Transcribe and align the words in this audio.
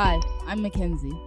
Hi, 0.00 0.20
I'm 0.46 0.62
Mackenzie. 0.62 1.20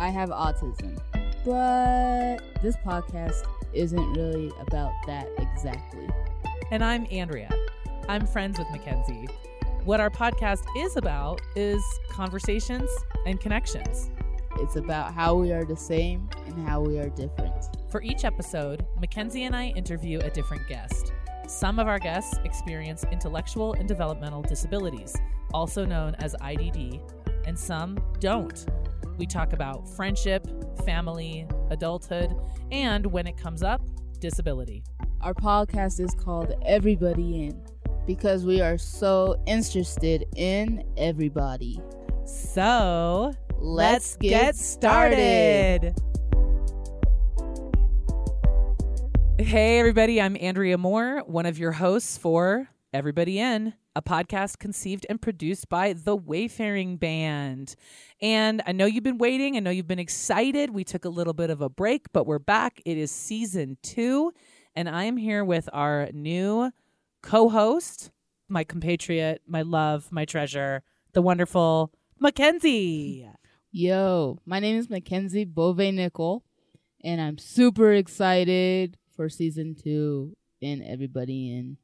I 0.00 0.08
have 0.08 0.30
autism, 0.30 0.98
but 1.44 2.60
this 2.60 2.76
podcast 2.78 3.44
isn't 3.72 4.14
really 4.14 4.50
about 4.66 4.92
that 5.06 5.28
exactly. 5.38 6.08
And 6.72 6.82
I'm 6.82 7.06
Andrea. 7.12 7.48
I'm 8.08 8.26
friends 8.26 8.58
with 8.58 8.68
Mackenzie. 8.72 9.28
What 9.84 10.00
our 10.00 10.10
podcast 10.10 10.64
is 10.76 10.96
about 10.96 11.40
is 11.54 11.80
conversations 12.10 12.90
and 13.26 13.40
connections. 13.40 14.10
It's 14.56 14.74
about 14.74 15.14
how 15.14 15.36
we 15.36 15.52
are 15.52 15.64
the 15.64 15.76
same 15.76 16.28
and 16.46 16.66
how 16.66 16.80
we 16.80 16.98
are 16.98 17.10
different. 17.10 17.76
For 17.90 18.02
each 18.02 18.24
episode, 18.24 18.84
Mackenzie 18.98 19.44
and 19.44 19.54
I 19.54 19.66
interview 19.76 20.18
a 20.18 20.30
different 20.30 20.66
guest. 20.68 21.12
Some 21.46 21.78
of 21.78 21.86
our 21.86 22.00
guests 22.00 22.40
experience 22.42 23.04
intellectual 23.12 23.74
and 23.74 23.86
developmental 23.86 24.42
disabilities, 24.42 25.14
also 25.54 25.84
known 25.84 26.16
as 26.16 26.34
IDD, 26.40 27.00
and 27.46 27.58
some 27.58 27.98
don't. 28.20 28.66
We 29.16 29.26
talk 29.26 29.54
about 29.54 29.88
friendship, 29.88 30.46
family, 30.84 31.46
adulthood, 31.70 32.36
and 32.70 33.06
when 33.06 33.26
it 33.26 33.38
comes 33.38 33.62
up, 33.62 33.80
disability. 34.18 34.84
Our 35.22 35.32
podcast 35.32 36.00
is 36.00 36.14
called 36.14 36.52
Everybody 36.66 37.46
In 37.46 37.62
because 38.06 38.44
we 38.44 38.60
are 38.60 38.76
so 38.76 39.42
interested 39.46 40.26
in 40.36 40.84
everybody. 40.96 41.80
So, 42.26 43.32
Let's 43.58 44.16
get 44.16 44.54
started. 44.54 45.94
Hey, 49.38 49.78
everybody, 49.78 50.20
I'm 50.20 50.36
Andrea 50.38 50.76
Moore, 50.76 51.22
one 51.26 51.46
of 51.46 51.58
your 51.58 51.72
hosts 51.72 52.18
for 52.18 52.68
Everybody 52.92 53.38
In, 53.38 53.72
a 53.96 54.02
podcast 54.02 54.58
conceived 54.58 55.06
and 55.08 55.22
produced 55.22 55.70
by 55.70 55.94
the 55.94 56.14
Wayfaring 56.14 56.98
Band. 56.98 57.74
And 58.20 58.62
I 58.66 58.72
know 58.72 58.84
you've 58.84 59.02
been 59.02 59.16
waiting. 59.16 59.56
I 59.56 59.60
know 59.60 59.70
you've 59.70 59.88
been 59.88 59.98
excited. 59.98 60.68
We 60.68 60.84
took 60.84 61.06
a 61.06 61.08
little 61.08 61.32
bit 61.32 61.48
of 61.48 61.62
a 61.62 61.70
break, 61.70 62.12
but 62.12 62.26
we're 62.26 62.38
back. 62.38 62.82
It 62.84 62.98
is 62.98 63.10
season 63.10 63.78
two, 63.82 64.34
and 64.74 64.86
I 64.86 65.04
am 65.04 65.16
here 65.16 65.42
with 65.42 65.70
our 65.72 66.10
new 66.12 66.70
co 67.22 67.48
host, 67.48 68.10
my 68.50 68.64
compatriot, 68.64 69.40
my 69.46 69.62
love, 69.62 70.12
my 70.12 70.26
treasure, 70.26 70.82
the 71.14 71.22
wonderful 71.22 71.90
Mackenzie. 72.20 73.26
Yo, 73.72 74.38
my 74.44 74.60
name 74.60 74.76
is 74.76 74.90
Mackenzie 74.90 75.46
Bove 75.46 75.78
Nickel, 75.78 76.44
and 77.02 77.18
I'm 77.18 77.38
super 77.38 77.94
excited 77.94 78.98
for 79.16 79.30
season 79.30 79.74
two 79.74 80.36
and 80.60 80.82
everybody 80.82 81.50
in. 81.50 81.78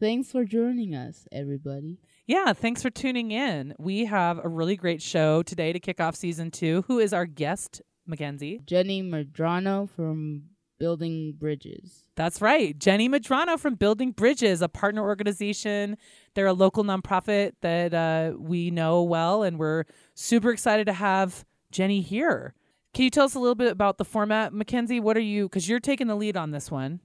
Thanks 0.00 0.30
for 0.30 0.44
joining 0.44 0.94
us, 0.94 1.26
everybody. 1.32 1.98
Yeah, 2.24 2.52
thanks 2.52 2.82
for 2.82 2.90
tuning 2.90 3.32
in. 3.32 3.74
We 3.78 4.04
have 4.04 4.38
a 4.44 4.48
really 4.48 4.76
great 4.76 5.02
show 5.02 5.42
today 5.42 5.72
to 5.72 5.80
kick 5.80 6.00
off 6.00 6.14
season 6.14 6.52
two. 6.52 6.84
Who 6.86 7.00
is 7.00 7.12
our 7.12 7.26
guest, 7.26 7.82
Mackenzie? 8.06 8.60
Jenny 8.64 9.02
Madrano 9.02 9.90
from 9.90 10.44
Building 10.78 11.34
Bridges. 11.36 12.04
That's 12.14 12.40
right. 12.40 12.78
Jenny 12.78 13.08
Madrano 13.08 13.58
from 13.58 13.74
Building 13.74 14.12
Bridges, 14.12 14.62
a 14.62 14.68
partner 14.68 15.02
organization. 15.02 15.96
They're 16.34 16.46
a 16.46 16.52
local 16.52 16.84
nonprofit 16.84 17.54
that 17.62 17.92
uh, 17.92 18.36
we 18.38 18.70
know 18.70 19.02
well, 19.02 19.42
and 19.42 19.58
we're 19.58 19.84
super 20.14 20.50
excited 20.50 20.86
to 20.86 20.92
have 20.92 21.44
Jenny 21.72 22.02
here. 22.02 22.54
Can 22.94 23.02
you 23.02 23.10
tell 23.10 23.24
us 23.24 23.34
a 23.34 23.40
little 23.40 23.56
bit 23.56 23.72
about 23.72 23.98
the 23.98 24.04
format, 24.04 24.52
Mackenzie? 24.52 25.00
What 25.00 25.16
are 25.16 25.20
you, 25.20 25.48
because 25.48 25.68
you're 25.68 25.80
taking 25.80 26.06
the 26.06 26.14
lead 26.14 26.36
on 26.36 26.52
this 26.52 26.70
one. 26.70 27.00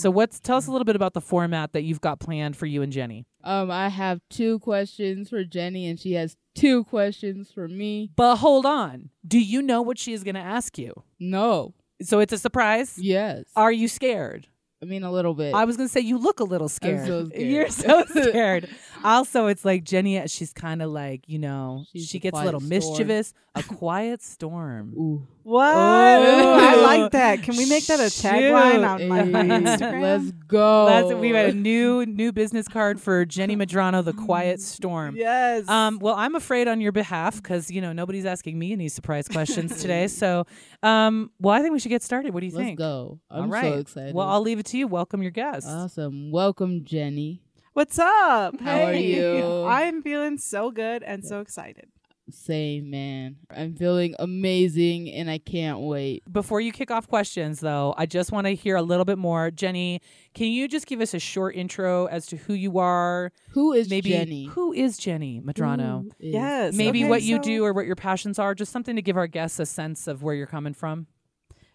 So 0.00 0.10
what's 0.10 0.40
tell 0.40 0.56
us 0.56 0.66
a 0.66 0.72
little 0.72 0.86
bit 0.86 0.96
about 0.96 1.12
the 1.12 1.20
format 1.20 1.74
that 1.74 1.82
you've 1.82 2.00
got 2.00 2.20
planned 2.20 2.56
for 2.56 2.64
you 2.64 2.80
and 2.80 2.90
Jenny. 2.90 3.26
Um, 3.44 3.70
I 3.70 3.90
have 3.90 4.20
two 4.30 4.58
questions 4.60 5.28
for 5.28 5.44
Jenny, 5.44 5.86
and 5.88 6.00
she 6.00 6.14
has 6.14 6.36
two 6.54 6.84
questions 6.84 7.50
for 7.52 7.68
me. 7.68 8.10
But 8.16 8.36
hold 8.36 8.64
on. 8.64 9.10
Do 9.26 9.38
you 9.38 9.60
know 9.60 9.82
what 9.82 9.98
she 9.98 10.14
is 10.14 10.24
going 10.24 10.36
to 10.36 10.40
ask 10.40 10.78
you? 10.78 11.04
No. 11.18 11.74
So 12.00 12.18
it's 12.20 12.32
a 12.32 12.38
surprise? 12.38 12.96
Yes. 12.98 13.44
Are 13.56 13.70
you 13.70 13.88
scared? 13.88 14.46
I 14.82 14.86
mean, 14.86 15.02
a 15.02 15.12
little 15.12 15.34
bit. 15.34 15.54
I 15.54 15.66
was 15.66 15.76
gonna 15.76 15.90
say 15.90 16.00
you 16.00 16.16
look 16.16 16.40
a 16.40 16.44
little 16.44 16.68
scared. 16.70 17.06
so 17.06 17.26
scared. 17.28 17.42
You're 17.50 17.68
so 17.68 18.04
scared. 18.08 18.68
also, 19.04 19.46
it's 19.48 19.62
like 19.62 19.84
Jenny. 19.84 20.26
She's 20.26 20.54
kind 20.54 20.80
of 20.80 20.90
like 20.90 21.28
you 21.28 21.38
know 21.38 21.84
She's 21.92 22.08
she 22.08 22.18
gets 22.18 22.38
a 22.38 22.44
little 22.44 22.60
storm. 22.60 22.70
mischievous. 22.70 23.34
A 23.54 23.62
quiet 23.62 24.22
storm. 24.22 24.94
Ooh. 24.96 25.26
What? 25.50 25.74
Oh. 25.74 26.58
I 26.60 26.76
like 26.76 27.10
that. 27.10 27.42
Can 27.42 27.56
we 27.56 27.66
make 27.68 27.84
that 27.86 27.98
a 27.98 28.04
tagline 28.04 28.88
on 28.88 29.08
my, 29.08 29.24
my 29.24 29.42
Instagram? 29.42 30.00
Let's 30.20 30.30
go. 30.46 30.86
That's 30.86 31.12
we 31.12 31.32
got 31.32 31.46
a 31.46 31.52
new 31.52 32.06
new 32.06 32.30
business 32.30 32.68
card 32.68 33.00
for 33.00 33.24
Jenny 33.26 33.56
Madrano, 33.56 34.04
the 34.04 34.12
quiet 34.12 34.60
storm. 34.60 35.16
yes. 35.16 35.68
Um, 35.68 35.98
well, 35.98 36.14
I'm 36.14 36.36
afraid 36.36 36.68
on 36.68 36.80
your 36.80 36.92
behalf 36.92 37.42
because 37.42 37.68
you 37.68 37.80
know 37.80 37.92
nobody's 37.92 38.26
asking 38.26 38.60
me 38.60 38.70
any 38.70 38.88
surprise 38.88 39.26
questions 39.26 39.76
today. 39.82 40.06
So, 40.06 40.46
um, 40.84 41.32
well, 41.40 41.56
I 41.56 41.62
think 41.62 41.72
we 41.72 41.80
should 41.80 41.88
get 41.88 42.04
started. 42.04 42.32
What 42.32 42.40
do 42.40 42.46
you 42.46 42.52
think? 42.52 42.60
Let's 42.60 42.68
think? 42.68 42.78
go. 42.78 43.18
I'm 43.28 43.42
All 43.42 43.48
right. 43.48 43.72
so 43.72 43.78
excited. 43.80 44.14
Well, 44.14 44.28
I'll 44.28 44.42
leave 44.42 44.60
it 44.60 44.66
to 44.66 44.78
you. 44.78 44.86
Welcome 44.86 45.20
your 45.20 45.32
guest. 45.32 45.66
awesome. 45.66 46.30
Welcome, 46.30 46.84
Jenny. 46.84 47.42
What's 47.72 47.98
up? 47.98 48.60
How 48.60 48.84
are 48.84 48.94
you? 48.94 49.64
I'm 49.66 50.00
feeling 50.02 50.38
so 50.38 50.70
good 50.70 51.02
and 51.02 51.24
so 51.24 51.40
excited. 51.40 51.88
Same, 52.32 52.90
man. 52.90 53.36
I'm 53.54 53.74
feeling 53.74 54.14
amazing, 54.18 55.10
and 55.12 55.30
I 55.30 55.38
can't 55.38 55.80
wait. 55.80 56.22
Before 56.32 56.60
you 56.60 56.72
kick 56.72 56.90
off 56.90 57.06
questions, 57.08 57.60
though, 57.60 57.94
I 57.96 58.06
just 58.06 58.32
want 58.32 58.46
to 58.46 58.54
hear 58.54 58.76
a 58.76 58.82
little 58.82 59.04
bit 59.04 59.18
more. 59.18 59.50
Jenny, 59.50 60.00
can 60.34 60.48
you 60.48 60.68
just 60.68 60.86
give 60.86 61.00
us 61.00 61.14
a 61.14 61.18
short 61.18 61.54
intro 61.56 62.06
as 62.06 62.26
to 62.26 62.36
who 62.36 62.54
you 62.54 62.78
are? 62.78 63.32
Who 63.50 63.72
is 63.72 63.90
Maybe 63.90 64.10
Jenny? 64.10 64.46
who 64.46 64.72
is 64.72 64.98
Jenny 64.98 65.40
Madrano? 65.40 66.02
Who 66.02 66.08
is- 66.20 66.34
Yes. 66.34 66.74
Maybe 66.74 67.00
okay, 67.02 67.10
what 67.10 67.22
you 67.22 67.36
so, 67.36 67.42
do 67.42 67.64
or 67.64 67.72
what 67.72 67.86
your 67.86 67.96
passions 67.96 68.38
are, 68.38 68.54
just 68.54 68.72
something 68.72 68.96
to 68.96 69.02
give 69.02 69.16
our 69.16 69.26
guests 69.26 69.58
a 69.58 69.66
sense 69.66 70.06
of 70.06 70.22
where 70.22 70.34
you're 70.34 70.46
coming 70.46 70.74
from. 70.74 71.06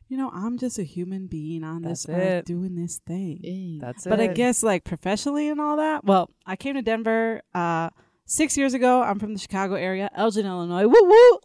You 0.07 0.17
know, 0.17 0.29
I'm 0.31 0.59
just 0.59 0.77
a 0.77 0.83
human 0.83 1.25
being 1.25 1.63
on 1.63 1.81
That's 1.81 2.03
this 2.05 2.15
earth 2.15 2.21
it. 2.21 2.45
doing 2.45 2.75
this 2.75 2.99
thing. 3.07 3.39
Hey. 3.43 3.79
That's 3.81 4.03
But 4.03 4.19
it. 4.19 4.29
I 4.29 4.33
guess 4.33 4.61
like 4.61 4.83
professionally 4.83 5.49
and 5.49 5.59
all 5.59 5.77
that. 5.77 6.05
Well, 6.05 6.29
I 6.45 6.55
came 6.55 6.75
to 6.75 6.83
Denver 6.83 7.41
uh, 7.55 7.89
six 8.25 8.57
years 8.57 8.73
ago. 8.73 9.01
I'm 9.01 9.19
from 9.19 9.33
the 9.33 9.39
Chicago 9.39 9.75
area, 9.75 10.09
Elgin, 10.15 10.45
Illinois. 10.45 10.87
Woo 10.87 11.03
woo. 11.03 11.39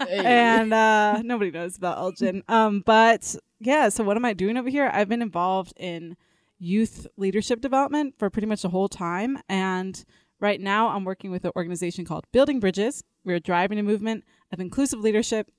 Hey. 0.00 0.18
and 0.24 0.72
uh, 0.72 1.22
nobody 1.22 1.50
knows 1.50 1.76
about 1.76 1.98
Elgin. 1.98 2.42
Um, 2.48 2.82
but 2.84 3.36
yeah, 3.60 3.88
so 3.88 4.04
what 4.04 4.16
am 4.16 4.24
I 4.24 4.32
doing 4.32 4.56
over 4.56 4.68
here? 4.68 4.90
I've 4.92 5.08
been 5.08 5.22
involved 5.22 5.74
in 5.76 6.16
youth 6.58 7.06
leadership 7.16 7.60
development 7.60 8.14
for 8.18 8.30
pretty 8.30 8.46
much 8.46 8.62
the 8.62 8.68
whole 8.68 8.88
time. 8.88 9.38
And 9.48 10.04
right 10.40 10.60
now, 10.60 10.88
I'm 10.88 11.04
working 11.04 11.30
with 11.30 11.44
an 11.44 11.52
organization 11.56 12.04
called 12.04 12.24
Building 12.32 12.60
Bridges. 12.60 13.04
We're 13.24 13.40
driving 13.40 13.78
a 13.78 13.82
movement 13.82 14.24
of 14.52 14.60
inclusive 14.60 15.00
leadership. 15.00 15.50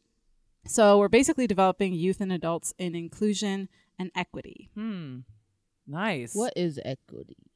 So 0.66 0.98
we're 0.98 1.10
basically 1.10 1.46
developing 1.46 1.94
youth 1.94 2.22
and 2.22 2.32
adults 2.32 2.74
in 2.78 2.96
inclusion 2.96 3.68
and 4.00 4.12
equity. 4.16 4.70
Hmm. 4.76 5.20
Nice. 5.86 6.34
what 6.34 6.54
is 6.56 6.80
equity? 6.86 7.52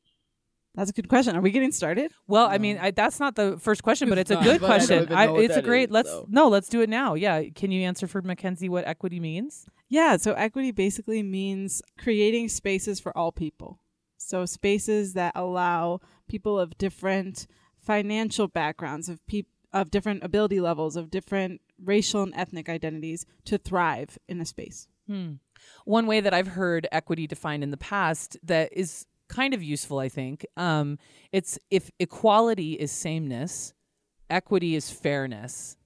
That's 0.78 0.92
a 0.92 0.94
good 0.94 1.10
question. 1.10 1.36
Are 1.36 1.42
we 1.42 1.50
getting 1.50 1.72
started? 1.72 2.12
Well, 2.28 2.46
I 2.46 2.60
mean, 2.60 2.78
I, 2.78 2.92
that's 2.92 3.20
not 3.20 3.36
the 3.36 3.58
first 3.58 3.82
question, 3.82 4.10
but 4.10 4.20
It's 4.20 4.30
it's, 4.30 4.40
a 4.40 4.44
good 4.44 4.62
but 4.62 4.70
I 4.70 4.76
question. 4.76 5.12
I 5.12 5.28
it's 5.40 5.58
a 5.58 5.62
great. 5.64 5.90
is, 5.90 5.94
let's 5.94 6.10
so. 6.10 6.28
no, 6.30 6.50
let's 6.50 6.70
do 6.70 6.82
it 6.82 6.90
now. 6.90 7.16
Yeah, 7.16 7.42
can 7.56 7.72
you 7.72 7.82
answer 7.82 8.06
for 8.06 8.22
Mackenzie 8.22 8.70
what 8.70 8.88
equity 8.88 9.20
means? 9.20 9.66
Yeah, 9.90 10.18
so 10.18 10.34
equity 10.34 10.70
basically 10.72 11.24
means 11.24 11.82
creating 11.98 12.50
spaces 12.50 13.00
for 13.00 13.18
all 13.18 13.32
people. 13.32 13.80
So 14.18 14.46
spaces 14.46 15.14
that 15.14 15.32
allow 15.36 16.00
people 16.28 16.60
of 16.60 16.78
different 16.78 17.48
financial 17.80 18.48
backgrounds, 18.48 19.10
of 19.10 19.26
peop- 19.26 19.50
of 19.74 19.90
different 19.90 20.24
ability 20.24 20.60
levels, 20.60 20.96
of 20.96 21.10
different 21.10 21.60
racial 21.84 22.22
and 22.22 22.34
ethnic 22.36 22.70
identities 22.70 23.26
to 23.46 23.58
thrive 23.58 24.20
in 24.28 24.40
a 24.40 24.46
space. 24.46 24.88
Hmm. 25.08 25.34
One 25.86 26.06
way 26.06 26.20
that 26.20 26.36
I've 26.36 26.50
heard 26.50 26.88
equity 26.92 27.26
defined 27.26 27.64
in 27.64 27.72
the 27.72 27.78
past 27.78 28.38
that 28.44 28.70
is 28.74 29.08
kind 29.30 29.54
of 29.54 29.62
useful, 29.64 30.00
I 30.00 30.10
think, 30.10 30.46
um, 30.58 30.98
it's 31.32 31.58
if 31.70 31.92
equality 32.00 32.74
is 32.74 32.92
sameness, 32.92 33.74
equity 34.30 34.76
is 34.76 34.90
fairness. 34.90 35.78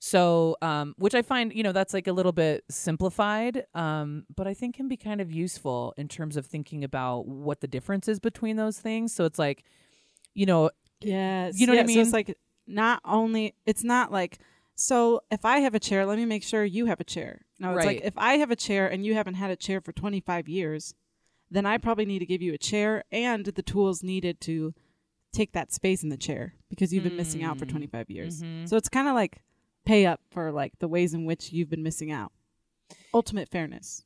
So, 0.00 0.56
um, 0.62 0.94
which 0.98 1.14
I 1.14 1.22
find, 1.22 1.52
you 1.52 1.64
know, 1.64 1.72
that's 1.72 1.92
like 1.92 2.06
a 2.06 2.12
little 2.12 2.30
bit 2.32 2.64
simplified, 2.70 3.66
um, 3.74 4.26
but 4.36 4.46
I 4.46 4.54
think 4.54 4.76
can 4.76 4.86
be 4.86 4.96
kind 4.96 5.20
of 5.20 5.32
useful 5.32 5.92
in 5.96 6.06
terms 6.06 6.36
of 6.36 6.46
thinking 6.46 6.84
about 6.84 7.26
what 7.26 7.60
the 7.60 7.66
difference 7.66 8.06
is 8.06 8.20
between 8.20 8.56
those 8.56 8.78
things. 8.78 9.12
So 9.12 9.24
it's 9.24 9.38
like, 9.38 9.64
you 10.34 10.46
know, 10.46 10.70
Yes. 11.00 11.60
You 11.60 11.66
know 11.66 11.74
what 11.74 11.80
I 11.80 11.82
So 11.82 11.86
mean? 11.86 11.98
it's 12.00 12.12
like 12.12 12.36
not 12.66 13.00
only 13.04 13.54
it's 13.66 13.84
not 13.84 14.10
like 14.12 14.38
so 14.74 15.20
if 15.30 15.44
I 15.44 15.58
have 15.60 15.74
a 15.74 15.80
chair, 15.80 16.06
let 16.06 16.18
me 16.18 16.24
make 16.24 16.42
sure 16.44 16.64
you 16.64 16.86
have 16.86 17.00
a 17.00 17.04
chair. 17.04 17.42
No, 17.58 17.74
it's 17.76 17.84
like 17.84 18.00
if 18.04 18.14
I 18.16 18.34
have 18.34 18.50
a 18.52 18.56
chair 18.56 18.86
and 18.88 19.04
you 19.04 19.14
haven't 19.14 19.34
had 19.34 19.50
a 19.50 19.56
chair 19.56 19.80
for 19.80 19.90
25 19.92 20.48
years, 20.48 20.94
then 21.50 21.66
I 21.66 21.78
probably 21.78 22.04
need 22.06 22.18
to 22.20 22.26
give 22.26 22.42
you 22.42 22.52
a 22.54 22.58
chair 22.58 23.04
and 23.12 23.44
the 23.46 23.62
tools 23.62 24.02
needed 24.02 24.40
to 24.42 24.74
take 25.32 25.52
that 25.52 25.72
space 25.72 26.02
in 26.02 26.08
the 26.08 26.16
chair 26.16 26.54
because 26.70 26.92
you've 26.92 27.04
been 27.04 27.16
missing 27.16 27.42
out 27.44 27.58
for 27.58 27.66
Mm. 27.66 27.70
25 27.70 28.10
years. 28.10 28.42
Mhm. 28.42 28.68
So 28.68 28.76
it's 28.76 28.88
kind 28.88 29.08
of 29.08 29.14
like 29.14 29.42
pay 29.84 30.06
up 30.06 30.20
for 30.30 30.50
like 30.52 30.72
the 30.78 30.88
ways 30.88 31.14
in 31.14 31.24
which 31.24 31.52
you've 31.52 31.70
been 31.70 31.82
missing 31.82 32.10
out. 32.10 32.32
Ultimate 33.12 33.48
fairness. 33.48 34.04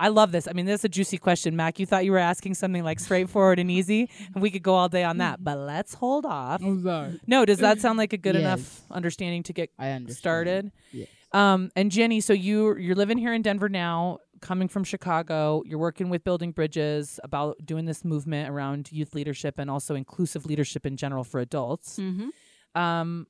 I 0.00 0.08
love 0.08 0.30
this. 0.30 0.46
I 0.46 0.52
mean, 0.52 0.64
this 0.66 0.82
is 0.82 0.84
a 0.84 0.88
juicy 0.88 1.18
question, 1.18 1.56
Mac. 1.56 1.80
You 1.80 1.86
thought 1.86 2.04
you 2.04 2.12
were 2.12 2.18
asking 2.18 2.54
something 2.54 2.84
like 2.84 3.00
straightforward 3.00 3.58
and 3.58 3.68
easy, 3.68 4.08
and 4.34 4.40
we 4.40 4.48
could 4.50 4.62
go 4.62 4.74
all 4.74 4.88
day 4.88 5.02
on 5.02 5.18
that. 5.18 5.42
But 5.42 5.58
let's 5.58 5.94
hold 5.94 6.24
off. 6.24 6.62
I'm 6.62 6.82
sorry. 6.84 7.18
No, 7.26 7.44
does 7.44 7.58
that 7.58 7.80
sound 7.80 7.98
like 7.98 8.12
a 8.12 8.16
good 8.16 8.36
Yes. 8.36 8.40
enough 8.42 8.82
understanding 8.92 9.42
to 9.44 9.52
get 9.52 9.70
I 9.76 9.90
understand. 9.90 10.16
started? 10.18 10.72
Yes. 10.92 11.08
Um, 11.32 11.70
and 11.74 11.90
Jenny, 11.90 12.20
so 12.20 12.32
you 12.32 12.76
you're 12.76 12.94
living 12.94 13.18
here 13.18 13.34
in 13.34 13.42
Denver 13.42 13.68
now, 13.68 14.18
coming 14.40 14.68
from 14.68 14.84
Chicago. 14.84 15.62
You're 15.66 15.78
working 15.78 16.08
with 16.10 16.24
Building 16.24 16.52
Bridges 16.52 17.18
about 17.24 17.56
doing 17.64 17.84
this 17.84 18.04
movement 18.04 18.50
around 18.50 18.90
youth 18.92 19.14
leadership 19.14 19.54
and 19.58 19.70
also 19.70 19.94
inclusive 19.94 20.46
leadership 20.46 20.86
in 20.86 20.96
general 20.96 21.24
for 21.24 21.40
adults. 21.40 21.98
Mm-hmm. 21.98 22.80
Um, 22.80 23.26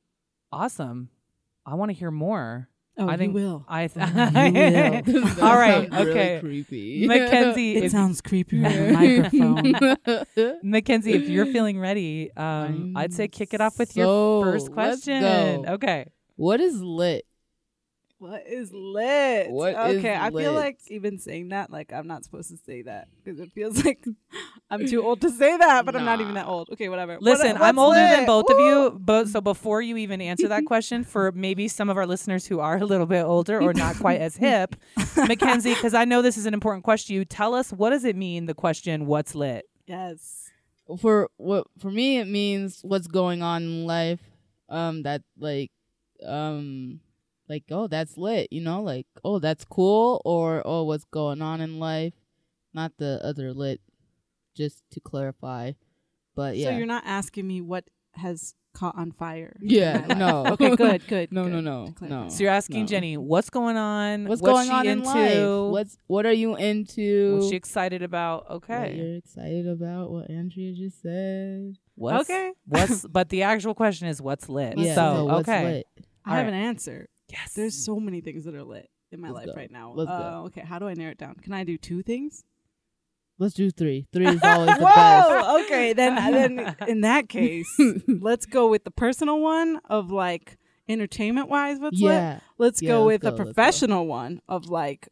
awesome. 0.53 1.11
I 1.67 1.75
want 1.75 1.91
to 1.91 1.95
hear 1.95 2.11
more. 2.11 2.69
Oh, 3.01 3.09
I 3.09 3.17
think 3.17 3.33
you 3.33 3.41
will. 3.41 3.65
I 3.69 3.87
th- 3.87 4.05
You 4.09 5.23
will. 5.37 5.45
All 5.45 5.57
right, 5.57 5.89
sounds 5.89 6.05
really 6.07 6.11
okay. 6.11 6.41
creepy. 6.41 7.07
Mackenzie, 7.07 7.77
It 7.77 7.85
if, 7.85 7.93
sounds 7.93 8.21
creepy 8.21 8.65
on 8.65 8.73
the 8.73 8.93
microphone. 10.33 10.57
Mackenzie, 10.65 11.13
if 11.13 11.29
you're 11.29 11.47
feeling 11.47 11.79
ready, 11.79 12.33
um, 12.37 12.95
I'd 12.97 13.13
say 13.15 13.29
kick 13.29 13.55
it 13.55 13.61
off 13.61 13.79
with 13.79 13.93
so- 13.93 14.41
your 14.43 14.53
first 14.53 14.73
question. 14.73 15.21
go. 15.21 15.65
Okay. 15.75 16.07
what 16.35 16.61
is 16.61 16.83
lit? 16.83 17.25
What 18.21 18.49
is 18.49 18.73
lit? 18.73 19.49
What 19.49 19.71
is 19.91 19.99
okay, 19.99 20.17
I 20.17 20.31
feel 20.31 20.53
like 20.53 20.79
even 20.89 21.21
saying 21.21 21.51
that, 21.51 21.71
like 21.71 21.93
I'm 21.93 22.09
not 22.09 22.25
supposed 22.25 22.51
to 22.51 22.57
say 22.57 22.83
that 22.83 23.07
because 23.23 23.39
it 23.39 23.53
feels 23.53 23.85
like 23.85 24.05
I'm 24.71 24.87
too 24.89 25.05
old 25.05 25.21
to 25.21 25.31
say 25.43 25.57
that, 25.57 25.87
but 25.87 25.95
I'm 25.95 26.05
not 26.05 26.21
even 26.21 26.35
that 26.35 26.47
old. 26.47 26.69
Okay, 26.73 26.89
whatever. 26.89 27.13
What- 27.15 27.23
Listen, 27.23 27.57
I'm 27.57 27.77
what's 27.77 27.87
older 27.87 28.01
than 28.01 28.19
lit? 28.21 28.27
both 28.27 28.51
of 28.51 28.59
you, 28.59 28.99
but 28.99 29.29
so 29.29 29.41
before 29.41 29.83
you 29.83 29.97
even 29.99 30.21
answer 30.21 30.49
that 30.49 30.65
question, 30.67 31.05
for 31.05 31.31
maybe 31.31 31.69
some 31.69 31.89
of 31.89 31.97
our 31.97 32.07
listeners 32.07 32.45
who 32.45 32.59
are 32.59 32.79
a 32.79 32.85
little 32.85 33.07
bit 33.07 33.23
older 33.23 33.63
or 33.63 33.73
not 33.73 33.97
quite 33.97 34.21
as 34.21 34.37
hip, 34.37 34.75
Mackenzie, 35.17 35.75
because 35.75 35.95
I 35.95 36.05
know 36.05 36.21
this 36.21 36.37
is 36.37 36.47
an 36.47 36.55
important 36.55 36.83
question, 36.83 37.15
you 37.15 37.25
tell 37.25 37.55
us 37.55 37.73
what 37.73 37.91
does 37.91 38.05
it 38.05 38.17
mean? 38.17 38.47
The 38.47 38.55
question, 38.55 39.07
"What's 39.07 39.37
lit?" 39.37 39.65
Yes. 39.87 40.51
For 41.01 41.29
what 41.37 41.67
for 41.79 41.91
me 41.93 42.19
it 42.19 42.27
means 42.27 42.81
what's 42.83 43.07
going 43.07 43.43
on 43.43 43.63
in 43.63 43.87
life. 43.87 44.21
Um 44.69 45.05
that 45.05 45.23
like 45.39 45.71
um 46.27 46.99
like 47.49 47.65
oh 47.71 47.87
that's 47.87 48.17
lit, 48.17 48.53
you 48.53 48.61
know, 48.61 48.83
like 48.83 49.07
oh 49.25 49.39
that's 49.39 49.65
cool 49.65 50.21
or 50.25 50.63
oh 50.65 50.85
what's 50.85 51.05
going 51.05 51.43
on 51.43 51.61
in 51.61 51.79
life. 51.79 52.15
Not 52.75 52.93
the 52.99 53.21
other 53.25 53.53
lit 53.55 53.81
just 54.55 54.83
to 54.93 55.01
clarify. 55.01 55.73
But 56.35 56.57
yeah. 56.57 56.71
So 56.71 56.77
you're 56.77 56.87
not 56.87 57.05
asking 57.07 57.47
me 57.47 57.61
what 57.61 57.85
has 58.13 58.55
caught 58.75 58.97
on 58.97 59.11
fire. 59.13 59.57
Yeah, 59.61 60.07
no. 60.17 60.47
Okay, 60.53 60.77
good, 60.77 61.07
good. 61.09 61.33
No, 61.33 61.45
good. 61.45 61.53
no, 61.53 61.61
no, 61.61 61.95
no. 62.01 62.29
So 62.29 62.45
you're 62.45 62.53
asking 62.53 62.83
No. 62.83 62.87
Jenny, 62.87 63.17
"What's 63.17 63.51
going 63.51 63.77
on? 63.77 64.27
What's, 64.27 64.43
What's 64.43 64.53
going 64.53 64.67
she 64.67 64.73
on 64.73 64.87
in 64.87 64.99
into? 64.99 65.09
life? 65.09 65.73
What's 65.73 65.99
what 66.07 66.27
are 66.27 66.33
you 66.33 66.57
into? 66.57 67.35
What's 67.37 67.49
she 67.49 67.57
excited 67.57 68.03
about?" 68.03 68.45
What 68.49 68.57
Okay. 68.57 68.95
you're 68.97 69.17
excited 69.17 69.67
about 69.67 70.11
what 70.11 70.31
Andrea 70.31 70.73
just 70.75 71.03
said. 71.03 71.77
What's, 71.95 72.29
Okay. 72.31 72.53
What's 72.67 73.07
but 73.11 73.31
the 73.31 73.43
actual 73.43 73.75
question 73.75 74.07
is, 74.09 74.21
"What's 74.23 74.49
lit?" 74.49 74.79
Yeah, 74.79 74.95
so, 74.95 75.25
what's 75.25 75.49
okay. 75.49 75.65
lit? 75.65 75.87
I 76.25 76.37
have 76.37 76.47
All 76.47 76.53
an 76.53 76.55
answer. 76.55 77.09
Yes. 77.29 77.53
There's 77.55 77.85
so 77.85 78.01
many 78.01 78.21
things 78.21 78.45
that 78.45 78.55
are 78.55 78.65
lit 78.65 78.89
in 79.13 79.21
my 79.21 79.29
Let's 79.31 79.47
life 79.47 79.55
go. 79.55 79.61
right 79.61 79.71
now. 79.71 79.93
Let's 79.95 80.09
go. 80.11 80.15
uh, 80.15 80.43
Okay, 80.47 80.61
how 80.63 80.79
do 80.79 80.87
I 80.89 80.95
narrow 80.95 81.13
it 81.13 81.19
down? 81.19 81.35
Can 81.37 81.53
I 81.53 81.65
do 81.65 81.77
two 81.79 82.03
things? 82.03 82.45
Let's 83.39 83.55
do 83.55 83.71
three. 83.71 84.07
Three 84.13 84.27
is 84.27 84.41
always 84.43 84.77
the 84.77 84.85
best. 84.85 85.29
Whoa. 85.31 85.61
Okay, 85.65 85.93
then 85.93 86.15
then 86.33 86.77
in 86.89 87.03
that 87.03 87.29
case, 87.29 87.69
let's 88.09 88.47
go 88.47 88.69
with 88.69 88.85
the 88.85 88.91
personal 88.91 89.39
one 89.41 89.81
of 89.89 90.11
like 90.11 90.59
entertainment 90.89 91.49
wise. 91.49 91.79
What's 91.79 92.01
lit? 92.01 92.41
Let's 92.59 92.83
Yeah, 92.83 92.89
go 92.89 93.05
let's 93.05 93.23
with 93.23 93.23
go, 93.23 93.29
a 93.29 93.45
professional 93.45 94.07
one 94.07 94.41
of 94.49 94.69
like 94.71 95.09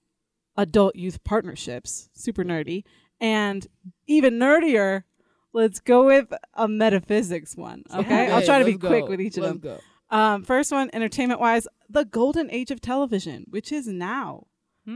adult 0.56 0.96
youth 0.96 1.22
partnerships, 1.22 2.08
super 2.14 2.42
nerdy, 2.44 2.82
and 3.20 3.66
even 4.06 4.38
nerdier. 4.38 5.04
Let's 5.52 5.80
go 5.80 6.04
with 6.06 6.32
a 6.54 6.66
metaphysics 6.68 7.56
one. 7.56 7.84
Okay, 7.94 8.30
I'll 8.30 8.42
try 8.42 8.58
to 8.58 8.64
be 8.64 8.76
quick 8.76 9.06
with 9.08 9.20
each 9.20 9.36
of 9.38 9.44
them. 9.44 9.58
go. 9.58 9.78
Um, 10.10 10.42
first 10.44 10.70
one, 10.72 10.88
entertainment 10.92 11.40
wise, 11.40 11.66
the 11.88 12.04
golden 12.04 12.50
age 12.50 12.70
of 12.70 12.80
television, 12.80 13.46
which 13.50 13.72
is 13.72 13.86
now. 13.86 14.46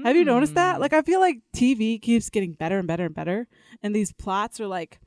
Have 0.04 0.14
you 0.14 0.24
noticed 0.24 0.54
that? 0.54 0.76
Hmm. 0.76 0.82
Like, 0.82 0.92
I 0.92 1.02
feel 1.02 1.18
like 1.18 1.40
TV 1.52 2.00
keeps 2.00 2.30
getting 2.30 2.52
better 2.52 2.78
and 2.78 2.86
better 2.86 3.06
and 3.06 3.14
better, 3.14 3.48
and 3.82 3.92
these 3.92 4.12
plots 4.12 4.60
are 4.60 4.68
like 4.68 5.00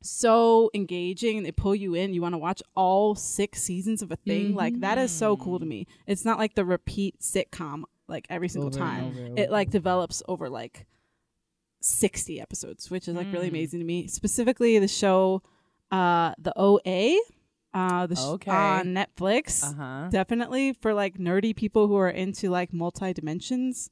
so 0.00 0.70
engaging 0.74 1.36
and 1.38 1.44
they 1.44 1.50
pull 1.50 1.74
you 1.74 1.94
in. 1.94 2.14
You 2.14 2.22
want 2.22 2.34
to 2.34 2.38
watch 2.38 2.62
all 2.76 3.16
six 3.16 3.60
seasons 3.62 4.02
of 4.02 4.12
a 4.12 4.16
thing. 4.16 4.54
Like, 4.54 4.78
that 4.80 4.96
is 4.98 5.10
so 5.10 5.36
cool 5.36 5.58
to 5.58 5.66
me. 5.66 5.88
It's 6.06 6.24
not 6.24 6.38
like 6.38 6.54
the 6.54 6.64
repeat 6.64 7.18
sitcom 7.20 7.82
like 8.06 8.26
every 8.30 8.48
single 8.48 8.68
Over 8.68 8.78
time. 8.78 9.04
over 9.06 9.24
and 9.24 9.38
It 9.40 9.50
like 9.50 9.70
develops 9.70 10.22
over 10.28 10.48
like 10.48 10.86
60 11.80 12.40
episodes, 12.40 12.88
which 12.90 13.08
is 13.08 13.16
like 13.16 13.32
really 13.32 13.46
Mm. 13.46 13.50
amazing 13.50 13.80
to 13.80 13.86
me. 13.86 14.06
Specifically, 14.06 14.78
the 14.78 14.86
show, 14.86 15.42
uh, 15.90 16.34
the 16.38 16.52
OA, 16.56 17.18
uh, 17.76 18.06
the 18.06 18.16
sh- 18.16 18.20
Okay. 18.36 18.50
on 18.50 18.86
Netflix 18.94 19.62
uh-huh. 19.62 20.08
definitely 20.10 20.72
for 20.72 20.94
like 20.94 21.18
nerdy 21.18 21.54
people 21.54 21.86
who 21.88 21.96
are 21.96 22.08
into 22.10 22.48
like 22.50 22.72
multi 22.72 23.12
dimensions 23.12 23.90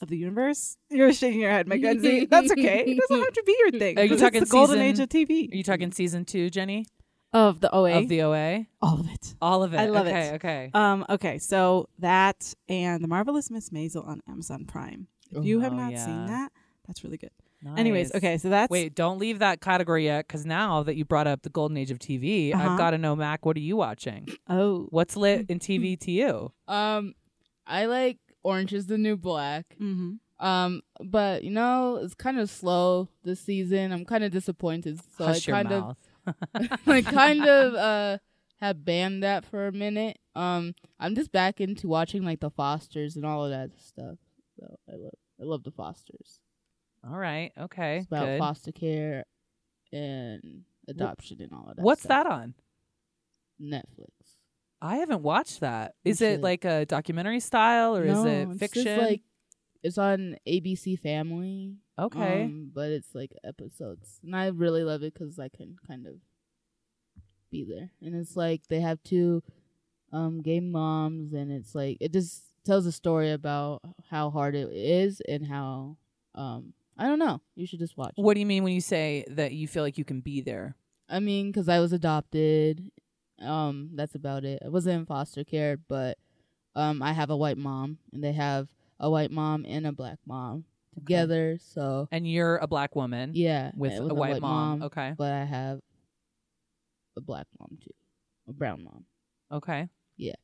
of 0.00 0.08
the 0.08 0.16
universe. 0.16 0.76
You're 0.90 1.12
shaking 1.12 1.40
your 1.40 1.50
head, 1.50 1.66
Mackenzie. 1.68 2.24
That's 2.30 2.50
okay. 2.52 2.84
It 2.86 2.98
doesn't 2.98 3.24
have 3.24 3.32
to 3.34 3.42
be 3.44 3.56
your 3.58 3.70
thing. 3.72 3.98
Are 3.98 4.04
you 4.04 4.16
talking 4.16 4.42
it's 4.42 4.50
the 4.50 4.56
golden 4.56 4.76
season- 4.76 4.86
age 4.88 4.98
of 5.00 5.08
TV 5.08 5.52
Are 5.52 5.56
you 5.56 5.62
talking 5.62 5.92
season 5.92 6.24
2, 6.24 6.50
Jenny? 6.50 6.86
of 7.34 7.60
the 7.60 7.74
OA? 7.74 7.92
Of 7.98 8.08
the 8.08 8.22
OA? 8.22 8.66
All 8.82 9.00
of 9.00 9.08
it. 9.10 9.34
All 9.40 9.62
of 9.62 9.72
it. 9.74 9.78
I 9.78 9.86
love 9.86 10.06
okay, 10.06 10.26
it. 10.28 10.34
Okay. 10.34 10.70
Um. 10.74 11.06
Okay. 11.08 11.38
So 11.38 11.88
that 11.98 12.52
and 12.68 13.02
the 13.02 13.08
marvelous 13.08 13.50
Miss 13.50 13.70
Maisel 13.70 14.06
on 14.06 14.20
Amazon 14.28 14.66
Prime. 14.66 15.06
If 15.30 15.42
you 15.44 15.60
have 15.60 15.72
Oh, 15.72 15.76
not 15.76 15.92
yeah. 15.92 16.04
seen 16.04 16.26
that, 16.26 16.52
that's 16.86 17.02
really 17.04 17.16
good. 17.16 17.30
Anyways, 17.76 18.14
okay. 18.14 18.38
So 18.38 18.48
that's 18.50 18.70
Wait, 18.70 18.94
don't 18.94 19.18
leave 19.18 19.38
that 19.40 19.60
category 19.60 20.04
yet, 20.04 20.26
because 20.26 20.44
now 20.44 20.82
that 20.82 20.96
you 20.96 21.04
brought 21.04 21.26
up 21.26 21.42
the 21.42 21.50
golden 21.50 21.76
age 21.76 21.90
of 21.90 21.98
TV, 21.98 22.52
Uh-huh. 22.54 22.70
I've 22.72 22.78
got 22.78 22.90
to 22.90 22.98
know, 22.98 23.14
Mac, 23.16 23.44
what 23.46 23.56
are 23.56 23.60
you 23.60 23.76
watching? 23.76 24.28
Oh. 24.48 24.86
What's 24.90 25.16
lit 25.16 25.46
in 25.48 25.58
TV 25.58 25.98
to 26.00 26.10
you? 26.10 26.52
Um, 26.68 27.14
I 27.66 27.86
like 27.86 28.18
Orange 28.42 28.72
is 28.72 28.86
the 28.86 28.98
New 28.98 29.16
Black. 29.16 29.76
Mm-hmm. 29.80 30.14
Um, 30.44 30.82
but 31.00 31.44
you 31.44 31.52
know 31.52 32.00
it's 32.02 32.14
kind 32.14 32.40
of 32.40 32.50
slow 32.50 33.08
this 33.22 33.38
season. 33.38 33.92
I'm 33.92 34.04
kind 34.04 34.24
of 34.24 34.32
disappointed. 34.32 34.98
So 35.16 35.26
Hush 35.26 35.48
I 35.48 35.52
your 35.52 35.62
kind 35.62 35.70
mouth. 35.70 35.96
of, 36.26 36.78
I 36.88 37.02
kind 37.02 37.46
of 37.46 37.74
uh 37.74 38.18
have 38.60 38.84
banned 38.84 39.22
that 39.22 39.44
for 39.44 39.68
a 39.68 39.72
minute. 39.72 40.18
Um, 40.34 40.74
I'm 40.98 41.14
just 41.14 41.30
back 41.30 41.60
into 41.60 41.86
watching 41.86 42.24
like 42.24 42.40
the 42.40 42.50
Fosters 42.50 43.14
and 43.14 43.24
all 43.24 43.44
of 43.44 43.50
that 43.52 43.70
stuff. 43.80 44.16
So 44.58 44.66
I 44.88 44.92
love, 44.96 45.12
I 45.40 45.44
love 45.44 45.62
the 45.62 45.70
Fosters. 45.70 46.40
All 47.08 47.18
right. 47.18 47.52
Okay. 47.58 47.98
It's 47.98 48.06
about 48.06 48.26
Good. 48.26 48.38
foster 48.38 48.72
care 48.72 49.24
and 49.92 50.62
adoption 50.88 51.40
and 51.40 51.52
all 51.52 51.68
of 51.68 51.76
that. 51.76 51.82
What's 51.82 52.02
stuff. 52.02 52.24
that 52.24 52.32
on? 52.32 52.54
Netflix. 53.60 54.10
I 54.80 54.96
haven't 54.96 55.22
watched 55.22 55.60
that. 55.60 55.94
Is 56.04 56.20
it 56.20 56.40
like 56.40 56.64
a 56.64 56.84
documentary 56.84 57.40
style 57.40 57.96
or 57.96 58.04
is 58.04 58.24
it 58.24 58.58
fiction? 58.58 58.98
Like 58.98 59.22
it's 59.82 59.98
on 59.98 60.36
ABC 60.46 60.98
Family. 60.98 61.76
okay. 61.98 62.44
um, 62.44 62.70
but 62.74 62.90
it's 62.90 63.14
like 63.14 63.32
episodes, 63.44 64.18
and 64.24 64.34
I 64.34 64.48
really 64.48 64.82
love 64.82 65.02
it 65.02 65.14
because 65.14 65.38
I 65.38 65.48
can 65.48 65.76
kind 65.86 66.06
of 66.06 66.14
be 67.50 67.64
there. 67.64 67.90
And 68.00 68.14
it's 68.16 68.36
like 68.36 68.62
they 68.68 68.80
have 68.80 69.02
two 69.04 69.42
um 70.12 70.42
gay 70.42 70.60
moms, 70.60 71.32
and 71.32 71.52
it's 71.52 71.76
like 71.76 71.98
it 72.00 72.12
just 72.12 72.42
tells 72.64 72.84
a 72.86 72.92
story 72.92 73.30
about 73.30 73.82
how 74.10 74.30
hard 74.30 74.56
it 74.56 74.68
is 74.72 75.20
and 75.28 75.46
how 75.46 75.96
um 76.34 76.72
I 77.02 77.06
don't 77.06 77.18
know. 77.18 77.40
You 77.56 77.66
should 77.66 77.80
just 77.80 77.96
watch. 77.96 78.14
it. 78.16 78.22
what 78.22 78.34
do 78.34 78.40
you 78.40 78.46
mean 78.46 78.62
when 78.62 78.72
you 78.74 78.80
say 78.80 79.24
that 79.30 79.52
you 79.52 79.66
feel 79.66 79.82
like 79.82 79.98
you 79.98 80.04
can 80.04 80.20
be 80.20 80.40
there? 80.40 80.76
I 81.08 81.18
mean, 81.18 81.50
because 81.50 81.68
I 81.68 81.80
was 81.80 81.92
adopted. 81.92 82.90
Um, 83.40 83.90
that's 83.94 84.14
about 84.14 84.44
it. 84.44 84.62
I 84.64 84.68
wasn't 84.68 85.00
in 85.00 85.06
foster 85.06 85.42
care, 85.42 85.76
but 85.88 86.16
um, 86.76 87.02
I 87.02 87.12
have 87.12 87.30
a 87.30 87.36
white 87.36 87.58
mom, 87.58 87.98
and 88.12 88.22
they 88.22 88.32
have 88.32 88.68
a 89.00 89.10
white 89.10 89.32
mom 89.32 89.64
and 89.66 89.84
a 89.84 89.92
black 89.92 90.18
mom 90.26 90.64
together. 90.94 91.58
So 91.60 92.06
And 92.12 92.30
you're 92.30 92.58
a 92.58 92.68
black 92.68 92.94
woman 92.94 93.32
yeah, 93.34 93.72
with, 93.74 93.94
a 93.98 94.14
white, 94.14 94.40
mom. 94.40 94.84
Okay. 94.84 95.12
but 95.18 95.32
I 95.32 95.44
have 95.44 95.80
a 97.16 97.20
black 97.20 97.46
mom 97.58 97.78
too, 97.82 97.90
a 98.48 98.52
brown 98.52 98.84
mom. 98.84 99.04
Okay. 99.50 99.88
Yeah. 100.16 100.34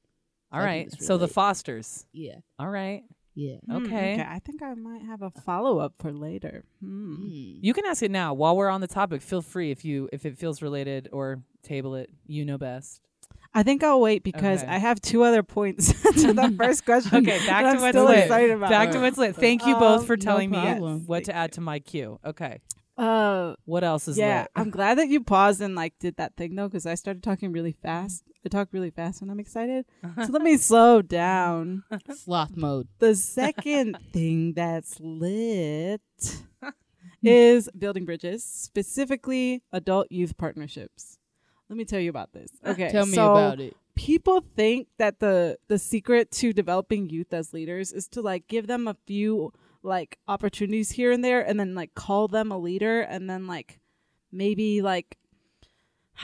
All 0.51 0.59
I 0.59 0.63
can 0.63 0.67
right. 0.67 0.91
just 0.91 1.03
So 1.05 1.19
the 1.19 1.27
relate. 1.27 1.35
Fosters. 1.35 2.07
Yeah, 2.13 2.37
All 2.59 2.69
right. 2.69 3.05
Yeah. 3.39 3.57
Hmm, 3.69 3.87
Okay. 3.87 4.25
I 4.29 4.39
think 4.41 4.63
I 4.63 4.75
might 4.75 5.03
have 5.03 5.23
a 5.23 5.31
follow 5.31 5.79
up 5.79 5.95
for 6.01 6.13
later. 6.13 6.65
Hmm. 6.81 7.15
Mm. 7.25 7.59
You 7.63 7.73
can 7.73 7.85
ask 7.87 8.03
it 8.03 8.11
now 8.11 8.35
while 8.35 8.57
we're 8.57 8.69
on 8.69 8.81
the 8.81 8.89
topic. 8.89 9.23
Feel 9.23 9.43
free 9.43 9.71
if 9.71 9.85
you 9.85 10.09
if 10.13 10.27
it 10.27 10.37
feels 10.39 10.61
related 10.63 11.09
or 11.13 11.41
table 11.63 11.95
it. 11.95 12.11
You 12.27 12.45
know 12.45 12.59
best. 12.59 13.01
I 13.55 13.63
think 13.63 13.83
I'll 13.83 14.01
wait 14.01 14.23
because 14.25 14.63
Okay. 14.63 14.73
I 14.73 14.79
have 14.79 15.01
two 15.01 15.23
other 15.23 15.43
points 15.43 15.89
to 16.23 16.33
the 16.35 16.53
first 16.59 16.85
question. 16.85 17.17
Okay, 17.27 17.39
back 17.47 17.63
to 17.63 17.69
I'm 17.71 17.81
what's 17.81 17.89
still 17.97 18.05
lit. 18.05 18.19
excited 18.25 18.51
about. 18.51 18.71
Back 18.71 18.91
to 18.91 19.01
what's 19.01 19.17
lit. 19.19 19.37
Thank 19.37 19.65
you 19.67 19.75
both 19.77 20.01
Um, 20.01 20.07
for 20.07 20.17
no 20.17 20.21
telling 20.29 20.51
me 20.51 20.61
problem. 20.61 21.05
what 21.07 21.25
to 21.25 21.35
add 21.35 21.53
to 21.53 21.61
my 21.61 21.79
queue. 21.79 22.19
Okay. 22.25 22.61
Uh, 22.99 23.55
What 23.65 23.85
else 23.85 24.09
is 24.09 24.19
yeah, 24.19 24.41
lit? 24.43 24.51
I'm 24.57 24.71
glad 24.71 24.99
that 24.99 25.09
you 25.09 25.23
paused 25.23 25.61
and 25.61 25.75
like 25.77 25.95
did 26.01 26.17
that 26.17 26.37
thing 26.37 26.57
though, 26.57 26.67
because 26.69 26.85
I 26.85 26.95
started 26.97 27.23
talking 27.23 27.53
really 27.53 27.73
fast. 27.73 28.25
I 28.49 28.51
talk 28.51 28.69
really 28.73 28.91
fast 28.91 29.21
when 29.21 29.29
I'm 29.29 29.41
excited. 29.41 29.85
So 30.03 30.33
let 30.33 30.41
me 30.41 30.57
slow 30.57 31.03
down. 31.03 31.85
Sloth 32.15 32.57
mode. 32.57 32.89
The 32.99 33.15
second 33.15 33.99
thing 34.15 34.55
that's 34.55 34.99
lit 35.01 36.01
hmm. 36.63 36.71
is 37.23 37.69
building 37.79 38.07
bridges, 38.07 38.43
specifically 38.43 39.63
adult 39.71 40.11
youth 40.11 40.39
partnerships. 40.39 41.19
Let 41.69 41.77
me 41.77 41.85
tell 41.85 42.01
you 42.01 42.09
about 42.09 42.33
this. 42.33 42.49
Okay. 42.67 42.91
Tell 42.91 43.05
me 43.05 43.17
so 43.17 43.33
about 43.33 43.61
it. 43.61 43.77
People 43.97 44.43
think 44.57 44.89
that 44.97 45.21
the 45.21 45.59
the 45.69 45.79
secret 45.79 46.31
to 46.31 46.55
developing 46.55 47.11
youth 47.11 47.35
as 47.35 47.53
leaders 47.53 47.93
is 47.93 48.09
to 48.09 48.23
like 48.23 48.49
give 48.49 48.67
them 48.67 48.89
a 48.89 48.97
few 49.07 49.53
like 49.83 50.17
opportunities 50.27 50.93
here 50.93 51.13
and 51.13 51.23
there 51.23 51.47
and 51.47 51.61
then 51.61 51.75
like 51.75 51.95
call 51.95 52.29
them 52.29 52.51
a 52.51 52.57
leader 52.57 53.03
and 53.03 53.29
then 53.29 53.47
like 53.47 53.79
maybe 54.33 54.81
like 54.81 55.19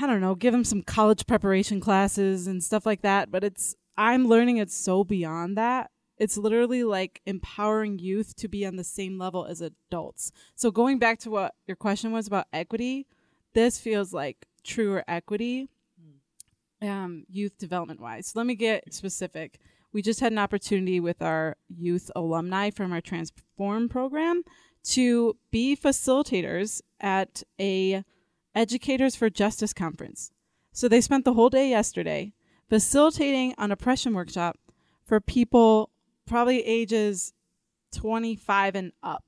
I 0.00 0.06
don't 0.06 0.20
know, 0.20 0.34
give 0.34 0.52
them 0.52 0.64
some 0.64 0.82
college 0.82 1.26
preparation 1.26 1.80
classes 1.80 2.46
and 2.46 2.62
stuff 2.62 2.84
like 2.84 3.02
that, 3.02 3.30
but 3.30 3.44
it's 3.44 3.76
I'm 3.96 4.26
learning 4.26 4.56
it's 4.56 4.74
so 4.74 5.04
beyond 5.04 5.56
that. 5.56 5.90
It's 6.16 6.36
literally 6.36 6.84
like 6.84 7.20
empowering 7.26 7.98
youth 7.98 8.36
to 8.36 8.48
be 8.48 8.66
on 8.66 8.76
the 8.76 8.84
same 8.84 9.18
level 9.18 9.46
as 9.46 9.60
adults. 9.60 10.32
So 10.54 10.70
going 10.70 10.98
back 10.98 11.18
to 11.20 11.30
what 11.30 11.54
your 11.66 11.76
question 11.76 12.12
was 12.12 12.26
about 12.26 12.46
equity, 12.52 13.06
this 13.52 13.78
feels 13.78 14.12
like 14.12 14.46
truer 14.64 15.04
equity 15.06 15.68
um, 16.82 17.24
youth 17.28 17.56
development 17.58 18.00
wise. 18.00 18.28
So 18.28 18.38
let 18.38 18.46
me 18.46 18.54
get 18.54 18.92
specific. 18.92 19.58
We 19.92 20.02
just 20.02 20.20
had 20.20 20.32
an 20.32 20.38
opportunity 20.38 21.00
with 21.00 21.22
our 21.22 21.56
youth 21.68 22.10
alumni 22.16 22.70
from 22.70 22.92
our 22.92 23.00
Transform 23.00 23.88
program 23.88 24.42
to 24.84 25.36
be 25.50 25.76
facilitators 25.76 26.82
at 27.00 27.42
a 27.60 28.04
Educators 28.54 29.16
for 29.16 29.30
Justice 29.30 29.72
conference. 29.72 30.30
So 30.72 30.88
they 30.88 31.00
spent 31.00 31.24
the 31.24 31.34
whole 31.34 31.50
day 31.50 31.70
yesterday 31.70 32.32
facilitating 32.68 33.54
an 33.58 33.70
oppression 33.70 34.14
workshop 34.14 34.58
for 35.04 35.20
people 35.20 35.90
probably 36.26 36.64
ages 36.64 37.32
25 37.92 38.74
and 38.74 38.92
up. 39.02 39.24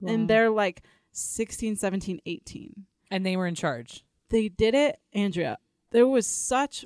Wow. 0.00 0.12
And 0.12 0.28
they're 0.28 0.50
like 0.50 0.82
16, 1.12 1.76
17, 1.76 2.20
18 2.26 2.86
And 3.10 3.24
they 3.24 3.36
were 3.36 3.46
in 3.46 3.54
charge. 3.54 4.04
they 4.30 4.48
did 4.48 4.74
it, 4.74 4.98
Andrea. 5.12 5.58
There 5.90 6.06
was 6.08 6.26
such 6.26 6.84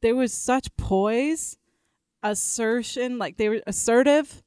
there 0.00 0.14
was 0.16 0.32
such 0.32 0.74
poise, 0.76 1.56
assertion, 2.22 3.18
like 3.18 3.36
they 3.36 3.48
were 3.48 3.60
assertive, 3.66 4.42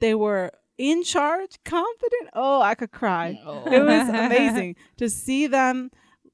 they 0.00 0.14
were 0.14 0.50
in 0.76 1.02
charge, 1.02 1.56
confident. 1.64 2.30
Oh, 2.34 2.60
I 2.60 2.74
could 2.74 2.90
cry. 2.90 3.40
Oh. 3.44 3.64
It 3.70 3.80
was 3.82 4.08
amazing 4.26 4.76
to 4.98 5.08
see 5.08 5.46
them 5.46 5.90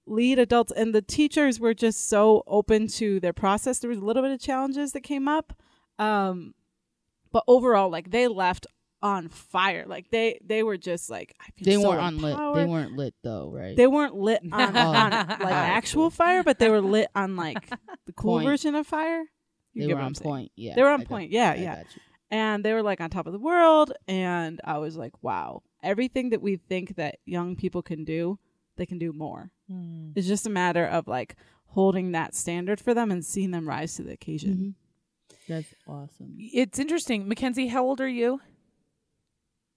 lead 0.08 0.38
adults 0.38 0.72
and 0.72 0.94
the 0.94 1.02
teachers 1.02 1.60
were 1.60 1.74
just 1.74 2.08
so 2.08 2.42
open 2.46 2.88
to 2.88 3.20
their 3.20 3.32
process. 3.32 3.78
There 3.78 3.90
was 3.90 3.98
a 3.98 4.04
little 4.04 4.22
bit 4.22 4.32
of 4.32 4.40
challenges 4.40 4.92
that 4.92 5.00
came 5.02 5.28
up. 5.28 5.52
Um 5.98 6.54
but 7.32 7.44
overall 7.46 7.90
like 7.90 8.10
they 8.10 8.28
left 8.28 8.66
on 9.02 9.28
fire. 9.28 9.84
Like 9.86 10.10
they 10.10 10.40
they 10.44 10.62
were 10.62 10.76
just 10.76 11.08
like 11.10 11.34
I 11.40 11.50
feel 11.52 11.64
They 11.76 11.82
so 11.82 11.88
weren't 11.90 12.02
unlit. 12.14 12.36
They 12.56 12.64
weren't 12.64 12.92
lit 12.96 13.14
though, 13.22 13.50
right? 13.52 13.76
They 13.76 13.86
weren't 13.86 14.14
lit 14.14 14.40
on, 14.52 14.76
Oh. 14.76 14.80
on 14.80 15.10
like 15.12 15.40
actual 15.40 16.10
fire, 16.10 16.42
but 16.42 16.58
they 16.58 16.68
were 16.68 16.80
lit 16.80 17.08
on 17.14 17.36
like 17.36 17.68
the 18.06 18.12
cool 18.12 18.36
Point. 18.38 18.46
version 18.48 18.74
of 18.74 18.86
fire. 18.86 19.24
You 19.74 19.86
They 19.86 19.94
were 19.94 20.00
on 20.00 20.14
point. 20.14 20.50
Yeah. 20.56 20.74
They 20.74 20.82
were 20.82 20.88
on 20.88 21.00
I 21.00 21.04
got- 21.04 21.08
point. 21.08 21.30
Yeah, 21.30 21.52
I 21.52 21.54
yeah. 21.56 21.82
And 22.30 22.64
they 22.64 22.72
were 22.74 22.82
like 22.82 23.00
on 23.00 23.08
top 23.10 23.26
of 23.26 23.32
the 23.32 23.38
world. 23.38 23.92
And 24.06 24.60
I 24.64 24.78
was 24.78 24.96
like, 24.96 25.12
wow, 25.22 25.62
everything 25.82 26.30
that 26.30 26.42
we 26.42 26.56
think 26.56 26.96
that 26.96 27.18
young 27.24 27.54
people 27.56 27.80
can 27.82 28.04
do, 28.04 28.38
they 28.78 28.86
can 28.86 28.98
do 28.98 29.12
more. 29.12 29.50
It's 30.16 30.26
just 30.26 30.46
a 30.46 30.50
matter 30.50 30.86
of 30.86 31.06
like 31.06 31.36
holding 31.66 32.12
that 32.12 32.34
standard 32.34 32.80
for 32.80 32.94
them 32.94 33.10
and 33.10 33.22
seeing 33.24 33.50
them 33.50 33.68
rise 33.68 33.94
to 33.96 34.02
the 34.02 34.12
occasion. 34.12 34.74
Mhm. 35.30 35.38
That's 35.48 35.74
awesome. 35.86 36.34
It's 36.38 36.78
interesting. 36.78 37.28
Mackenzie, 37.28 37.66
how 37.68 37.84
old 37.84 38.00
are 38.00 38.08
you? 38.08 38.40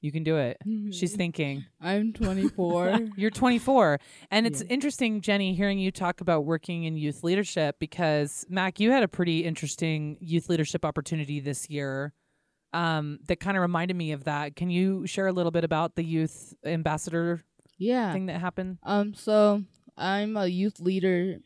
You 0.02 0.12
can 0.12 0.24
do 0.24 0.38
it. 0.38 0.58
Mm-hmm. 0.66 0.92
She's 0.92 1.16
thinking. 1.16 1.64
I'm 1.80 2.12
24. 2.54 3.00
You're 3.18 3.30
24. 3.30 4.00
And 4.32 4.48
it's 4.48 4.62
Yeah. 4.62 4.68
interesting, 4.70 5.22
Jenny, 5.22 5.54
hearing 5.54 5.78
you 5.78 5.92
talk 5.92 6.22
about 6.22 6.44
working 6.46 6.86
in 6.86 6.98
youth 6.98 7.24
leadership 7.24 7.76
because, 7.80 8.46
Mac, 8.50 8.80
you 8.80 8.90
had 8.92 9.04
a 9.04 9.08
pretty 9.08 9.44
interesting 9.46 10.18
youth 10.20 10.50
leadership 10.50 10.86
opportunity 10.86 11.40
this 11.40 11.70
year 11.70 12.14
um, 12.74 13.20
that 13.28 13.40
kind 13.40 13.56
of 13.58 13.62
reminded 13.62 13.96
me 13.96 14.12
of 14.14 14.24
that. 14.24 14.56
Can 14.56 14.70
you 14.72 15.06
share 15.06 15.28
a 15.28 15.34
little 15.34 15.52
bit 15.52 15.64
about 15.66 15.96
the 15.96 16.04
youth 16.04 16.54
ambassador 16.66 17.44
yeah. 17.82 18.14
thing 18.14 18.28
that 18.28 18.40
happened? 18.40 18.78
Um. 18.84 19.14
So 19.14 19.64
I'm 19.98 20.38
a 20.38 20.48
youth 20.48 20.80
leader, 20.80 21.38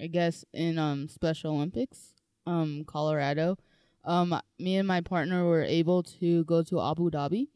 I 0.00 0.06
guess, 0.06 0.44
in 0.52 0.78
um 0.78 1.08
Special 1.08 1.52
Olympics, 1.52 2.14
um 2.46 2.84
Colorado. 2.86 3.56
Um, 4.04 4.38
me 4.58 4.76
and 4.76 4.86
my 4.86 5.00
partner 5.00 5.46
were 5.46 5.62
able 5.62 6.02
to 6.20 6.44
go 6.44 6.62
to 6.62 6.80
Abu 6.80 7.10
Dhabi. 7.10 7.48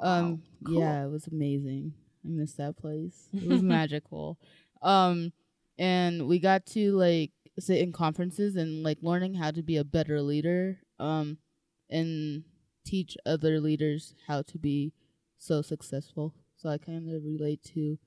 Um. 0.00 0.42
cool. 0.66 0.80
Yeah, 0.80 1.04
it 1.04 1.10
was 1.10 1.26
amazing. 1.26 1.94
I 2.24 2.28
miss 2.28 2.54
that 2.54 2.76
place. 2.76 3.28
It 3.32 3.46
was 3.46 3.62
magical. 3.78 4.38
Um, 4.80 5.32
and 5.78 6.26
we 6.26 6.38
got 6.38 6.66
to 6.66 6.92
like 6.92 7.30
sit 7.58 7.78
in 7.78 7.92
conferences 7.92 8.56
and 8.56 8.82
like 8.82 8.98
learning 9.02 9.34
how 9.34 9.50
to 9.50 9.62
be 9.62 9.76
a 9.76 9.84
better 9.84 10.20
leader. 10.20 10.78
Um, 10.98 11.38
and 11.90 12.44
teach 12.84 13.16
other 13.26 13.60
leaders 13.60 14.14
how 14.26 14.42
to 14.42 14.58
be 14.58 14.92
so 15.38 15.62
successful. 15.62 16.34
So 16.62 16.68
I 16.68 16.78
kind 16.78 17.12
of 17.12 17.24
relate 17.24 17.60
to 17.74 17.98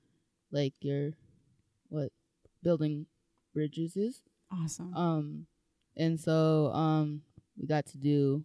like 0.50 0.72
your 0.80 1.10
what 1.90 2.10
building 2.62 3.04
bridges 3.52 3.98
is. 3.98 4.22
Awesome. 4.50 4.94
Um 4.96 5.46
and 5.94 6.18
so 6.18 6.72
um 6.72 7.20
we 7.58 7.66
got 7.66 7.84
to 7.86 7.98
do 7.98 8.44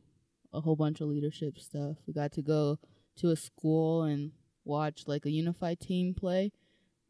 a 0.52 0.60
whole 0.60 0.76
bunch 0.76 1.00
of 1.00 1.08
leadership 1.08 1.58
stuff. 1.58 1.96
We 2.06 2.14
got 2.14 2.34
to 2.34 2.42
go 2.42 2.78
to 3.20 3.30
a 3.30 3.38
school 3.38 4.04
and 4.04 4.34
watch 4.66 5.04
like 5.08 5.26
a 5.26 5.32
unified 5.32 5.80
team 5.80 6.14
play. 6.14 6.52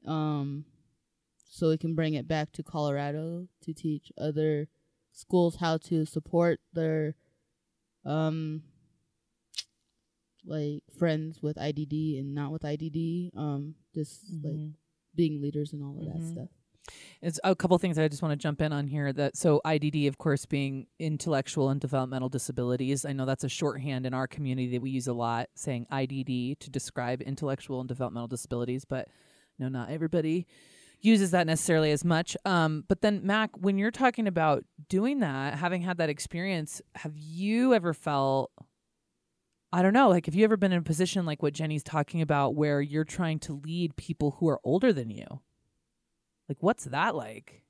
Um 0.05 0.65
so 1.49 1.69
we 1.69 1.79
can 1.79 1.95
bring 1.95 2.13
it 2.13 2.27
back 2.27 2.51
to 2.51 2.63
Colorado 2.63 3.47
to 3.63 3.73
teach 3.73 4.11
other 4.15 4.67
schools 5.11 5.55
how 5.55 5.77
to 5.77 6.05
support 6.05 6.59
their 6.71 7.15
um 8.05 8.61
like 10.45 10.83
friends 10.97 11.41
with 11.41 11.57
IDD 11.57 12.19
and 12.19 12.33
not 12.33 12.51
with 12.51 12.63
IDD 12.63 13.31
um 13.35 13.75
just 13.93 14.23
like 14.43 14.53
Mhm. 14.53 14.73
being 15.15 15.41
leaders 15.41 15.73
and 15.73 15.83
all 15.83 15.99
of 15.99 16.05
that 16.05 16.17
Mhm. 16.21 16.31
stuff. 16.31 16.49
It's 17.21 17.39
a 17.43 17.55
couple 17.55 17.77
things 17.77 17.99
I 17.99 18.07
just 18.07 18.23
want 18.23 18.31
to 18.31 18.35
jump 18.41 18.59
in 18.59 18.73
on 18.73 18.87
here. 18.87 19.13
That 19.13 19.37
so 19.37 19.61
IDD, 19.63 20.07
of 20.07 20.17
course, 20.17 20.45
being 20.47 20.87
intellectual 20.97 21.69
and 21.69 21.79
developmental 21.79 22.27
disabilities. 22.29 23.05
I 23.05 23.13
know 23.13 23.25
that's 23.25 23.43
a 23.43 23.49
shorthand 23.49 24.05
in 24.07 24.13
our 24.15 24.27
community 24.27 24.71
that 24.71 24.81
we 24.81 24.89
use 24.89 25.07
a 25.07 25.13
lot, 25.13 25.49
saying 25.53 25.85
IDD 25.91 26.55
to 26.59 26.69
describe 26.71 27.21
intellectual 27.21 27.79
and 27.79 27.87
developmental 27.87 28.27
disabilities. 28.27 28.83
But 28.85 29.09
no, 29.59 29.69
not 29.69 29.91
everybody 29.91 30.47
uses 31.01 31.31
that 31.31 31.45
necessarily 31.47 31.91
as 31.91 32.03
much. 32.03 32.35
Um, 32.45 32.83
but 32.87 33.01
then, 33.01 33.25
Mac, 33.25 33.55
when 33.57 33.77
you're 33.77 33.91
talking 33.91 34.27
about 34.27 34.63
doing 34.89 35.19
that, 35.19 35.55
having 35.59 35.81
had 35.83 35.97
that 35.97 36.09
experience, 36.09 36.81
have 36.95 37.15
you 37.17 37.73
ever 37.75 37.93
felt? 37.93 38.51
I 39.73 39.81
don't 39.81 39.93
know. 39.93 40.09
Like, 40.09 40.25
have 40.25 40.35
you 40.35 40.43
ever 40.43 40.57
been 40.57 40.73
in 40.73 40.79
a 40.79 40.83
position 40.83 41.25
like 41.25 41.41
what 41.41 41.53
Jenny's 41.53 41.83
talking 41.83 42.21
about, 42.21 42.55
where 42.55 42.81
you're 42.81 43.05
trying 43.05 43.39
to 43.39 43.53
lead 43.53 43.95
people 43.95 44.31
who 44.39 44.49
are 44.49 44.59
older 44.63 44.91
than 44.91 45.09
you? 45.09 45.25
Like, 46.49 46.57
what's 46.59 46.83
that 46.85 47.15
like? 47.15 47.63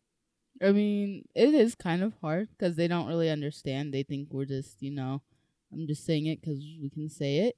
I 0.62 0.72
mean, 0.72 1.26
it 1.36 1.54
is 1.54 1.76
kind 1.76 2.02
of 2.04 2.14
hard 2.22 2.50
because 2.50 2.76
they 2.76 2.88
don't 2.88 3.08
really 3.08 3.30
understand. 3.30 3.94
They 3.94 4.04
think 4.04 4.30
we're 4.32 4.46
just, 4.46 4.82
you 4.82 4.92
know, 4.92 5.22
I'm 5.72 5.88
just 5.88 6.06
saying 6.06 6.26
it 6.26 6.42
because 6.42 6.60
we 6.82 6.90
can 6.90 7.10
say 7.10 7.38
it. 7.40 7.56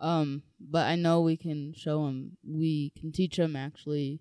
Um, 0.00 0.42
but 0.58 0.86
I 0.86 0.96
know 0.96 1.20
we 1.20 1.36
can 1.36 1.72
show 1.74 2.06
them, 2.06 2.36
we 2.46 2.92
can 2.98 3.12
teach 3.12 3.36
them 3.36 3.54
actually 3.54 4.20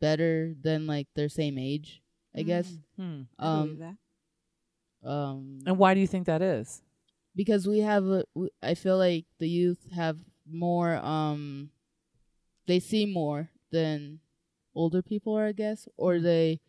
better 0.00 0.54
than 0.60 0.86
like 0.86 1.06
their 1.14 1.28
same 1.28 1.58
age, 1.58 2.02
I 2.36 2.42
guess. 2.42 2.76
Hmm. 2.96 3.22
I 3.38 3.44
believe 3.54 3.70
Um, 3.82 3.96
that. 5.02 5.08
um, 5.08 5.58
And 5.66 5.78
why 5.78 5.94
do 5.94 6.00
you 6.00 6.06
think 6.06 6.26
that 6.26 6.42
is? 6.42 6.82
Because 7.34 7.66
we 7.66 7.78
have, 7.80 8.04
a, 8.06 8.24
I 8.62 8.74
feel 8.74 8.98
like 8.98 9.24
the 9.38 9.48
youth 9.48 9.90
have 9.94 10.18
more, 10.50 10.96
um, 10.96 11.70
they 12.66 12.80
see 12.80 13.06
more 13.06 13.50
than 13.70 14.20
older 14.74 15.02
people 15.02 15.36
are, 15.36 15.46
I 15.46 15.52
guess, 15.52 15.88
or 15.96 16.20
they, 16.20 16.60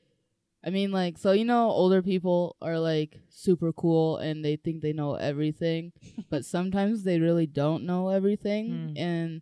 I 0.66 0.70
mean, 0.70 0.92
like, 0.92 1.18
so 1.18 1.34
you 1.34 1.44
know, 1.44 1.70
older 1.70 2.02
people 2.02 2.56
are 2.62 2.80
like 2.80 3.20
super 3.30 3.74
cool 3.74 4.18
and 4.18 4.44
they 4.44 4.56
think 4.56 4.82
they 4.82 4.94
know 4.94 5.16
everything, 5.16 5.92
but 6.30 6.46
sometimes 6.46 7.04
they 7.04 7.20
really 7.20 7.48
don't 7.48 7.84
know 7.84 8.10
everything. 8.10 8.94
Mm. 8.96 9.00
And 9.00 9.42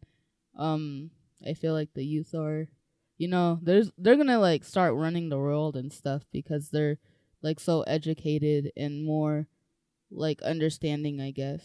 um, 0.58 1.12
I 1.46 1.54
feel 1.54 1.74
like 1.74 1.94
the 1.94 2.06
youth 2.06 2.34
are, 2.34 2.68
you 3.18 3.28
know, 3.28 3.60
there's 3.62 3.92
they're 4.00 4.18
gonna 4.18 4.40
like 4.40 4.63
start 4.63 4.96
running 4.96 5.30
the 5.30 5.38
world 5.38 5.75
and 5.75 5.94
stuff 5.94 6.24
because 6.32 6.70
they're 6.70 6.98
like 7.44 7.60
so 7.60 7.82
educated 7.84 8.72
and 8.75 9.06
more 9.06 9.48
like 10.12 10.41
understanding, 10.41 11.20
I 11.22 11.32
guess. 11.32 11.63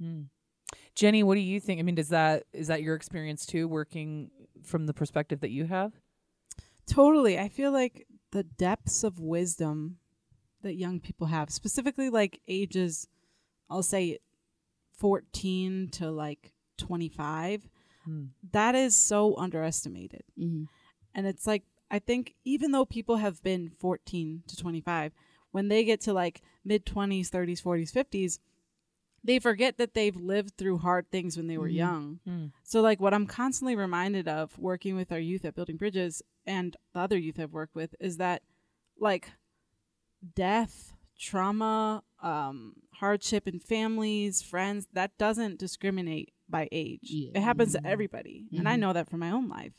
Hmm. 0.00 0.22
Jenny, 0.94 1.22
what 1.22 1.34
do 1.34 1.40
you 1.40 1.60
think? 1.60 1.80
I 1.80 1.82
mean, 1.82 1.94
does 1.94 2.10
that 2.10 2.44
is 2.52 2.66
that 2.68 2.82
your 2.82 2.94
experience 2.94 3.46
too, 3.46 3.66
working 3.68 4.30
from 4.62 4.86
the 4.86 4.94
perspective 4.94 5.40
that 5.40 5.50
you 5.50 5.64
have? 5.66 5.92
Totally. 6.86 7.38
I 7.38 7.48
feel 7.48 7.72
like 7.72 8.06
the 8.32 8.42
depths 8.42 9.04
of 9.04 9.20
wisdom 9.20 9.98
that 10.62 10.74
young 10.74 11.00
people 11.00 11.28
have, 11.28 11.50
specifically 11.50 12.10
like 12.10 12.40
ages, 12.48 13.06
I'll 13.70 13.82
say 13.82 14.18
14 14.98 15.88
to 15.92 16.10
like 16.10 16.52
25, 16.78 17.68
Hmm. 18.04 18.26
that 18.52 18.74
is 18.74 18.96
so 18.96 19.36
underestimated. 19.36 20.22
hmm 20.36 20.64
And 21.14 21.26
it's 21.26 21.46
like, 21.46 21.64
I 21.90 21.98
think 21.98 22.34
even 22.44 22.72
though 22.72 22.84
people 22.86 23.16
have 23.16 23.42
been 23.42 23.70
14 23.78 24.42
to 24.46 24.56
25, 24.56 25.12
when 25.58 25.66
they 25.66 25.82
get 25.82 26.00
to 26.02 26.12
like 26.12 26.40
mid 26.64 26.86
20s, 26.86 27.30
30s, 27.30 27.60
40s, 27.60 27.90
50s, 27.92 28.38
they 29.24 29.40
forget 29.40 29.76
that 29.78 29.92
they've 29.92 30.14
lived 30.14 30.56
through 30.56 30.78
hard 30.78 31.10
things 31.10 31.36
when 31.36 31.48
they 31.48 31.58
were 31.58 31.68
Mhm. 31.68 31.74
young. 31.74 32.20
Hmm. 32.24 32.46
So, 32.62 32.80
like, 32.80 33.00
what 33.00 33.12
I'm 33.12 33.26
constantly 33.26 33.74
reminded 33.74 34.28
of 34.28 34.56
working 34.56 34.94
with 34.94 35.10
our 35.10 35.18
youth 35.18 35.44
at 35.44 35.56
Building 35.56 35.76
Bridges 35.76 36.22
and 36.46 36.76
the 36.94 37.00
other 37.00 37.18
youth 37.18 37.40
I've 37.40 37.52
worked 37.52 37.74
with 37.74 37.96
is 37.98 38.18
that, 38.18 38.42
like, 39.00 39.32
death, 40.36 40.92
trauma, 41.18 42.04
um, 42.22 42.74
hardship 42.94 43.48
in 43.48 43.58
families, 43.58 44.40
friends, 44.40 44.86
that 44.92 45.18
doesn't 45.18 45.58
discriminate 45.58 46.32
by 46.48 46.68
age. 46.70 47.00
Yeah. 47.10 47.32
It 47.34 47.42
happens 47.42 47.70
Mhm. 47.70 47.80
to 47.80 47.86
everybody. 47.88 48.46
And 48.56 48.68
I 48.68 48.76
Mhm. 48.76 48.80
know 48.80 48.92
that 48.92 49.08
from 49.10 49.18
my 49.18 49.32
own 49.32 49.48
life. 49.48 49.74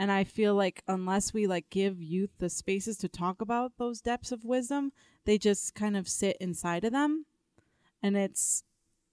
And 0.00 0.12
I 0.12 0.22
feel 0.22 0.54
like 0.54 0.82
unless 0.86 1.34
we 1.34 1.48
like 1.48 1.70
give 1.70 2.00
youth 2.00 2.30
the 2.38 2.48
spaces 2.48 2.96
to 2.98 3.08
talk 3.08 3.40
about 3.40 3.76
those 3.78 4.00
depths 4.00 4.30
of 4.30 4.44
wisdom, 4.44 4.92
they 5.28 5.36
just 5.36 5.74
kind 5.74 5.94
of 5.94 6.08
sit 6.08 6.38
inside 6.40 6.84
of 6.84 6.92
them. 6.92 7.26
And 8.02 8.16
it's 8.16 8.64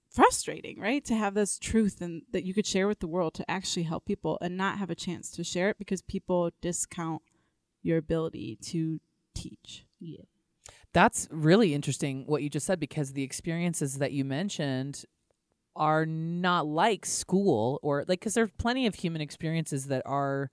frustrating, 0.08 0.80
right? 0.80 1.04
To 1.04 1.14
have 1.14 1.34
this 1.34 1.58
truth 1.58 2.00
and 2.00 2.22
that 2.32 2.42
you 2.42 2.54
could 2.54 2.66
share 2.66 2.88
with 2.88 3.00
the 3.00 3.06
world 3.06 3.34
to 3.34 3.50
actually 3.50 3.82
help 3.82 4.06
people 4.06 4.38
and 4.40 4.56
not 4.56 4.78
have 4.78 4.88
a 4.88 4.94
chance 4.94 5.30
to 5.32 5.44
share 5.44 5.68
it 5.68 5.78
because 5.78 6.00
people 6.00 6.52
discount 6.62 7.20
your 7.82 7.98
ability 7.98 8.56
to 8.62 8.98
teach. 9.34 9.84
Yeah. 10.00 10.22
That's 10.94 11.28
really 11.30 11.74
interesting 11.74 12.24
what 12.24 12.42
you 12.42 12.48
just 12.48 12.64
said 12.64 12.80
because 12.80 13.12
the 13.12 13.22
experiences 13.22 13.98
that 13.98 14.12
you 14.12 14.24
mentioned 14.24 15.04
are 15.76 16.06
not 16.06 16.66
like 16.66 17.04
school 17.04 17.78
or 17.82 18.06
like 18.08 18.20
because 18.20 18.32
there's 18.32 18.50
plenty 18.56 18.86
of 18.86 18.94
human 18.94 19.20
experiences 19.20 19.88
that 19.88 20.00
are 20.06 20.50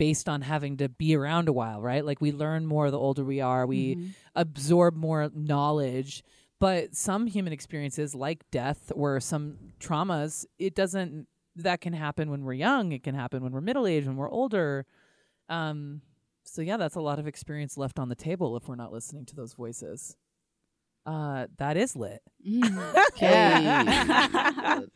based 0.00 0.30
on 0.30 0.40
having 0.40 0.78
to 0.78 0.88
be 0.88 1.14
around 1.14 1.46
a 1.46 1.52
while, 1.52 1.78
right? 1.78 2.06
Like 2.06 2.22
we 2.22 2.32
learn 2.32 2.64
more 2.64 2.90
the 2.90 2.98
older 2.98 3.22
we 3.22 3.42
are, 3.42 3.66
we 3.66 3.96
Mhm. 3.96 4.14
absorb 4.34 4.96
more 4.96 5.30
knowledge. 5.34 6.24
But 6.58 6.96
some 6.96 7.26
human 7.26 7.52
experiences, 7.52 8.14
like 8.14 8.50
death 8.50 8.90
or 8.94 9.20
some 9.20 9.58
traumas, 9.78 10.46
it 10.58 10.74
doesn't. 10.74 11.28
That 11.54 11.82
can 11.82 11.92
happen 11.92 12.30
when 12.30 12.44
we're 12.44 12.54
young. 12.54 12.92
It 12.92 13.02
can 13.02 13.14
happen 13.14 13.42
when 13.42 13.52
we're 13.52 13.60
middle 13.60 13.86
aged, 13.86 14.06
when 14.06 14.16
we're 14.16 14.30
older. 14.30 14.86
Um, 15.50 16.00
so 16.44 16.62
yeah, 16.62 16.78
that's 16.78 16.96
a 16.96 17.00
lot 17.02 17.18
of 17.18 17.26
experience 17.26 17.76
left 17.76 17.98
on 17.98 18.08
the 18.08 18.14
table 18.14 18.56
if 18.56 18.68
we're 18.68 18.76
not 18.76 18.92
listening 18.92 19.26
to 19.26 19.36
those 19.36 19.52
voices. 19.52 20.16
Uh, 21.06 21.46
that 21.58 21.76
is 21.76 21.96
lit. 21.96 22.22
Okay. 23.12 24.86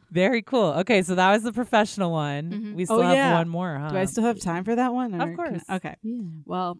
Very 0.10 0.42
cool. 0.42 0.72
Okay, 0.78 1.02
so 1.02 1.14
that 1.14 1.30
was 1.32 1.42
the 1.42 1.52
professional 1.52 2.12
one. 2.12 2.50
Mhm. 2.50 2.74
We 2.74 2.84
still 2.84 2.98
Oh, 2.98 3.02
have 3.02 3.14
yeah. 3.14 3.34
one 3.34 3.48
more, 3.48 3.78
huh? 3.78 3.90
Do 3.90 3.96
I 3.96 4.04
still 4.04 4.24
have 4.24 4.38
time 4.40 4.64
for 4.64 4.74
that 4.76 4.92
one? 4.92 5.14
Of 5.14 5.20
or 5.20 5.24
can- 5.26 5.36
course. 5.36 5.62
okay. 5.70 5.96
yeah. 6.02 6.20
Well, 6.46 6.78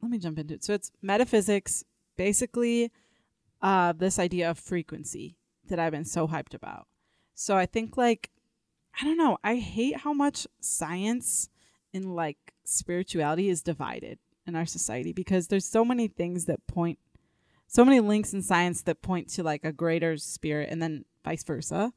let 0.00 0.10
me 0.10 0.18
jump 0.18 0.38
into 0.38 0.54
it. 0.54 0.64
So 0.64 0.74
it's 0.74 0.92
metaphysics, 1.02 1.84
basically 2.16 2.90
uh, 3.62 3.92
this 3.92 4.18
idea 4.18 4.50
of 4.50 4.58
frequency 4.58 5.36
that 5.68 5.78
I've 5.78 5.92
been 5.92 6.04
so 6.04 6.28
hyped 6.28 6.54
about. 6.54 6.86
So 7.34 7.56
I 7.56 7.66
think 7.66 7.96
like 7.96 8.30
I 9.00 9.04
don't 9.04 9.18
know, 9.18 9.38
I 9.44 9.56
hate 9.56 9.98
how 9.98 10.12
much 10.12 10.46
science 10.60 11.48
and 11.94 12.14
like 12.16 12.38
spirituality 12.64 13.48
is 13.48 13.62
divided 13.62 14.18
in 14.46 14.56
our 14.56 14.66
society 14.66 15.12
because 15.12 15.48
there's 15.48 15.66
so 15.66 15.84
many 15.84 16.08
things 16.08 16.46
that 16.46 16.66
point 16.66 16.98
so 17.68 17.84
many 17.84 18.00
links 18.00 18.32
in 18.34 18.42
science 18.42 18.82
that 18.82 19.02
point 19.02 19.28
to 19.30 19.42
like 19.42 19.62
a 19.64 19.72
greater 19.72 20.16
spirit 20.16 20.68
and 20.70 20.82
then 20.82 21.04
vice 21.24 21.44
versa. 21.44 21.92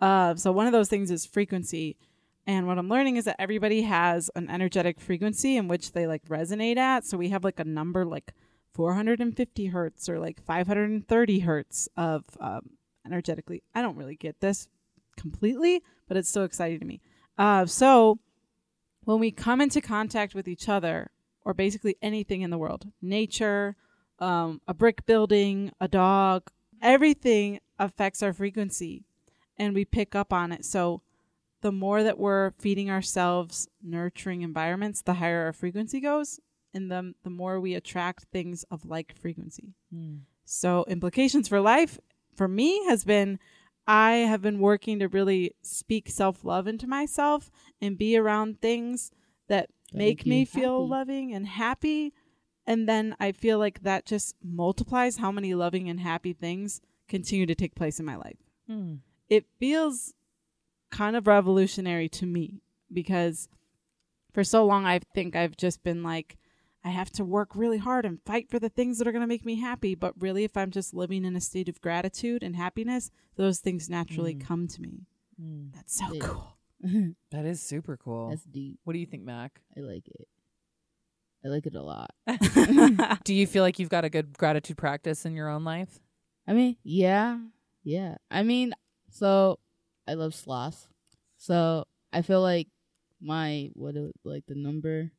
Uh, 0.00 0.34
so 0.36 0.52
one 0.52 0.66
of 0.66 0.72
those 0.72 0.88
things 0.88 1.10
is 1.10 1.26
frequency. 1.26 1.96
And 2.46 2.66
what 2.66 2.78
I'm 2.78 2.88
learning 2.88 3.16
is 3.16 3.24
that 3.26 3.36
everybody 3.38 3.82
has 3.82 4.30
an 4.34 4.48
energetic 4.48 5.00
frequency 5.00 5.56
in 5.56 5.68
which 5.68 5.92
they 5.92 6.06
like 6.06 6.24
resonate 6.26 6.76
at. 6.78 7.04
So 7.04 7.18
we 7.18 7.28
have 7.30 7.44
like 7.44 7.60
a 7.60 7.64
number 7.64 8.04
like 8.06 8.32
450 8.72 9.66
hertz 9.66 10.08
or 10.08 10.18
like 10.20 10.40
530 10.42 11.38
hertz 11.40 11.88
of 11.96 12.24
um, 12.40 12.70
energetically. 13.04 13.62
I 13.74 13.82
don't 13.82 13.96
really 13.96 14.16
get 14.16 14.40
this 14.40 14.68
completely, 15.16 15.82
but 16.06 16.16
it's 16.16 16.30
so 16.30 16.44
exciting 16.44 16.78
to 16.78 16.86
me. 16.86 17.00
Uh, 17.36 17.66
so 17.66 18.18
when 19.04 19.18
we 19.18 19.30
come 19.30 19.60
into 19.60 19.80
contact 19.80 20.34
with 20.34 20.46
each 20.46 20.68
other 20.68 21.10
or 21.44 21.54
basically 21.54 21.96
anything 22.00 22.42
in 22.42 22.50
the 22.50 22.58
world, 22.58 22.86
nature, 23.02 23.74
um, 24.18 24.60
a 24.66 24.74
brick 24.74 25.06
building, 25.06 25.72
a 25.80 25.88
dog, 25.88 26.50
everything 26.82 27.60
affects 27.78 28.22
our 28.22 28.32
frequency 28.32 29.04
and 29.56 29.74
we 29.74 29.84
pick 29.84 30.14
up 30.14 30.32
on 30.32 30.52
it. 30.52 30.64
So 30.64 31.02
the 31.60 31.72
more 31.72 32.02
that 32.02 32.18
we're 32.18 32.52
feeding 32.58 32.90
ourselves 32.90 33.68
nurturing 33.82 34.42
environments, 34.42 35.02
the 35.02 35.14
higher 35.14 35.44
our 35.44 35.52
frequency 35.52 36.00
goes, 36.00 36.38
and 36.72 36.90
the, 36.90 37.14
the 37.24 37.30
more 37.30 37.58
we 37.58 37.74
attract 37.74 38.26
things 38.32 38.64
of 38.70 38.84
like 38.84 39.16
frequency. 39.16 39.74
Hmm. 39.92 40.18
So 40.44 40.84
implications 40.88 41.48
for 41.48 41.60
life 41.60 41.98
for 42.34 42.48
me 42.48 42.84
has 42.86 43.04
been 43.04 43.38
I 43.86 44.12
have 44.12 44.42
been 44.42 44.58
working 44.58 44.98
to 44.98 45.08
really 45.08 45.54
speak 45.62 46.10
self-love 46.10 46.66
into 46.66 46.86
myself 46.86 47.50
and 47.80 47.96
be 47.96 48.16
around 48.16 48.60
things 48.60 49.10
that 49.48 49.70
That 49.92 49.98
make 49.98 50.18
make 50.18 50.26
me 50.26 50.40
you 50.40 50.46
feel 50.46 50.86
loving 50.86 51.32
and 51.32 51.46
happy 51.46 52.12
and 52.68 52.88
then 52.88 53.16
I 53.18 53.32
feel 53.32 53.58
like 53.58 53.82
that 53.82 54.04
just 54.06 54.36
multiplies 54.44 55.16
how 55.16 55.32
many 55.32 55.54
loving 55.54 55.88
and 55.88 55.98
happy 56.00 56.32
things 56.34 56.80
continue 57.08 57.46
to 57.46 57.54
take 57.54 57.74
place 57.74 57.98
in 57.98 58.06
my 58.06 58.16
life 58.16 58.38
Hmm. 58.68 58.96
it 59.28 59.44
feels 59.58 60.14
kind 60.90 61.16
of 61.16 61.26
revolutionary 61.26 62.08
to 62.10 62.26
me 62.26 62.62
because 62.92 63.48
for 64.32 64.44
so 64.44 64.64
long 64.64 64.84
I 64.86 65.00
think 65.14 65.34
I've 65.34 65.56
just 65.56 65.82
been 65.82 66.02
like 66.02 66.36
I 66.84 66.90
have 66.90 67.10
to 67.12 67.24
work 67.24 67.50
really 67.54 67.78
hard 67.78 68.04
and 68.06 68.22
fight 68.24 68.48
for 68.50 68.58
the 68.58 68.68
things 68.68 68.98
that 68.98 69.06
are 69.08 69.12
going 69.12 69.20
to 69.28 69.34
make 69.34 69.44
me 69.44 69.56
happy 69.60 69.94
but 69.94 70.14
really 70.20 70.44
if 70.44 70.56
I'm 70.56 70.70
just 70.70 70.94
living 70.94 71.24
in 71.24 71.34
a 71.36 71.40
state 71.40 71.68
of 71.68 71.80
gratitude 71.80 72.42
and 72.42 72.54
happiness 72.56 73.10
those 73.36 73.58
things 73.58 73.88
naturally 73.90 74.34
Mm. 74.34 74.40
come 74.40 74.68
to 74.68 74.80
me 74.82 75.06
Hmm. 75.40 75.68
that's 75.74 75.94
so 75.98 76.12
Yeah. 76.12 76.20
cool 76.26 76.54
That 77.32 77.44
is 77.44 77.60
super 77.60 77.96
cool. 77.96 78.30
That's 78.30 78.44
deep. 78.44 78.78
what 78.84 78.92
do 78.92 79.00
you 79.00 79.06
think, 79.06 79.24
Mac? 79.24 79.60
I 79.76 79.80
like 79.80 80.06
it. 80.08 80.28
I 81.44 81.48
like 81.48 81.66
it 81.66 81.74
a 81.74 81.82
lot. 81.82 82.10
Do 83.24 83.34
you 83.34 83.46
feel 83.46 83.62
like 83.62 83.78
you've 83.78 83.88
got 83.88 84.04
a 84.04 84.10
good 84.10 84.36
gratitude 84.36 84.76
practice 84.76 85.24
in 85.24 85.34
your 85.34 85.48
own 85.48 85.64
life? 85.64 86.00
I 86.46 86.52
mean, 86.52 86.76
yeah, 86.82 87.38
yeah. 87.84 88.16
I 88.30 88.42
mean, 88.42 88.72
so 89.10 89.58
I 90.06 90.14
love 90.14 90.34
sloths. 90.34 90.88
So 91.36 91.84
I 92.12 92.22
feel 92.22 92.40
like 92.42 92.68
my 93.20 93.70
what 93.74 93.96
it, 93.96 94.12
like 94.24 94.44
the 94.46 94.54
number 94.54 95.12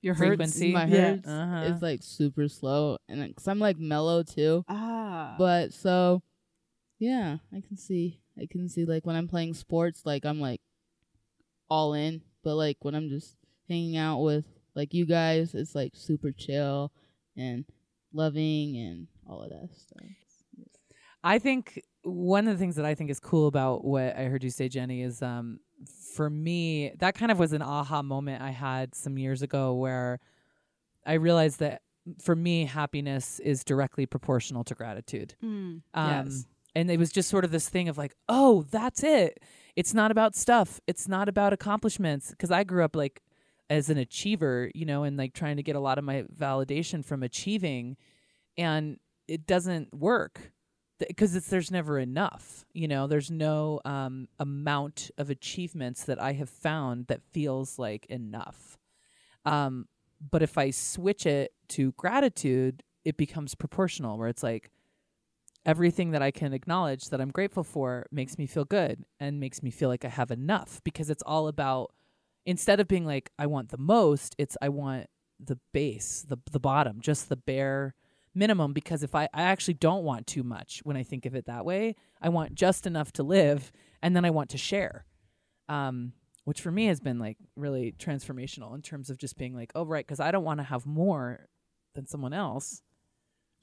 your 0.00 0.14
Frequency. 0.14 0.72
my 0.72 0.86
Yeah. 0.86 1.14
hertz 1.14 1.28
Uh-huh. 1.28 1.64
is 1.64 1.82
like 1.82 2.02
super 2.02 2.48
slow, 2.48 2.98
and 3.08 3.26
because 3.28 3.46
I'm 3.46 3.58
like 3.60 3.78
mellow 3.78 4.22
too. 4.22 4.64
ah 4.68 5.36
But 5.38 5.72
so, 5.72 6.22
yeah, 6.98 7.38
I 7.54 7.60
can 7.60 7.76
see. 7.76 8.20
I 8.40 8.46
can 8.50 8.68
see 8.68 8.84
like 8.84 9.06
when 9.06 9.14
I'm 9.16 9.28
playing 9.28 9.54
sports, 9.54 10.02
like 10.04 10.24
I'm 10.24 10.40
like 10.40 10.60
all 11.68 11.94
in. 11.94 12.22
But 12.42 12.56
like 12.56 12.78
when 12.80 12.94
I'm 12.94 13.08
just 13.08 13.36
hanging 13.68 13.96
out 13.96 14.18
with 14.20 14.44
like 14.74 14.94
you 14.94 15.06
guys, 15.06 15.54
it's 15.54 15.74
like 15.74 15.92
super 15.94 16.32
chill 16.32 16.92
and 17.36 17.64
loving 18.12 18.76
and 18.76 19.06
all 19.28 19.42
of 19.42 19.50
that 19.50 19.68
stuff. 19.76 20.02
I 21.24 21.38
think 21.38 21.80
one 22.02 22.48
of 22.48 22.54
the 22.54 22.58
things 22.58 22.76
that 22.76 22.84
I 22.84 22.94
think 22.94 23.10
is 23.10 23.20
cool 23.20 23.46
about 23.46 23.84
what 23.84 24.16
I 24.16 24.24
heard 24.24 24.42
you 24.42 24.50
say, 24.50 24.68
Jenny, 24.68 25.02
is 25.02 25.22
um, 25.22 25.60
for 26.14 26.28
me, 26.28 26.92
that 26.98 27.14
kind 27.14 27.30
of 27.30 27.38
was 27.38 27.52
an 27.52 27.62
aha 27.62 28.02
moment 28.02 28.42
I 28.42 28.50
had 28.50 28.94
some 28.94 29.16
years 29.18 29.42
ago 29.42 29.74
where 29.74 30.18
I 31.06 31.14
realized 31.14 31.60
that 31.60 31.82
for 32.20 32.34
me, 32.34 32.64
happiness 32.64 33.38
is 33.38 33.62
directly 33.62 34.06
proportional 34.06 34.64
to 34.64 34.74
gratitude. 34.74 35.34
Mm, 35.42 35.82
Um, 35.94 36.26
yes 36.26 36.44
And 36.74 36.90
it 36.90 36.98
was 36.98 37.10
just 37.12 37.28
sort 37.28 37.44
of 37.44 37.52
this 37.52 37.68
thing 37.68 37.88
of 37.88 37.96
like, 37.96 38.14
oh, 38.28 38.64
that's 38.70 39.04
it. 39.04 39.38
It's 39.76 39.94
not 39.94 40.10
about 40.10 40.34
stuff. 40.34 40.80
It's 40.88 41.06
not 41.06 41.28
about 41.28 41.52
accomplishments. 41.52 42.30
Because 42.30 42.50
I 42.50 42.64
grew 42.64 42.84
up 42.84 42.96
like 42.96 43.22
as 43.72 43.88
an 43.88 43.96
achiever, 43.96 44.70
you 44.74 44.84
know, 44.84 45.02
and 45.02 45.16
like 45.16 45.32
trying 45.32 45.56
to 45.56 45.62
get 45.62 45.76
a 45.76 45.80
lot 45.80 45.96
of 45.96 46.04
my 46.04 46.24
validation 46.38 47.02
from 47.02 47.22
achieving, 47.22 47.96
and 48.58 48.98
it 49.26 49.46
doesn't 49.46 49.94
work 49.94 50.52
because 50.98 51.34
it's 51.34 51.48
there's 51.48 51.70
never 51.70 51.98
enough. 51.98 52.66
You 52.74 52.86
know, 52.86 53.06
there's 53.06 53.30
no 53.30 53.80
um, 53.86 54.28
amount 54.38 55.10
of 55.16 55.30
achievements 55.30 56.04
that 56.04 56.20
I 56.20 56.34
have 56.34 56.50
found 56.50 57.06
that 57.06 57.22
feels 57.32 57.78
like 57.78 58.04
enough. 58.06 58.76
Um, 59.46 59.88
but 60.30 60.42
if 60.42 60.58
I 60.58 60.70
switch 60.70 61.24
it 61.24 61.52
to 61.70 61.92
gratitude, 61.92 62.82
it 63.06 63.16
becomes 63.16 63.54
proportional, 63.54 64.18
where 64.18 64.28
it's 64.28 64.42
like 64.42 64.70
everything 65.64 66.10
that 66.10 66.20
I 66.20 66.30
can 66.30 66.52
acknowledge 66.52 67.06
that 67.06 67.22
I'm 67.22 67.30
grateful 67.30 67.64
for 67.64 68.04
makes 68.12 68.36
me 68.36 68.46
feel 68.46 68.66
good 68.66 69.06
and 69.18 69.40
makes 69.40 69.62
me 69.62 69.70
feel 69.70 69.88
like 69.88 70.04
I 70.04 70.08
have 70.08 70.30
enough 70.30 70.82
because 70.84 71.08
it's 71.08 71.22
all 71.24 71.48
about 71.48 71.92
instead 72.46 72.80
of 72.80 72.88
being 72.88 73.04
like 73.04 73.30
I 73.38 73.46
want 73.46 73.70
the 73.70 73.78
most, 73.78 74.34
it's 74.38 74.56
I 74.60 74.68
want 74.68 75.06
the 75.40 75.58
base, 75.72 76.24
the 76.28 76.38
the 76.50 76.60
bottom, 76.60 77.00
just 77.00 77.28
the 77.28 77.36
bare 77.36 77.94
minimum 78.34 78.72
because 78.72 79.02
if 79.02 79.14
I, 79.14 79.28
I 79.34 79.42
actually 79.42 79.74
don't 79.74 80.04
want 80.04 80.26
too 80.26 80.42
much 80.42 80.80
when 80.84 80.96
I 80.96 81.02
think 81.02 81.26
of 81.26 81.34
it 81.34 81.46
that 81.46 81.64
way. 81.64 81.96
I 82.20 82.28
want 82.28 82.54
just 82.54 82.86
enough 82.86 83.12
to 83.12 83.22
live 83.22 83.72
and 84.02 84.16
then 84.16 84.24
I 84.24 84.30
want 84.30 84.50
to 84.50 84.58
share. 84.58 85.04
Um, 85.68 86.12
which 86.44 86.60
for 86.60 86.72
me 86.72 86.86
has 86.86 86.98
been 86.98 87.18
like 87.18 87.36
really 87.56 87.94
transformational 87.98 88.74
in 88.74 88.82
terms 88.82 89.10
of 89.10 89.18
just 89.18 89.38
being 89.38 89.54
like, 89.54 89.70
oh 89.74 89.84
right, 89.84 90.04
because 90.04 90.20
I 90.20 90.30
don't 90.30 90.44
want 90.44 90.58
to 90.58 90.64
have 90.64 90.86
more 90.86 91.46
than 91.94 92.06
someone 92.06 92.32
else. 92.32 92.82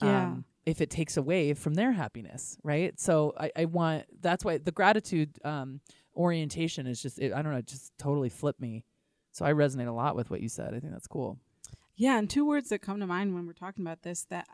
Yeah. 0.01 0.23
Um, 0.27 0.45
if 0.65 0.81
it 0.81 0.89
takes 0.91 1.17
away 1.17 1.53
from 1.55 1.73
their 1.73 1.91
happiness, 1.91 2.57
right? 2.63 2.99
So 2.99 3.33
I, 3.39 3.51
I 3.55 3.65
want 3.65 4.05
that's 4.21 4.45
why 4.45 4.57
the 4.59 4.71
gratitude 4.71 5.39
um, 5.43 5.79
orientation 6.15 6.85
is 6.85 7.01
just 7.01 7.17
it, 7.19 7.33
I 7.33 7.41
don't 7.41 7.51
know, 7.51 7.57
it 7.59 7.65
just 7.65 7.91
totally 7.97 8.29
flipped 8.29 8.61
me. 8.61 8.83
So 9.31 9.45
I 9.45 9.53
resonate 9.53 9.87
a 9.87 9.91
lot 9.91 10.15
with 10.15 10.29
what 10.29 10.41
you 10.41 10.49
said. 10.49 10.73
I 10.75 10.79
think 10.79 10.91
that's 10.93 11.07
cool. 11.07 11.39
Yeah, 11.95 12.17
and 12.17 12.29
two 12.29 12.45
words 12.45 12.69
that 12.69 12.79
come 12.81 12.99
to 12.99 13.07
mind 13.07 13.33
when 13.33 13.45
we're 13.47 13.53
talking 13.53 13.83
about 13.83 14.03
this 14.03 14.25
that 14.29 14.47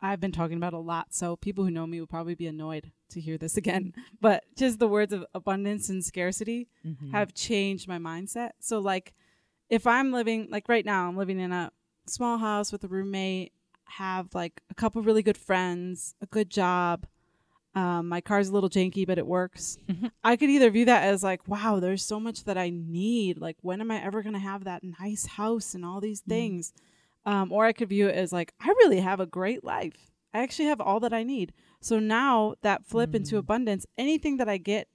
I've 0.00 0.20
been 0.20 0.32
talking 0.32 0.56
about 0.56 0.72
a 0.72 0.78
lot. 0.78 1.14
So 1.14 1.36
people 1.36 1.64
who 1.64 1.70
know 1.70 1.86
me 1.86 2.00
will 2.00 2.06
probably 2.06 2.34
be 2.34 2.46
annoyed 2.46 2.92
to 3.10 3.20
hear 3.20 3.38
this 3.38 3.56
again. 3.62 3.92
But 4.20 4.44
just 4.56 4.78
the 4.78 4.88
words 4.88 5.12
of 5.12 5.24
abundance 5.34 5.88
and 5.88 6.04
scarcity 6.04 6.68
Mm-hmm. 6.86 7.12
have 7.12 7.32
changed 7.34 7.88
my 7.88 7.98
mindset. 7.98 8.50
So 8.60 8.78
like 8.78 9.14
if 9.70 9.86
I'm 9.86 10.12
living 10.12 10.48
like 10.50 10.68
right 10.68 10.84
now, 10.84 11.08
I'm 11.08 11.16
living 11.16 11.40
in 11.40 11.50
a 11.52 11.70
small 12.06 12.36
house 12.38 12.70
with 12.72 12.84
a 12.84 12.88
roommate, 12.88 13.52
have 13.84 14.34
like 14.34 14.60
a 14.70 14.74
couple 14.74 15.02
really 15.02 15.22
good 15.22 15.36
friends, 15.36 16.14
a 16.20 16.26
good 16.26 16.50
job. 16.50 17.06
Um, 17.74 18.08
my 18.08 18.20
car's 18.20 18.48
a 18.48 18.52
little 18.52 18.70
janky, 18.70 19.06
but 19.06 19.18
it 19.18 19.26
works. 19.26 19.78
Mhm. 19.88 20.12
I 20.22 20.36
could 20.36 20.48
either 20.50 20.70
view 20.70 20.84
that 20.84 21.02
as 21.04 21.22
like, 21.24 21.46
wow, 21.48 21.80
there's 21.80 22.04
so 22.04 22.20
much 22.20 22.44
that 22.44 22.56
I 22.56 22.70
need. 22.70 23.38
Like, 23.40 23.56
when 23.62 23.80
am 23.80 23.90
I 23.90 24.00
ever 24.02 24.22
going 24.22 24.34
to 24.34 24.38
have 24.38 24.64
that 24.64 24.84
nice 25.00 25.26
house 25.26 25.74
and 25.74 25.84
all 25.84 26.00
these 26.00 26.20
things? 26.20 26.72
Um, 27.26 27.50
or 27.50 27.64
I 27.64 27.72
could 27.72 27.88
view 27.88 28.06
it 28.08 28.14
as 28.14 28.32
like, 28.32 28.54
I 28.60 28.68
really 28.68 29.00
have 29.00 29.18
a 29.18 29.26
great 29.26 29.64
life. 29.64 30.10
I 30.32 30.38
actually 30.42 30.66
have 30.66 30.80
all 30.80 31.00
that 31.00 31.12
I 31.12 31.22
need. 31.24 31.52
So 31.80 31.98
now 31.98 32.54
that 32.62 32.84
flip 32.86 33.14
into 33.14 33.36
Mm. 33.36 33.38
abundance, 33.38 33.86
anything 33.98 34.36
that 34.36 34.48
I 34.48 34.56
get 34.58 34.88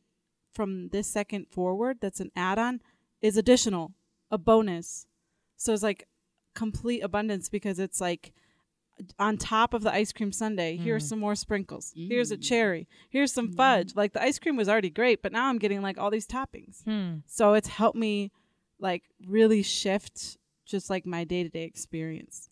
from 0.53 0.89
this 0.89 1.07
second 1.07 1.47
forward 1.49 1.97
that's 2.01 2.19
an 2.19 2.31
add 2.35 2.57
on 2.59 2.81
is 3.21 3.35
additional, 3.37 3.93
a 4.31 4.37
bonus. 4.37 5.05
So 5.57 5.73
it's 5.73 5.83
like 5.83 6.07
complete 6.55 7.01
abundance 7.01 7.49
because 7.49 7.77
it's 7.79 7.99
like 8.01 8.33
on 9.17 9.37
top 9.37 9.73
of 9.73 9.81
the 9.83 9.93
ice 9.93 10.11
cream 10.11 10.31
sundae, 10.31 10.75
here's 10.77 11.05
Mm. 11.05 11.09
some 11.09 11.19
more 11.19 11.35
sprinkles. 11.35 11.93
Here's 11.95 12.31
a 12.31 12.37
Mm. 12.37 12.43
cherry. 12.43 12.87
Here's 13.09 13.31
some 13.31 13.51
fudge. 13.51 13.95
Like 13.95 14.13
the 14.13 14.21
ice 14.21 14.39
cream 14.39 14.55
was 14.55 14.67
already 14.69 14.89
great, 14.89 15.21
but 15.21 15.31
now 15.31 15.47
I'm 15.47 15.57
getting 15.57 15.81
like 15.81 15.97
all 15.97 16.09
these 16.11 16.27
toppings. 16.27 16.83
Hmm. 16.83 17.19
So 17.25 17.53
it's 17.53 17.67
helped 17.67 17.97
me 17.97 18.31
like 18.79 19.03
really 19.25 19.63
shift 19.63 20.37
just 20.65 20.89
like 20.89 21.05
my 21.05 21.23
day 21.23 21.43
to 21.43 21.49
day 21.49 21.63
experience. 21.63 22.49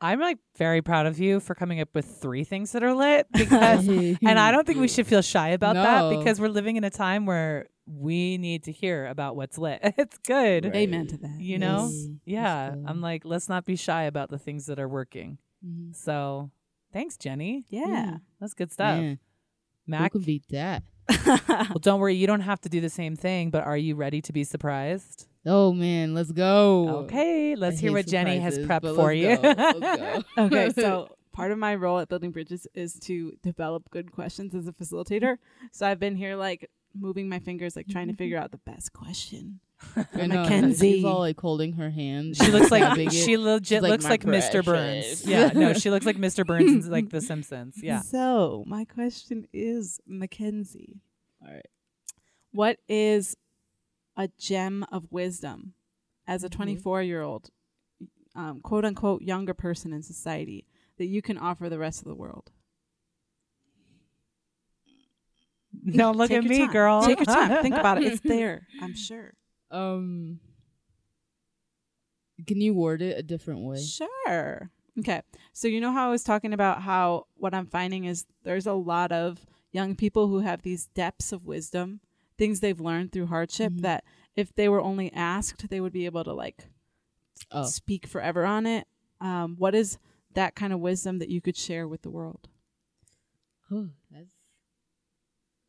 I'm 0.00 0.20
like 0.20 0.38
very 0.56 0.80
proud 0.80 1.06
of 1.06 1.18
you 1.18 1.40
for 1.40 1.54
coming 1.56 1.80
up 1.80 1.88
with 1.92 2.04
three 2.06 2.44
things 2.44 2.70
that 2.72 2.84
are 2.84 2.94
lit 2.94 3.26
because 3.32 3.88
and 3.88 4.38
I 4.38 4.52
don't 4.52 4.66
think 4.66 4.78
we 4.78 4.86
should 4.94 5.06
feel 5.08 5.22
shy 5.22 5.48
about 5.48 5.74
that 5.74 6.16
because 6.16 6.40
we're 6.40 6.48
living 6.48 6.76
in 6.76 6.84
a 6.84 6.90
time 6.90 7.26
where 7.26 7.66
we 7.88 8.38
need 8.38 8.64
to 8.64 8.72
hear 8.72 9.06
about 9.06 9.36
what's 9.36 9.58
lit. 9.58 9.80
It's 9.98 10.18
good. 10.18 10.66
Right. 10.66 10.76
Amen 10.76 11.06
to 11.08 11.16
that. 11.18 11.40
You 11.40 11.58
know? 11.58 11.88
Yes. 11.90 12.08
Yeah. 12.24 12.74
I'm 12.86 13.00
like, 13.00 13.24
let's 13.24 13.48
not 13.48 13.64
be 13.64 13.76
shy 13.76 14.04
about 14.04 14.30
the 14.30 14.38
things 14.38 14.66
that 14.66 14.78
are 14.78 14.88
working. 14.88 15.38
Mhm. 15.66 15.94
So 15.94 16.50
thanks, 16.92 17.16
Jenny. 17.16 17.64
Yeah. 17.68 18.18
That's 18.40 18.54
good 18.54 18.70
stuff. 18.70 18.98
Man, 19.86 20.02
who 20.02 20.10
can 20.10 20.20
beat 20.22 20.44
that? 20.50 20.82
well, 21.26 21.78
don't 21.80 22.00
worry. 22.00 22.14
You 22.14 22.26
don't 22.26 22.42
have 22.42 22.60
to 22.60 22.68
do 22.68 22.80
the 22.80 22.90
same 22.90 23.16
thing, 23.16 23.50
but 23.50 23.64
are 23.64 23.76
you 23.76 23.94
ready 23.94 24.20
to 24.22 24.32
be 24.32 24.44
surprised? 24.44 25.26
Oh 25.46 25.72
man, 25.72 26.14
let's 26.14 26.32
go. 26.32 26.88
Okay. 27.04 27.56
Let's 27.56 27.80
hear 27.80 27.92
what 27.92 28.06
Jenny 28.06 28.38
has 28.38 28.58
prepped 28.58 28.94
for 28.94 29.14
let's 29.14 29.18
you. 29.18 29.36
go. 29.36 29.42
Let's 29.42 29.80
go. 29.80 30.24
okay, 30.44 30.70
so 30.70 31.08
part 31.32 31.52
of 31.52 31.58
my 31.58 31.74
role 31.74 31.98
at 32.00 32.08
Building 32.08 32.32
Bridges 32.32 32.66
is 32.74 32.98
to 33.00 33.32
develop 33.42 33.88
good 33.90 34.12
questions 34.12 34.54
as 34.54 34.66
a 34.66 34.72
facilitator. 34.72 35.38
So 35.72 35.86
I've 35.86 36.00
been 36.00 36.16
here 36.16 36.36
like 36.36 36.68
moving 36.94 37.28
my 37.28 37.38
fingers, 37.38 37.76
like 37.76 37.88
trying 37.88 38.08
to 38.08 38.14
figure 38.14 38.38
out 38.38 38.50
the 38.50 38.58
best 38.58 38.92
question. 38.92 39.60
I 40.14 40.26
know, 40.26 40.42
Mackenzie. 40.42 40.94
She's 40.96 41.04
all 41.04 41.20
like 41.20 41.40
holding 41.40 41.74
her 41.74 41.88
hand. 41.90 42.36
She 42.36 42.50
looks 42.50 42.70
like 42.70 43.10
she 43.12 43.36
legit 43.36 43.82
like, 43.82 43.90
looks 43.90 44.04
"My 44.04 44.10
like 44.10 44.24
Mr. 44.24 44.64
Burns. 44.64 45.24
Yeah, 45.24 45.48
no, 45.54 45.72
she 45.72 45.90
looks 45.90 46.04
like 46.06 46.16
Mr. 46.16 46.44
Burns 46.44 46.86
in 46.86 46.90
like 46.92 47.10
The 47.10 47.20
Simpsons. 47.20 47.76
Yeah. 47.82 48.00
So 48.02 48.64
my 48.66 48.84
question 48.84 49.46
is, 49.52 50.00
Mackenzie, 50.06 51.00
All 51.46 51.52
right. 51.54 51.66
what 52.50 52.78
is 52.88 53.36
a 54.16 54.28
gem 54.38 54.84
of 54.90 55.04
wisdom 55.12 55.74
as 56.26 56.42
a 56.42 56.48
Mhm. 56.48 56.52
24 56.52 57.02
year 57.04 57.22
old, 57.22 57.50
um, 58.34 58.60
quote 58.60 58.84
unquote, 58.84 59.22
younger 59.22 59.54
person 59.54 59.92
in 59.92 60.02
society 60.02 60.66
that 60.96 61.06
you 61.06 61.22
can 61.22 61.38
offer 61.38 61.68
the 61.68 61.78
rest 61.78 62.00
of 62.02 62.08
the 62.08 62.16
world? 62.16 62.50
No, 65.96 66.12
look 66.12 66.28
Take 66.28 66.38
at 66.38 66.44
me, 66.44 66.58
time. 66.58 66.70
girl. 66.72 67.02
Take 67.02 67.18
your 67.18 67.26
time. 67.26 67.62
Think 67.62 67.76
about 67.76 68.02
it. 68.02 68.12
It's 68.12 68.20
there, 68.24 68.66
I'm 68.80 68.94
sure. 68.94 69.32
Um, 69.70 70.40
can 72.46 72.60
you 72.60 72.74
word 72.74 73.02
it 73.02 73.18
a 73.18 73.22
different 73.22 73.60
way? 73.60 73.80
Sure. 73.82 74.70
Okay. 74.98 75.22
So 75.52 75.68
you 75.68 75.80
know 75.80 75.92
how 75.92 76.08
I 76.08 76.10
was 76.10 76.22
talking 76.24 76.52
about 76.52 76.82
how 76.82 77.26
what 77.36 77.54
I'm 77.54 77.66
finding 77.66 78.04
is 78.04 78.26
there's 78.42 78.66
a 78.66 78.72
lot 78.72 79.12
of 79.12 79.46
young 79.72 79.94
people 79.96 80.28
who 80.28 80.40
have 80.40 80.62
these 80.62 80.86
depths 80.94 81.32
of 81.32 81.46
wisdom, 81.46 82.00
things 82.36 82.60
they've 82.60 82.80
learned 82.80 83.12
through 83.12 83.26
hardship 83.26 83.72
Mhm. 83.72 83.80
that 83.82 84.04
if 84.36 84.54
they 84.54 84.68
were 84.68 84.80
only 84.80 85.12
asked, 85.12 85.68
they 85.68 85.80
would 85.80 85.92
be 85.92 86.04
able 86.06 86.24
to 86.24 86.32
like 86.32 86.68
Oh, 87.52 87.64
speak 87.64 88.06
forever 88.06 88.44
on 88.44 88.66
it. 88.66 88.86
Um, 89.20 89.56
what 89.56 89.74
is 89.74 89.98
that 90.34 90.54
kind 90.54 90.72
of 90.72 90.80
wisdom 90.80 91.18
that 91.18 91.28
you 91.28 91.40
could 91.40 91.56
share 91.56 91.86
with 91.88 92.02
the 92.02 92.10
world? 92.10 92.48
oh, 93.70 93.82
that's 93.84 93.97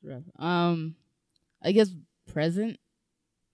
rough. 0.03 0.23
Um, 0.37 0.95
I 1.63 1.71
guess 1.71 1.89
present, 2.31 2.77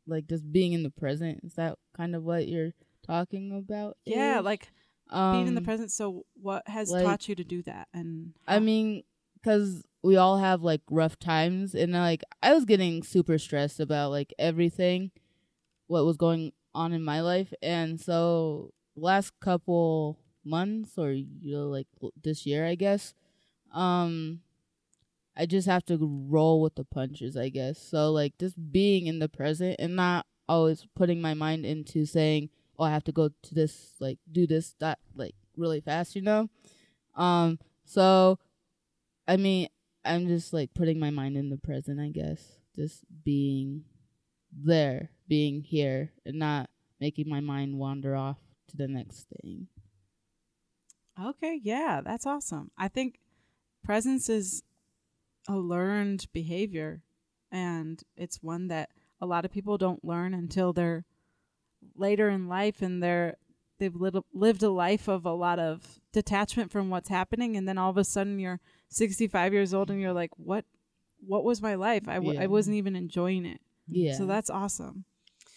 like 0.08 0.28
just 0.28 0.52
being 0.52 0.74
in 0.74 0.84
the 0.84 0.90
present. 0.90 1.42
Is 1.44 1.56
that 1.56 1.78
kind 1.96 2.16
of 2.16 2.24
what 2.24 2.48
you're 2.48 2.72
talking 3.06 3.52
about? 3.58 3.98
Yeah, 4.06 4.40
like 4.42 4.70
um, 5.10 5.34
being 5.38 5.48
in 5.48 5.56
the 5.56 5.62
present. 5.62 5.92
So 5.92 6.26
what 6.34 6.68
has 6.68 6.92
like- 6.92 7.06
taught 7.06 7.28
you 7.30 7.36
to 7.36 7.44
do 7.44 7.62
that? 7.64 7.88
And 7.94 8.34
I 8.48 8.60
mean, 8.60 9.04
because 9.36 9.84
we 10.04 10.18
all 10.18 10.38
have 10.38 10.62
like 10.62 10.82
rough 10.90 11.18
times, 11.18 11.74
and 11.76 11.94
like 11.94 12.24
I 12.44 12.54
was 12.54 12.66
getting 12.66 13.04
super 13.04 13.38
stressed 13.38 13.80
about 13.80 14.12
like 14.12 14.34
everything, 14.38 15.12
what 15.88 16.06
was 16.06 16.18
going 16.18 16.52
on 16.74 16.94
in 16.94 17.04
my 17.04 17.22
life, 17.22 17.54
and 17.62 18.00
so 18.00 18.72
last 18.96 19.32
couple 19.40 20.20
months 20.44 20.92
or 20.98 21.12
you 21.12 21.56
know 21.58 21.68
like 21.68 21.88
this 22.22 22.46
year, 22.46 22.66
I 22.68 22.76
guess, 22.76 23.14
um, 23.74 24.42
I 25.38 25.46
just 25.46 25.68
have 25.68 25.86
to 25.86 25.98
roll 26.30 26.62
with 26.62 26.76
the 26.76 26.86
punches, 26.86 27.36
I 27.36 27.50
guess. 27.50 27.80
So 27.80 28.12
like 28.12 28.38
just 28.38 28.72
being 28.72 29.08
in 29.08 29.20
the 29.20 29.30
present 29.30 29.76
and 29.80 29.96
not 29.96 30.26
always 30.48 30.86
putting 30.96 31.22
my 31.22 31.34
mind 31.34 31.66
into 31.66 32.06
saying, 32.06 32.50
"Oh, 32.78 32.86
I 32.86 32.92
have 32.92 33.04
to 33.06 33.12
go 33.12 33.30
to 33.30 33.56
this, 33.56 33.94
like 34.00 34.20
do 34.32 34.48
this, 34.48 34.76
that, 34.80 35.00
like 35.16 35.36
really 35.58 35.82
fast," 35.82 36.16
you 36.16 36.22
know. 36.22 36.50
Um, 37.16 37.60
so 37.86 38.40
I 39.28 39.38
mean, 39.38 39.68
I'm 40.04 40.28
just 40.28 40.54
like 40.54 40.74
putting 40.74 41.00
my 41.00 41.10
mind 41.10 41.38
in 41.38 41.50
the 41.50 41.58
present, 41.58 42.00
I 42.00 42.10
guess. 42.10 42.60
Just 42.76 43.04
being 43.24 43.86
there, 44.52 45.10
being 45.28 45.62
here, 45.62 46.12
and 46.26 46.40
not 46.40 46.70
making 47.00 47.28
my 47.30 47.40
mind 47.40 47.78
wander 47.78 48.16
off 48.16 48.38
to 48.70 48.78
the 48.78 48.88
next 48.88 49.28
thing. 49.42 49.68
Okay, 51.22 51.60
yeah, 51.64 52.02
that's 52.04 52.26
awesome. 52.26 52.72
I 52.78 52.90
think 52.90 53.20
presence 53.84 54.28
is 54.28 54.64
a 55.48 55.56
learned 55.58 56.26
behavior 56.34 57.02
and 57.52 58.02
it's 58.18 58.42
one 58.42 58.68
that 58.68 58.90
a 59.22 59.26
lot 59.26 59.46
of 59.46 59.52
people 59.52 59.78
don't 59.78 60.04
learn 60.04 60.34
until 60.34 60.74
they're 60.74 61.06
later 61.96 62.30
in 62.30 62.48
life 62.48 62.82
and 62.82 63.02
they're 63.02 63.38
they've 63.78 63.96
lit, 63.96 64.16
lived 64.34 64.64
a 64.64 64.70
life 64.70 65.08
of 65.08 65.26
a 65.26 65.34
lot 65.34 65.60
of 65.60 66.00
detachment 66.14 66.72
from 66.72 66.90
what's 66.90 67.10
happening 67.10 67.56
and 67.56 67.68
then 67.68 67.78
all 67.78 67.90
of 67.90 67.98
a 67.98 68.04
sudden 68.04 68.40
you're 68.40 68.60
65 68.90 69.54
years 69.54 69.74
old 69.74 69.92
and 69.92 70.00
you're 70.02 70.14
like 70.14 70.32
what 70.38 70.66
what 71.26 71.44
was 71.44 71.62
my 71.62 71.76
life 71.76 72.08
I, 72.08 72.16
w- 72.16 72.38
I 72.40 72.44
Yeah. 72.44 72.48
wasn't 72.48 72.78
even 72.78 72.96
enjoying 72.96 73.46
it 73.46 73.62
Yeah. 73.88 74.18
so 74.18 74.26
that's 74.26 74.50
awesome 74.50 75.06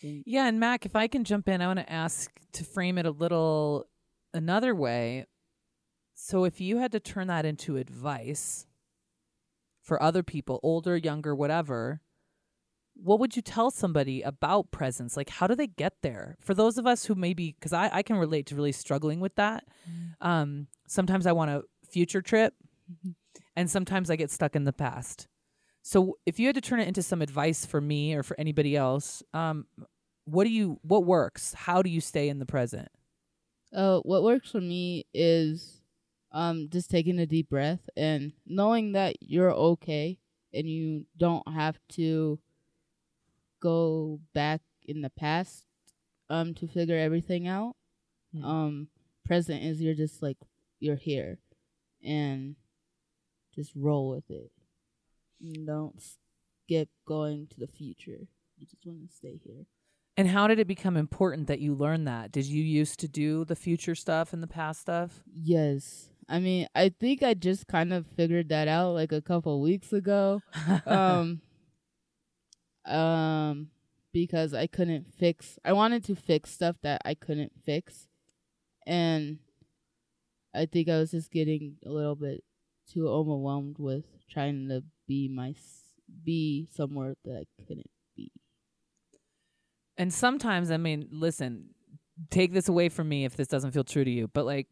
Yeah, 0.02 0.46
and 0.46 0.60
Mac, 0.60 0.86
if 0.86 0.94
I 0.94 1.08
can 1.08 1.24
jump 1.24 1.48
in, 1.48 1.60
I 1.60 1.66
want 1.66 1.80
to 1.80 1.92
ask 1.92 2.30
to 2.52 2.62
frame 2.64 2.98
it 2.98 3.06
a 3.06 3.10
little 3.10 3.88
another 4.32 4.72
way. 4.72 5.26
So 6.14 6.44
if 6.44 6.60
you 6.60 6.78
had 6.78 6.92
to 6.92 7.00
turn 7.00 7.26
that 7.26 7.44
into 7.44 7.76
advice 7.76 8.66
for 9.88 10.00
other 10.02 10.22
people, 10.22 10.60
older, 10.62 10.96
younger, 10.96 11.34
whatever, 11.34 12.02
what 12.94 13.18
would 13.18 13.34
you 13.34 13.42
tell 13.42 13.70
somebody 13.70 14.20
about 14.22 14.70
presence? 14.70 15.16
Like, 15.16 15.30
how 15.30 15.46
do 15.46 15.54
they 15.54 15.66
get 15.66 15.94
there? 16.02 16.36
For 16.40 16.52
those 16.52 16.76
of 16.76 16.86
us 16.86 17.06
who 17.06 17.14
maybe, 17.14 17.56
because 17.58 17.72
I, 17.72 17.88
I 17.92 18.02
can 18.02 18.16
relate 18.16 18.46
to 18.46 18.54
really 18.54 18.72
struggling 18.72 19.18
with 19.18 19.34
that. 19.36 19.64
Um, 20.20 20.66
sometimes 20.86 21.26
I 21.26 21.32
want 21.32 21.50
a 21.50 21.62
future 21.88 22.20
trip, 22.20 22.54
and 23.56 23.70
sometimes 23.70 24.10
I 24.10 24.16
get 24.16 24.30
stuck 24.30 24.54
in 24.54 24.64
the 24.64 24.72
past. 24.72 25.26
So 25.82 26.18
if 26.26 26.38
you 26.38 26.46
had 26.46 26.56
to 26.56 26.60
turn 26.60 26.80
it 26.80 26.88
into 26.88 27.02
some 27.02 27.22
advice 27.22 27.64
for 27.64 27.80
me 27.80 28.14
or 28.14 28.22
for 28.22 28.38
anybody 28.38 28.76
else, 28.76 29.22
um, 29.32 29.66
what 30.26 30.44
do 30.44 30.50
you 30.50 30.78
what 30.82 31.06
works? 31.06 31.54
How 31.54 31.80
do 31.80 31.88
you 31.88 32.02
stay 32.02 32.28
in 32.28 32.40
the 32.40 32.46
present? 32.46 32.88
Uh, 33.74 34.00
what 34.00 34.22
works 34.22 34.50
for 34.50 34.60
me 34.60 35.06
is 35.14 35.77
um 36.38 36.68
just 36.70 36.88
taking 36.88 37.18
a 37.18 37.26
deep 37.26 37.50
breath 37.50 37.90
and 37.96 38.32
knowing 38.46 38.92
that 38.92 39.16
you're 39.20 39.52
okay 39.52 40.18
and 40.54 40.68
you 40.68 41.04
don't 41.16 41.46
have 41.52 41.76
to 41.88 42.38
go 43.60 44.20
back 44.34 44.60
in 44.86 45.02
the 45.02 45.10
past 45.10 45.66
um 46.30 46.54
to 46.54 46.68
figure 46.68 46.96
everything 46.96 47.48
out. 47.48 47.74
Hmm. 48.32 48.44
Um 48.44 48.88
present 49.24 49.64
is 49.64 49.80
you're 49.80 49.94
just 49.94 50.22
like 50.22 50.38
you're 50.78 50.96
here 50.96 51.38
and 52.04 52.54
just 53.52 53.72
roll 53.74 54.08
with 54.10 54.30
it. 54.30 54.52
Don't 55.66 56.00
skip 56.00 56.88
going 57.04 57.48
to 57.48 57.58
the 57.58 57.66
future. 57.66 58.28
You 58.56 58.66
just 58.66 58.86
want 58.86 59.08
to 59.08 59.14
stay 59.14 59.40
here. 59.44 59.66
And 60.16 60.28
how 60.28 60.46
did 60.46 60.58
it 60.58 60.66
become 60.66 60.96
important 60.96 61.48
that 61.48 61.60
you 61.60 61.74
learned 61.74 62.06
that? 62.06 62.30
Did 62.30 62.46
you 62.46 62.62
used 62.62 63.00
to 63.00 63.08
do 63.08 63.44
the 63.44 63.56
future 63.56 63.94
stuff 63.94 64.32
and 64.32 64.42
the 64.42 64.48
past 64.48 64.80
stuff? 64.80 65.22
Yes. 65.32 66.10
I 66.28 66.40
mean, 66.40 66.68
I 66.74 66.90
think 66.90 67.22
I 67.22 67.34
just 67.34 67.66
kind 67.66 67.92
of 67.92 68.06
figured 68.06 68.50
that 68.50 68.68
out 68.68 68.92
like 68.92 69.12
a 69.12 69.22
couple 69.22 69.60
weeks 69.60 69.92
ago. 69.92 70.42
um 70.86 71.40
um 72.84 73.68
because 74.12 74.54
I 74.54 74.66
couldn't 74.66 75.12
fix 75.14 75.58
I 75.64 75.72
wanted 75.72 76.04
to 76.04 76.14
fix 76.14 76.50
stuff 76.50 76.76
that 76.82 77.02
I 77.04 77.14
couldn't 77.14 77.52
fix. 77.64 78.08
And 78.86 79.38
I 80.54 80.66
think 80.66 80.88
I 80.88 80.98
was 80.98 81.10
just 81.10 81.30
getting 81.30 81.76
a 81.84 81.90
little 81.90 82.16
bit 82.16 82.42
too 82.92 83.08
overwhelmed 83.08 83.78
with 83.78 84.04
trying 84.30 84.68
to 84.68 84.82
be 85.06 85.28
my 85.28 85.54
be 86.24 86.68
somewhere 86.74 87.14
that 87.24 87.44
I 87.44 87.62
couldn't 87.66 87.90
be. 88.16 88.32
and 89.98 90.12
sometimes, 90.12 90.70
I 90.70 90.78
mean, 90.78 91.08
listen, 91.10 91.74
take 92.30 92.52
this 92.52 92.68
away 92.68 92.88
from 92.88 93.08
me 93.08 93.24
if 93.24 93.36
this 93.36 93.48
doesn't 93.48 93.72
feel 93.72 93.84
true 93.84 94.04
to 94.04 94.10
you, 94.10 94.28
but 94.28 94.46
like 94.46 94.68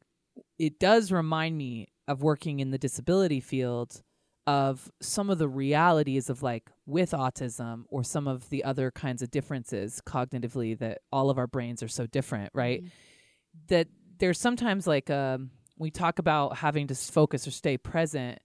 it 0.59 0.79
does 0.79 1.13
remind 1.13 1.57
me 1.57 1.89
of 2.09 2.23
working 2.23 2.61
in 2.61 2.71
the 2.71 2.79
disability 2.79 3.41
field 3.41 4.03
of 4.47 4.91
some 5.01 5.29
of 5.29 5.39
the 5.39 5.49
realities 5.49 6.31
of 6.31 6.43
like 6.43 6.71
with 6.87 7.11
autism 7.11 7.85
or 7.89 8.05
some 8.05 8.29
of 8.29 8.49
the 8.51 8.63
other 8.63 8.93
kinds 8.93 9.21
of 9.21 9.31
differences 9.31 10.01
cognitively 10.07 10.79
that 10.79 10.99
all 11.11 11.31
of 11.31 11.39
our 11.39 11.49
brains 11.49 11.83
are 11.83 11.89
so 11.89 12.07
different, 12.07 12.51
right? 12.55 12.85
that 13.69 13.89
there's 14.19 14.39
sometimes 14.39 14.87
like 14.87 15.11
um 15.11 15.51
we 15.79 15.91
talk 15.91 16.19
about 16.19 16.57
having 16.57 16.87
to 16.87 16.95
focus 16.95 17.47
or 17.47 17.51
stay 17.51 17.77
present 17.77 18.39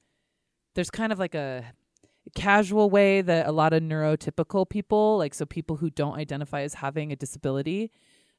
there's 0.75 0.89
kind 0.89 1.11
of 1.11 1.19
like 1.19 1.35
a 1.35 1.63
casual 2.35 2.89
way 2.89 3.21
that 3.21 3.47
a 3.47 3.51
lot 3.51 3.73
of 3.73 3.81
neurotypical 3.81 4.67
people 4.69 5.17
like 5.17 5.33
so 5.33 5.45
people 5.45 5.77
who 5.77 5.89
don't 5.89 6.17
identify 6.17 6.61
as 6.61 6.75
having 6.75 7.11
a 7.11 7.15
disability 7.15 7.91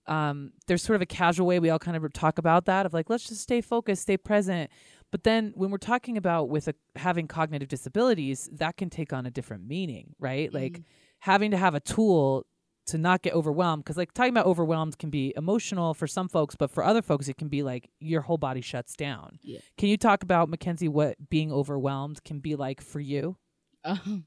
um 0.06 0.52
there's 0.66 0.82
sort 0.82 0.96
of 0.96 1.02
a 1.02 1.06
casual 1.06 1.46
way 1.46 1.58
we 1.60 1.70
all 1.70 1.78
kind 1.78 1.96
of 1.96 2.12
talk 2.12 2.38
about 2.38 2.64
that 2.64 2.84
of 2.86 2.92
like 2.92 3.08
let's 3.08 3.28
just 3.28 3.40
stay 3.40 3.60
focused 3.60 4.02
stay 4.02 4.16
present 4.16 4.70
but 5.12 5.22
then 5.24 5.52
when 5.54 5.70
we're 5.70 5.76
talking 5.78 6.16
about 6.16 6.48
with 6.48 6.66
a, 6.68 6.74
having 6.96 7.28
cognitive 7.28 7.68
disabilities 7.68 8.48
that 8.52 8.76
can 8.76 8.90
take 8.90 9.12
on 9.12 9.26
a 9.26 9.30
different 9.30 9.64
meaning 9.66 10.14
right 10.18 10.52
like 10.52 10.72
Mhm. 10.78 10.84
having 11.20 11.50
to 11.52 11.56
have 11.56 11.74
a 11.74 11.80
tool 11.80 12.44
to 12.86 12.98
not 12.98 13.22
get 13.22 13.32
overwhelmed 13.32 13.84
because 13.84 13.96
like 13.96 14.12
talking 14.12 14.32
about 14.32 14.44
overwhelmed 14.46 14.98
can 14.98 15.08
be 15.08 15.32
emotional 15.36 15.94
for 15.94 16.08
some 16.08 16.28
folks 16.28 16.56
but 16.56 16.68
for 16.68 16.82
other 16.82 17.00
folks 17.00 17.28
it 17.28 17.36
can 17.36 17.46
be 17.48 17.62
like 17.62 17.88
your 18.00 18.22
whole 18.22 18.38
body 18.38 18.60
shuts 18.60 18.96
down 18.96 19.38
Yeah. 19.42 19.60
can 19.78 19.88
you 19.88 19.96
talk 19.96 20.24
about 20.24 20.48
mackenzie 20.48 20.88
what 20.88 21.16
being 21.30 21.52
overwhelmed 21.52 22.24
can 22.24 22.40
be 22.40 22.56
like 22.56 22.80
for 22.80 22.98
you 22.98 23.36
Um, 23.84 24.24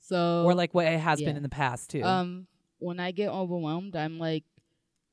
so 0.00 0.42
or 0.44 0.54
like 0.54 0.74
what 0.74 0.86
it 0.86 0.98
has 0.98 1.20
yeah. 1.20 1.28
been 1.28 1.36
in 1.36 1.44
the 1.44 1.48
past 1.48 1.90
too 1.90 2.02
Um, 2.02 2.48
when 2.78 2.98
I 2.98 3.12
get 3.12 3.28
overwhelmed, 3.28 3.94
I'm 3.94 4.18
like, 4.18 4.42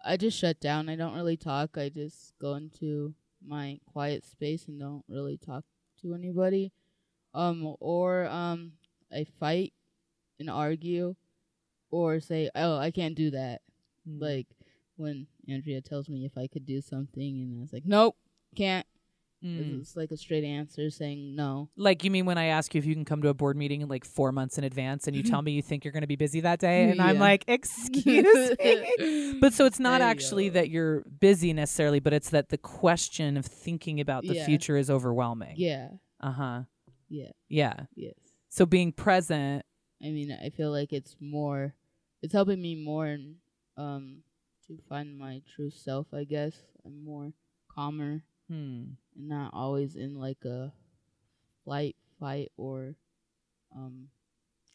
I 0.04 0.18
just 0.18 0.38
shut 0.38 0.60
down. 0.60 0.90
I 0.90 0.96
don't 0.96 1.16
really 1.16 1.38
talk. 1.38 1.78
I 1.78 1.90
just 1.90 2.34
go 2.40 2.56
into 2.56 3.14
my 3.46 3.80
quiet 3.92 4.26
space 4.26 4.68
and 4.68 4.80
don't 4.80 5.04
really 5.08 5.38
talk 5.38 5.64
to 6.02 6.14
anybody. 6.14 6.72
Um, 7.34 7.76
or 7.80 8.26
um, 8.28 8.74
I 9.12 9.26
fight 9.40 9.74
and 10.40 10.50
argue, 10.50 11.16
or 11.92 12.20
say, 12.20 12.50
"Oh, 12.56 12.78
I 12.78 12.92
can't 12.92 13.16
do 13.16 13.30
that." 13.32 13.62
Mm. 14.08 14.22
Like 14.22 14.48
when 14.96 15.28
Andrea 15.48 15.82
tells 15.82 16.10
me 16.10 16.26
if 16.26 16.38
I 16.38 16.48
could 16.48 16.66
do 16.66 16.82
something, 16.82 17.42
and 17.42 17.58
I 17.58 17.62
was 17.62 17.74
like, 17.74 17.86
"Nope, 17.86 18.16
can't." 18.56 18.88
Mm. 19.44 19.80
It's 19.80 19.96
like 19.96 20.12
a 20.12 20.18
straight 20.18 20.44
answer 20.44 20.90
saying 20.90 21.34
no. 21.36 21.70
like 21.78 22.04
you 22.04 22.12
mean 22.12 22.26
when 22.26 22.38
i 22.38 22.46
ask 22.48 22.76
you 22.76 22.80
if 22.80 22.86
you 22.86 22.94
can 22.94 23.06
come 23.06 23.22
to 23.22 23.30
a 23.30 23.34
board 23.34 23.56
meeting 23.56 23.88
like 23.88 24.04
four 24.04 24.34
months 24.34 24.58
in 24.58 24.66
advance 24.66 25.08
and 25.08 25.16
you 25.16 25.24
tell 25.24 25.42
me 25.48 25.54
you 25.54 25.62
think 25.62 25.86
you're 25.86 25.94
going 25.94 26.02
to 26.02 26.08
be 26.08 26.18
busy 26.18 26.42
that 26.42 26.60
day 26.60 26.90
and 26.90 27.02
i'm 27.02 27.20
like 27.20 27.46
excuse 27.48 28.26
me 28.60 29.40
but 29.40 29.54
so 29.54 29.66
it's 29.66 29.80
not 29.80 30.00
There 30.00 30.10
actually 30.10 30.50
that 30.50 30.70
you're 30.70 31.04
busy 31.22 31.54
necessarily 31.54 32.02
but 32.02 32.12
it's 32.12 32.32
that 32.32 32.50
the 32.50 32.58
question 32.58 33.38
of 33.38 33.46
thinking 33.46 34.02
about 34.02 34.26
the 34.26 34.36
Yeah. 34.36 34.46
future 34.46 34.76
is 34.76 34.90
overwhelming 34.90 35.54
Yeah. 35.56 35.88
uh-huh 36.20 36.64
Yeah. 37.08 37.32
yeah 37.48 37.86
Yes. 37.96 38.16
so 38.50 38.66
being 38.66 38.92
present 38.92 39.64
I 40.02 40.12
mean, 40.12 40.32
I 40.32 40.50
feel 40.50 40.72
like 40.72 40.94
it's 40.94 41.18
more, 41.20 41.74
it's 42.22 42.32
helping 42.32 42.62
me 42.62 42.74
more 42.82 43.06
and 43.06 43.36
um, 43.76 44.20
to 44.68 44.78
find 44.88 45.18
my 45.18 45.42
true 45.54 45.70
self. 45.72 46.08
I 46.14 46.24
guess 46.24 46.54
I'm 46.86 47.04
more 47.04 47.34
calmer 47.76 48.24
hmm. 48.50 48.84
and 49.16 49.28
not 49.30 49.52
always 49.54 49.96
in 49.96 50.16
like 50.16 50.44
a 50.44 50.74
flight, 51.64 51.96
fight, 52.20 52.52
or 52.58 52.96
um, 53.76 54.08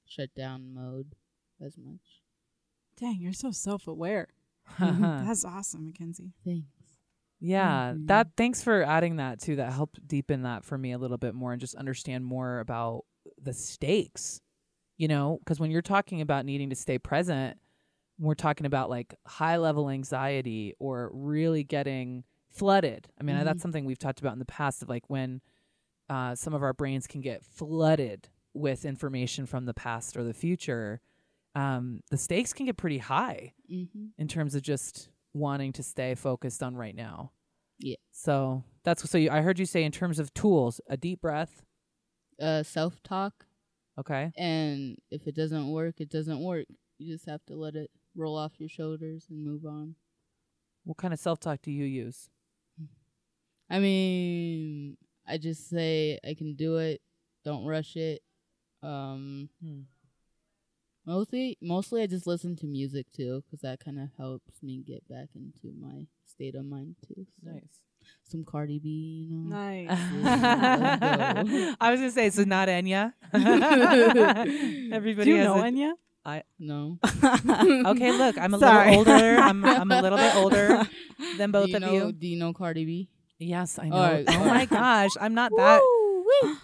shut 0.07 0.35
down 0.35 0.73
mode 0.73 1.15
as 1.61 1.77
much. 1.77 2.23
Dang, 2.99 3.19
you're 3.21 3.33
so 3.33 3.51
self 3.51 3.87
aware. 3.89 4.29
Uh-huh. 4.81 5.23
That's 5.27 5.45
awesome, 5.45 5.85
Mackenzie. 5.87 6.33
Thanks. 6.45 6.69
Yeah, 7.41 7.93
Mhm. 7.95 8.07
that 8.07 8.29
thanks 8.37 8.63
for 8.63 8.83
adding 8.85 9.17
that 9.17 9.41
too. 9.41 9.57
That 9.57 9.73
helped 9.73 10.07
deepen 10.07 10.43
that 10.43 10.65
for 10.65 10.79
me 10.79 10.93
a 10.93 10.99
little 10.99 11.19
bit 11.19 11.35
more 11.35 11.53
and 11.53 11.61
just 11.61 11.75
understand 11.75 12.25
more 12.25 12.61
about 12.61 13.05
the 13.43 13.53
stakes. 13.53 14.41
You 14.97 15.09
know, 15.09 15.39
because 15.41 15.59
when 15.59 15.73
you're 15.73 15.83
talking 15.83 16.21
about 16.21 16.47
needing 16.47 16.71
to 16.71 16.77
stay 16.77 16.99
present, 16.99 17.59
we're 18.19 18.37
talking 18.37 18.65
about 18.65 18.89
like 18.89 19.13
high 19.27 19.57
level 19.57 19.91
anxiety 19.91 20.73
or 20.79 21.11
really 21.13 21.65
getting 21.65 22.23
flooded. 22.55 23.09
I 23.21 23.23
mean, 23.25 23.37
Mhm. 23.37 23.45
that's 23.45 23.63
something 23.63 23.85
we've 23.85 23.99
talked 23.99 24.21
about 24.21 24.33
in 24.35 24.39
the 24.39 24.45
past 24.45 24.83
of 24.83 24.89
like 24.89 25.09
when 25.11 25.41
uh, 26.11 26.35
some 26.35 26.53
of 26.55 26.63
our 26.63 26.73
brains 26.75 27.07
can 27.07 27.21
get 27.23 27.43
flooded 27.43 28.29
with 28.53 28.85
information 28.85 29.47
from 29.47 29.65
the 29.65 29.73
past 29.75 30.17
or 30.17 30.23
the 30.25 30.35
future. 30.35 31.01
Um, 31.55 32.01
the 32.11 32.19
stakes 32.19 32.53
can 32.53 32.67
get 32.67 32.77
pretty 32.77 32.99
high 32.99 33.55
Mm-hmm. 33.73 34.07
in 34.19 34.29
terms 34.29 34.55
of 34.55 34.63
just 34.63 35.09
wanting 35.33 35.73
to 35.73 35.83
stay 35.83 36.15
focused 36.15 36.63
on 36.63 36.77
right 36.77 36.95
now. 36.95 37.33
Yeah. 37.79 37.97
So 38.13 38.65
that's 38.85 39.09
so 39.09 39.19
you, 39.19 39.31
I 39.31 39.41
heard 39.41 39.59
you 39.59 39.67
say 39.67 39.83
in 39.83 39.93
terms 39.93 40.19
of 40.19 40.33
tools, 40.35 40.81
a 40.89 40.97
deep 40.97 41.21
breath. 41.23 41.65
Uh, 42.41 42.63
self 42.63 43.03
talk, 43.03 43.47
Okay. 43.99 44.31
and 44.37 44.99
if 45.11 45.27
it 45.27 45.35
doesn't 45.35 45.69
work, 45.69 46.01
it 46.01 46.11
doesn't 46.11 46.41
work. 46.41 46.67
You 46.99 47.13
just 47.15 47.27
have 47.27 47.45
to 47.47 47.57
let 47.57 47.75
it 47.77 47.91
roll 48.15 48.37
off 48.37 48.59
your 48.61 48.69
shoulders 48.69 49.27
and 49.31 49.43
move 49.45 49.65
on. 49.65 49.97
What 50.85 50.99
kind 50.99 51.15
of 51.15 51.19
self 51.21 51.41
talk 51.41 51.63
do 51.63 51.71
you 51.73 51.85
use? 51.85 52.29
I 53.71 53.79
mean, 53.79 54.97
I 55.27 55.39
just 55.39 55.69
say 55.71 56.19
I 56.29 56.35
can 56.35 56.55
do 56.55 56.77
it. 56.77 57.01
Don't 57.45 57.65
rush 57.65 57.97
it. 57.97 58.23
Um, 58.83 59.49
mostly, 61.07 61.57
mostly 61.63 62.03
I 62.03 62.07
just 62.07 62.27
listen 62.27 62.57
to 62.57 62.67
music 62.67 63.07
too, 63.13 63.43
because 63.47 63.61
that 63.61 63.81
kind 63.85 63.99
of 63.99 64.09
helps 64.19 64.63
me 64.63 64.83
get 64.87 65.07
back 65.09 65.29
into 65.35 65.75
my 65.81 66.07
state 66.27 66.55
of 66.55 66.65
mind 66.67 66.97
too. 67.07 67.27
So 67.43 67.51
Nice. 67.53 67.81
Some 68.23 68.45
Cardi 68.45 68.79
B, 68.79 69.27
you 69.31 69.37
know. 69.39 69.57
Nice. 69.57 69.89
Let's. 70.23 71.77
I 71.81 71.91
was 71.91 72.01
gonna 72.01 72.11
say 72.11 72.29
so 72.31 72.45
not 72.45 72.69
Enya. 72.69 73.15
Everybody 74.93 75.25
Do 75.25 75.31
you 75.31 75.37
has 75.39 75.47
know 75.47 75.59
a- 75.59 75.63
Enya? 75.63 75.93
No. 76.59 76.99
okay, 77.91 78.13
look, 78.13 78.39
I'm 78.39 78.55
a 78.55 78.59
Sorry. 78.59 78.97
little 78.97 79.13
older. 79.13 79.37
I'm 79.41 79.65
I'm 79.65 79.91
a 79.91 80.01
little 80.03 80.19
bit 80.19 80.35
older 80.37 80.83
than 81.39 81.51
both 81.51 81.69
you 81.69 81.77
of 81.77 81.83
know, 81.83 81.93
you. 81.93 82.13
Do 82.13 82.27
you 82.27 82.37
know 82.39 82.53
Cardi 82.53 82.85
B? 82.85 83.09
Yes, 83.39 83.79
I 83.79 83.89
know. 83.89 83.97
Right. 83.97 84.25
Oh 84.29 84.45
my 84.45 84.65
gosh, 84.81 85.11
I'm 85.21 85.35
not 85.35 85.53
that 85.57 85.83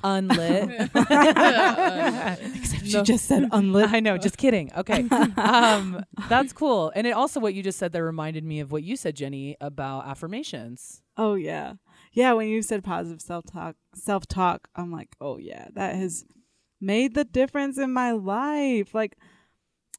unlit. 0.05 0.71
Except 0.95 2.81
No. 2.83 2.89
she 2.89 3.03
just 3.03 3.27
said 3.27 3.49
unlit. 3.53 3.91
I 3.93 4.01
know, 4.01 4.19
just 4.19 4.37
kidding. 4.37 4.71
Okay. 4.77 5.07
um, 5.37 6.05
that's 6.29 6.53
cool. 6.53 6.91
And 6.95 7.07
it 7.07 7.11
also 7.13 7.39
what 7.41 7.55
you 7.55 7.63
just 7.63 7.79
said 7.79 7.93
that 7.93 8.03
reminded 8.03 8.45
me 8.45 8.61
of 8.61 8.73
what 8.73 8.83
you 8.83 8.97
said, 8.97 9.15
Jenny, 9.17 9.57
about 9.61 10.07
affirmations. 10.07 11.03
Oh 11.17 11.35
yeah. 11.35 11.75
Yeah, 12.13 12.33
when 12.33 12.49
you 12.49 12.63
said 12.63 12.83
positive 12.83 13.21
self 13.21 13.45
talk 13.47 13.77
self 13.95 14.27
talk, 14.27 14.69
I'm 14.75 14.91
like, 14.91 15.15
oh 15.21 15.39
yeah, 15.39 15.69
that 15.75 15.95
has 15.95 16.25
made 16.81 17.15
the 17.15 17.25
difference 17.25 17.79
in 17.79 17.93
my 17.93 18.13
life. 18.13 18.95
Like 18.95 19.17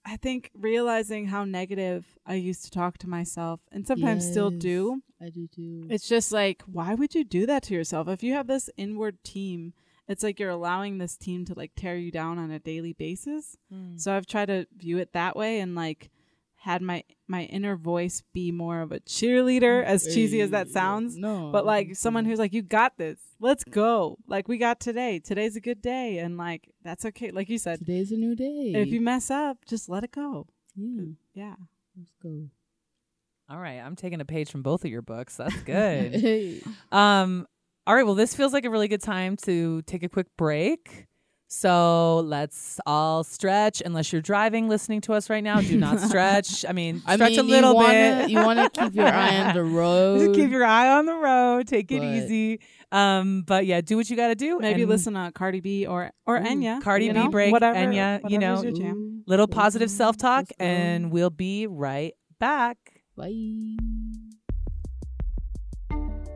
I 0.05 0.17
think 0.17 0.49
realizing 0.53 1.27
how 1.27 1.45
negative 1.45 2.05
I 2.25 2.35
used 2.35 2.65
to 2.65 2.71
talk 2.71 2.97
to 2.99 3.09
myself 3.09 3.59
and 3.71 3.85
sometimes 3.85 4.29
still 4.29 4.49
do. 4.49 5.01
I 5.21 5.29
do 5.29 5.47
too. 5.47 5.85
It's 5.89 6.07
just 6.07 6.31
like, 6.31 6.63
why 6.65 6.95
would 6.95 7.13
you 7.13 7.23
do 7.23 7.45
that 7.45 7.63
to 7.63 7.73
yourself? 7.73 8.07
If 8.07 8.23
you 8.23 8.33
have 8.33 8.47
this 8.47 8.69
inward 8.77 9.23
team, 9.23 9.73
it's 10.07 10.23
like 10.23 10.39
you're 10.39 10.49
allowing 10.49 10.97
this 10.97 11.17
team 11.17 11.45
to 11.45 11.53
like 11.53 11.71
tear 11.75 11.95
you 11.95 12.11
down 12.11 12.39
on 12.39 12.49
a 12.49 12.59
daily 12.59 12.93
basis. 12.93 13.57
Hmm. 13.71 13.97
So 13.97 14.15
I've 14.15 14.25
tried 14.25 14.47
to 14.47 14.65
view 14.75 14.97
it 14.97 15.13
that 15.13 15.35
way 15.35 15.59
and 15.59 15.75
like, 15.75 16.09
had 16.61 16.81
my 16.83 17.03
my 17.27 17.43
inner 17.45 17.75
voice 17.75 18.21
be 18.33 18.51
more 18.51 18.81
of 18.81 18.91
a 18.91 18.99
cheerleader, 18.99 19.83
mm, 19.83 19.85
as 19.85 20.05
cheesy 20.05 20.41
as 20.41 20.51
that 20.51 20.69
sounds. 20.69 21.17
No. 21.17 21.49
But 21.51 21.65
like 21.65 21.89
mm, 21.89 21.97
someone 21.97 22.23
mm. 22.23 22.27
who's 22.27 22.37
like, 22.37 22.53
you 22.53 22.61
got 22.61 22.97
this. 22.97 23.19
Let's 23.41 23.63
go. 23.63 24.17
Like 24.27 24.47
we 24.47 24.57
got 24.57 24.79
today. 24.79 25.19
Today's 25.19 25.55
a 25.55 25.61
good 25.61 25.81
day, 25.81 26.19
and 26.19 26.37
like 26.37 26.69
that's 26.83 27.03
okay. 27.05 27.31
Like 27.31 27.49
you 27.49 27.57
said, 27.57 27.79
today's 27.79 28.11
a 28.11 28.15
new 28.17 28.35
day. 28.35 28.73
if 28.75 28.89
you 28.89 29.01
mess 29.01 29.31
up, 29.31 29.57
just 29.65 29.89
let 29.89 30.03
it 30.03 30.11
go. 30.11 30.45
yeah, 30.75 31.03
Yeah. 31.33 31.55
let's 31.97 32.13
go. 32.21 32.47
All 33.49 33.59
right, 33.59 33.79
I'm 33.79 33.95
taking 33.97 34.21
a 34.21 34.25
page 34.25 34.49
from 34.49 34.61
both 34.61 34.85
of 34.85 34.91
your 34.91 35.01
books. 35.01 35.35
That's 35.37 35.55
good. 35.65 36.15
Hey. 36.15 36.61
um, 36.91 37.47
all 37.87 37.95
right, 37.95 38.05
well, 38.05 38.15
this 38.15 38.33
feels 38.35 38.53
like 38.53 38.63
a 38.63 38.69
really 38.69 38.87
good 38.87 39.01
time 39.01 39.35
to 39.37 39.81
take 39.81 40.03
a 40.03 40.09
quick 40.09 40.27
break. 40.37 41.07
So 41.53 42.19
let's 42.27 42.79
all 42.85 43.25
stretch. 43.25 43.81
Unless 43.85 44.13
you're 44.13 44.21
driving, 44.21 44.69
listening 44.69 45.01
to 45.01 45.13
us 45.13 45.29
right 45.29 45.43
now, 45.43 45.59
do 45.59 45.77
not 45.77 45.99
stretch. 46.09 46.63
I 46.63 46.71
mean, 46.71 47.01
I 47.05 47.15
stretch 47.15 47.31
mean, 47.31 47.39
a 47.41 47.43
little 47.43 47.71
you 47.71 47.75
wanna, 47.75 47.91
bit. 47.91 48.29
You 48.29 48.37
want 48.37 48.73
to 48.73 48.81
keep 48.81 48.95
your 48.95 49.07
eye 49.07 49.37
on 49.37 49.53
the 49.55 49.63
road. 49.81 50.33
Keep 50.33 50.49
your 50.49 50.63
eye 50.63 50.87
on 50.87 51.05
the 51.05 51.13
road. 51.13 51.67
Take 51.67 51.91
it 51.91 51.99
But- 51.99 52.05
easy. 52.07 52.61
Um, 52.93 53.43
but 53.45 53.65
yeah, 53.65 53.81
do 53.81 53.97
what 53.97 54.09
you 54.09 54.15
got 54.15 54.29
to 54.29 54.35
do. 54.35 54.59
Maybe 54.59 54.85
listen 54.85 55.13
to 55.15 55.29
Cardi 55.33 55.59
B 55.59 55.85
or 55.85 56.11
or 56.25 56.37
Ooh, 56.37 56.41
Enya. 56.41 56.81
Cardi 56.81 57.09
B 57.09 57.13
know? 57.13 57.27
break, 57.29 57.51
whatever, 57.51 57.77
Enya, 57.77 58.29
you 58.29 58.39
know. 58.39 58.63
your 58.63 58.71
jam. 58.71 58.95
Ooh, 58.95 59.23
Little 59.27 59.47
positive 59.47 59.91
self 59.91 60.15
talk, 60.15 60.45
and 60.57 61.11
we'll 61.11 61.29
be 61.29 61.67
right 61.67 62.13
back. 62.39 62.77
Bye. 63.17 63.75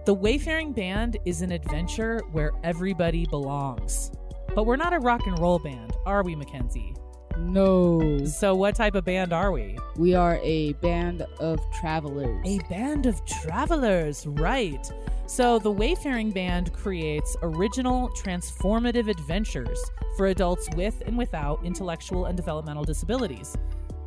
The 0.06 0.14
Wayfaring 0.14 0.74
Band 0.74 1.18
is 1.26 1.42
an 1.42 1.52
adventure 1.54 2.22
where 2.34 2.52
everybody 2.66 3.26
belongs. 3.26 4.12
But 4.56 4.66
we're 4.66 4.78
not 4.78 4.94
a 4.94 5.00
rock 5.00 5.28
and 5.28 5.38
roll 5.40 5.60
band, 5.60 5.92
are 6.06 6.24
we, 6.24 6.34
Mackenzie? 6.36 6.96
No, 7.38 8.24
So, 8.26 8.56
what 8.56 8.76
type 8.76 8.96
of 8.96 9.04
band 9.04 9.34
are 9.34 9.52
we? 9.52 9.78
we 9.98 10.16
are 10.16 10.40
a 10.42 10.72
band 10.74 11.24
of 11.40 11.60
travelers. 11.74 12.42
A 12.46 12.60
band 12.70 13.06
of 13.06 13.24
travelers, 13.26 14.26
right. 14.26 14.90
So, 15.28 15.60
the 15.60 15.72
Wayfaring 15.72 16.32
Band 16.32 16.72
creates 16.72 17.36
original, 17.42 18.10
transformative 18.12 19.10
adventures 19.10 19.80
for 20.16 20.28
adults 20.28 20.70
with 20.76 21.04
and 21.06 21.18
without 21.18 21.60
intellectual 21.66 22.26
and 22.26 22.38
developmental 22.38 22.86
disabilities. 22.86 23.58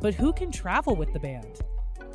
But 0.01 0.15
who 0.15 0.33
can 0.33 0.51
travel 0.51 0.95
with 0.95 1.13
the 1.13 1.19
band? 1.19 1.59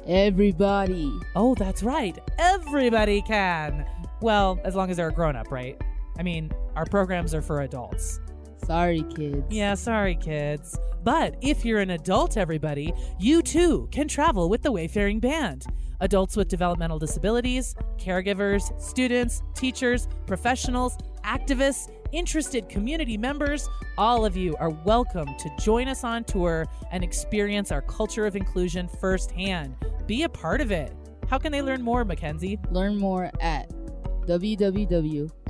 Everybody. 0.07 1.13
Oh, 1.37 1.55
that's 1.55 1.83
right. 1.85 2.19
Everybody 2.39 3.23
can. 3.23 3.87
Well, 4.21 4.59
as 4.65 4.75
long 4.75 4.91
as 4.91 4.97
they're 4.97 5.09
a 5.09 5.13
grown 5.13 5.37
up, 5.37 5.51
right? 5.53 5.81
I 6.19 6.23
mean, 6.23 6.53
our 6.77 6.85
programs 6.87 7.35
are 7.35 7.43
for 7.43 7.63
adults. 7.63 8.21
Sorry, 8.65 9.05
kids. 9.15 9.45
Yeah, 9.51 9.75
sorry, 9.75 10.15
kids. 10.17 10.79
But 11.03 11.37
if 11.43 11.65
you're 11.65 11.81
an 11.81 11.91
adult, 11.91 12.37
everybody, 12.37 12.95
you 13.21 13.43
too 13.43 13.89
can 13.93 14.09
travel 14.09 14.49
with 14.49 14.63
the 14.63 14.73
Wayfaring 14.73 15.21
Band. 15.21 15.67
Adults 16.01 16.37
with 16.37 16.49
developmental 16.49 16.99
disabilities, 16.99 17.75
caregivers, 17.99 18.81
students, 18.81 19.43
teachers, 19.55 20.09
professionals, 20.27 20.97
activists, 21.25 21.91
interested 22.13 22.69
community 22.69 23.19
members, 23.19 23.69
all 23.99 24.25
of 24.25 24.37
you 24.37 24.57
are 24.57 24.71
welcome 24.71 25.27
to 25.39 25.51
join 25.61 25.89
us 25.89 26.05
on 26.05 26.25
tour 26.25 26.67
and 26.91 27.05
experience 27.05 27.71
our 27.71 27.83
culture 27.83 28.27
of 28.27 28.37
inclusion 28.37 28.89
firsthand. 28.89 29.77
Be 30.07 30.23
a 30.23 30.29
part 30.29 30.61
of 30.61 30.71
it. 30.73 30.95
How 31.29 31.39
can 31.39 31.53
they 31.53 31.63
learn 31.63 31.83
more, 31.83 32.05
Mackenzie? 32.05 32.59
Learn 32.71 32.97
more 32.97 33.31
at 33.41 33.71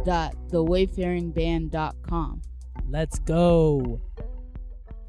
www.thewayfaringband.com. 0.04 2.42
Let's 2.90 3.18
go. 3.20 4.00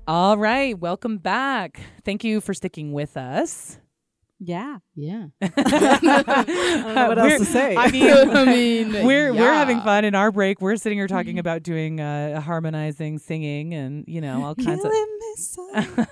All 0.08 0.38
right, 0.38 0.78
welcome 0.78 1.18
back. 1.18 1.80
Thank 2.04 2.24
you 2.24 2.42
for 2.42 2.54
sticking 2.54 2.94
with 2.94 3.18
us. 3.18 3.80
Yeah. 4.40 4.80
Yeah. 4.96 5.28
I 5.42 5.48
don't 5.48 6.96
know 6.96 7.08
what 7.08 7.18
else 7.18 7.28
We're- 7.28 7.40
to 7.40 7.46
say. 7.46 7.76
I 7.76 7.90
mean, 7.90 8.12
I 8.32 8.46
mean, 8.46 8.92
we're 9.06 9.34
we're 9.34 9.54
having 9.54 9.80
fun 9.82 10.04
in 10.04 10.14
our 10.14 10.32
break. 10.32 10.62
We're 10.62 10.76
sitting 10.76 10.98
here 10.98 11.08
talking 11.08 11.40
about 11.40 11.64
doing 11.64 12.02
uh, 12.02 12.42
harmonizing, 12.42 13.18
singing, 13.20 13.74
and 13.74 14.04
you 14.08 14.20
know 14.22 14.44
all 14.44 14.56
kinds 14.56 14.82
Killing 14.82 15.08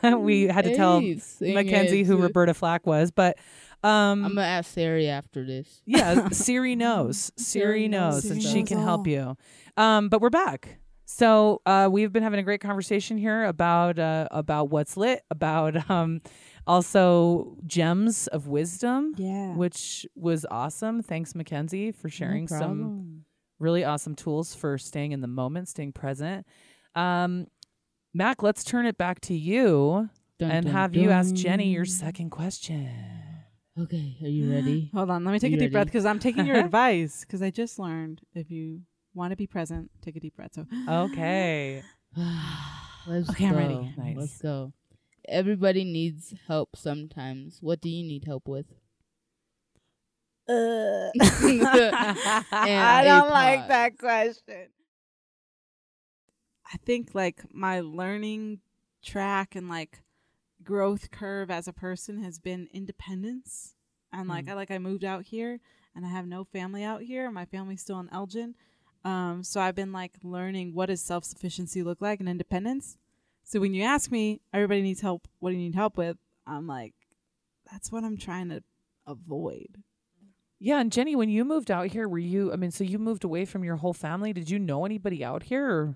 of. 0.04 0.14
we 0.22 0.44
had 0.44 0.64
to 0.66 0.76
tell 0.76 1.02
Hey, 1.02 1.20
Mackenzie 1.42 2.02
it. 2.02 2.08
who 2.08 2.18
Roberta 2.18 2.54
Flack 2.54 2.88
was, 2.88 3.12
but 3.12 3.38
um, 3.84 4.26
I'm 4.26 4.36
gonna 4.36 4.42
ask 4.42 4.74
Siri 4.74 5.08
after 5.08 5.46
this. 5.46 5.82
yeah, 5.86 6.30
Siri 6.32 6.76
knows. 6.76 7.32
Siri 7.38 7.64
Siri 7.64 7.88
knows, 7.88 8.24
knows 8.24 8.32
and 8.32 8.42
she 8.42 8.64
can 8.64 8.80
help 8.80 9.08
you. 9.08 9.36
Um, 9.78 10.10
but 10.10 10.22
we're 10.22 10.30
back. 10.30 10.80
So 11.06 11.62
uh, 11.66 11.90
we've 11.92 12.12
been 12.12 12.24
having 12.24 12.40
a 12.40 12.44
great 12.44 12.62
conversation 12.62 13.18
here 13.18 13.44
about 13.44 14.00
uh, 14.00 14.28
about 14.32 14.70
what's 14.70 14.96
lit, 14.96 15.24
about 15.30 15.90
um, 15.90 16.22
also 16.66 17.58
gems 17.66 18.28
of 18.28 18.48
wisdom, 18.48 19.14
yeah. 19.18 19.54
which 19.56 20.06
was 20.16 20.46
awesome. 20.50 21.02
Thanks, 21.02 21.36
Mackenzie, 21.36 21.92
for 21.92 22.10
sharing 22.10 22.48
no 22.50 22.58
some 22.58 23.26
really 23.60 23.84
awesome 23.84 24.16
tools 24.16 24.56
for 24.56 24.78
staying 24.78 25.12
in 25.12 25.22
the 25.22 25.28
moment, 25.28 25.68
staying 25.68 25.92
present. 25.92 26.48
Um, 26.96 27.48
Mac, 28.14 28.44
let's 28.44 28.64
turn 28.64 28.86
it 28.86 28.98
back 28.98 29.20
to 29.22 29.34
you 29.34 30.10
Dun, 30.40 30.52
and 30.52 30.66
dun, 30.66 30.74
have 30.74 30.96
you 30.96 31.12
ask 31.12 31.34
Jenny 31.34 31.70
your 31.70 31.86
second 31.86 32.30
question. 32.30 32.90
Okay, 33.80 34.18
are 34.22 34.28
you 34.28 34.52
ready? 34.52 34.92
Hold 34.94 35.10
on. 35.10 35.24
Let 35.24 35.32
me 35.32 35.40
take 35.40 35.52
You 35.52 35.58
a 35.58 35.62
deep 35.62 35.72
breath 35.72 35.88
because 35.88 36.06
I'm 36.06 36.20
taking 36.20 36.46
your 36.46 36.58
advice 36.66 37.22
because 37.22 37.42
I 37.42 37.50
just 37.50 37.80
learned 37.80 38.22
if 38.34 38.52
you 38.52 38.82
want 39.14 39.32
to 39.32 39.36
be 39.38 39.48
present, 39.48 39.90
take 40.02 40.16
a 40.16 40.20
deep 40.20 40.36
breath. 40.36 40.54
So 40.54 40.66
Okay. 40.88 41.84
Let's 43.08 43.30
Okay, 43.32 43.46
I'm 43.48 43.56
ready. 43.56 43.94
Nice. 43.98 44.18
Let's 44.18 44.42
go. 44.42 44.74
Everybody 45.28 45.84
needs 45.84 46.34
help 46.48 46.76
sometimes. 46.76 47.60
What 47.62 47.82
do 47.82 47.90
you 47.90 48.04
need 48.04 48.26
help 48.26 48.48
with? 48.48 48.68
Uh, 50.48 51.10
And 51.14 51.14
I 52.52 53.02
a 53.02 53.06
don't 53.06 53.30
like 53.30 53.68
that 53.70 53.98
question. 53.98 54.68
I 56.72 56.78
think 56.86 57.16
like 57.16 57.44
my 57.54 57.80
learning 57.82 58.60
track 59.02 59.56
and 59.56 59.70
like 59.70 60.03
growth 60.64 61.12
curve 61.12 61.52
as 61.52 61.68
a 61.68 61.74
person 61.74 62.24
has 62.24 62.40
been 62.40 62.68
independence. 62.74 63.76
And 64.12 64.28
like 64.28 64.46
Mm. 64.46 64.52
I 64.52 64.54
like 64.54 64.72
I 64.72 64.78
moved 64.78 65.04
out 65.04 65.26
here 65.26 65.60
and 65.96 66.06
I 66.06 66.10
have 66.10 66.28
no 66.28 66.44
family 66.44 66.84
out 66.84 67.02
here. 67.02 67.30
My 67.32 67.46
family's 67.46 67.82
still 67.82 68.00
in 68.00 68.10
Elgin. 68.12 68.56
Um, 69.06 69.44
so 69.44 69.60
I've 69.60 69.76
been 69.76 69.92
like 69.92 70.14
learning 70.24 70.74
what 70.74 70.88
does 70.88 71.02
self 71.02 71.26
sufficiency 71.26 71.84
look 71.84 72.02
like 72.02 72.20
and 72.20 72.30
independence. 72.30 72.98
So 73.44 73.60
when 73.60 73.74
you 73.74 73.84
ask 73.84 74.12
me, 74.12 74.42
everybody 74.54 74.82
needs 74.82 75.02
help. 75.02 75.28
What 75.40 75.50
do 75.50 75.56
you 75.56 75.62
need 75.62 75.76
help 75.76 75.98
with? 75.98 76.18
I'm 76.48 76.68
like, 76.68 76.94
that's 77.70 77.92
what 77.92 78.04
I'm 78.04 78.18
trying 78.18 78.50
to 78.50 78.64
avoid. 79.06 79.84
Yeah, 80.60 80.80
and 80.80 80.94
Jenny, 80.94 81.14
when 81.14 81.28
you 81.30 81.44
moved 81.44 81.70
out 81.70 81.88
here, 81.88 82.08
were 82.08 82.18
you? 82.18 82.54
I 82.54 82.56
mean, 82.56 82.72
so 82.72 82.86
you 82.86 82.98
moved 82.98 83.26
away 83.26 83.44
from 83.44 83.66
your 83.66 83.76
whole 83.76 83.94
family. 83.94 84.32
Did 84.32 84.50
you 84.50 84.60
know 84.60 84.86
anybody 84.86 85.22
out 85.24 85.44
here? 85.44 85.70
Or? 85.70 85.96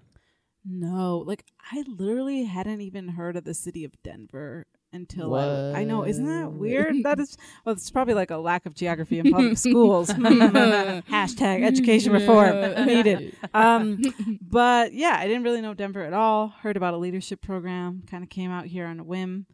No, 0.69 1.19
like 1.25 1.45
I 1.71 1.83
literally 1.87 2.43
hadn't 2.43 2.81
even 2.81 3.09
heard 3.09 3.37
of 3.37 3.45
the 3.45 3.53
city 3.53 3.85
of 3.85 3.91
Denver 4.03 4.65
until 4.91 5.33
I, 5.35 5.81
I 5.81 5.83
know. 5.85 6.05
Isn't 6.05 6.25
that 6.25 6.51
weird? 6.51 6.95
That 7.03 7.19
is 7.19 7.37
well, 7.63 7.73
it's 7.73 7.89
probably 7.89 8.15
like 8.15 8.31
a 8.31 8.37
lack 8.37 8.65
of 8.65 8.73
geography 8.73 9.19
in 9.19 9.31
public 9.31 9.57
schools. 9.67 10.09
Hashtag 10.09 11.63
education 11.63 12.11
reform 12.11 12.85
needed. 12.85 13.35
Um, 13.53 14.01
but 14.41 14.93
yeah, 14.93 15.15
I 15.17 15.27
didn't 15.27 15.43
really 15.43 15.61
know 15.61 15.73
Denver 15.73 16.03
at 16.03 16.13
all. 16.13 16.49
Heard 16.49 16.75
about 16.75 16.93
a 16.93 16.97
leadership 16.97 17.41
program. 17.41 18.03
Kind 18.09 18.23
of 18.23 18.29
came 18.29 18.51
out 18.51 18.65
here 18.65 18.87
on 18.87 18.99
a 18.99 19.03
whim, 19.03 19.45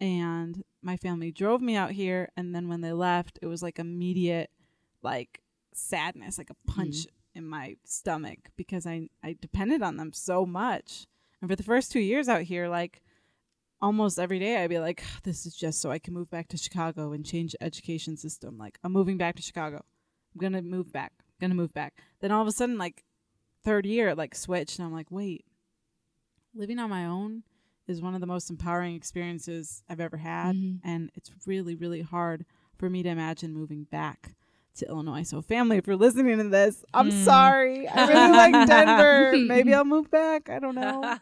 and 0.00 0.64
my 0.82 0.96
family 0.96 1.30
drove 1.30 1.60
me 1.60 1.76
out 1.76 1.92
here. 1.92 2.30
And 2.36 2.54
then 2.54 2.68
when 2.68 2.80
they 2.80 2.92
left, 2.92 3.38
it 3.40 3.46
was 3.46 3.62
like 3.62 3.78
immediate, 3.78 4.50
like 5.02 5.42
sadness, 5.74 6.38
like 6.38 6.50
a 6.50 6.70
punch 6.70 7.06
in 7.36 7.46
my 7.46 7.76
stomach 7.84 8.38
because 8.56 8.86
I 8.86 9.08
I 9.22 9.36
depended 9.40 9.82
on 9.82 9.96
them 9.96 10.12
so 10.12 10.44
much. 10.46 11.06
And 11.40 11.50
for 11.50 11.56
the 11.56 11.62
first 11.62 11.92
two 11.92 12.00
years 12.00 12.28
out 12.28 12.42
here, 12.42 12.68
like 12.68 13.02
almost 13.80 14.18
every 14.18 14.38
day, 14.38 14.56
I'd 14.56 14.70
be 14.70 14.78
like, 14.78 15.04
"This 15.22 15.44
is 15.46 15.54
just 15.54 15.80
so 15.80 15.90
I 15.90 15.98
can 15.98 16.14
move 16.14 16.30
back 16.30 16.48
to 16.48 16.56
Chicago 16.56 17.12
and 17.12 17.24
change 17.24 17.52
the 17.52 17.62
education 17.62 18.16
system." 18.16 18.56
Like 18.58 18.78
I'm 18.82 18.92
moving 18.92 19.18
back 19.18 19.36
to 19.36 19.42
Chicago. 19.42 19.84
I'm 20.34 20.40
gonna 20.40 20.62
move 20.62 20.92
back. 20.92 21.12
I'm 21.20 21.34
gonna 21.48 21.54
move 21.54 21.74
back. 21.74 21.94
Then 22.20 22.32
all 22.32 22.42
of 22.42 22.48
a 22.48 22.52
sudden, 22.52 22.78
like 22.78 23.04
third 23.62 23.84
year, 23.86 24.08
it, 24.08 24.18
like 24.18 24.34
switched, 24.34 24.78
and 24.78 24.86
I'm 24.86 24.92
like, 24.94 25.10
wait, 25.10 25.44
living 26.54 26.78
on 26.78 26.88
my 26.90 27.04
own 27.04 27.42
is 27.86 28.00
one 28.00 28.14
of 28.14 28.20
the 28.20 28.26
most 28.26 28.50
empowering 28.50 28.94
experiences 28.94 29.82
I've 29.88 30.00
ever 30.00 30.16
had, 30.16 30.56
Mhm. 30.56 30.80
and 30.82 31.10
it's 31.14 31.30
really 31.46 31.74
really 31.74 32.00
hard 32.02 32.46
for 32.76 32.88
me 32.90 33.02
to 33.02 33.08
imagine 33.08 33.52
moving 33.54 33.84
back 33.84 34.34
to 34.76 34.88
Illinois. 34.88 35.22
So, 35.22 35.42
family, 35.42 35.76
if 35.76 35.86
you're 35.86 35.96
listening 35.96 36.38
to 36.38 36.48
this, 36.48 36.84
I'm 36.94 37.10
Mm. 37.10 37.24
sorry. 37.24 37.88
I 37.88 38.06
really 38.06 38.32
like 38.32 38.52
Denver. 38.66 39.32
Maybe 39.46 39.74
I'll 39.74 39.84
move 39.84 40.10
back. 40.10 40.48
I 40.48 40.58
don't 40.58 40.74
know. 40.74 41.16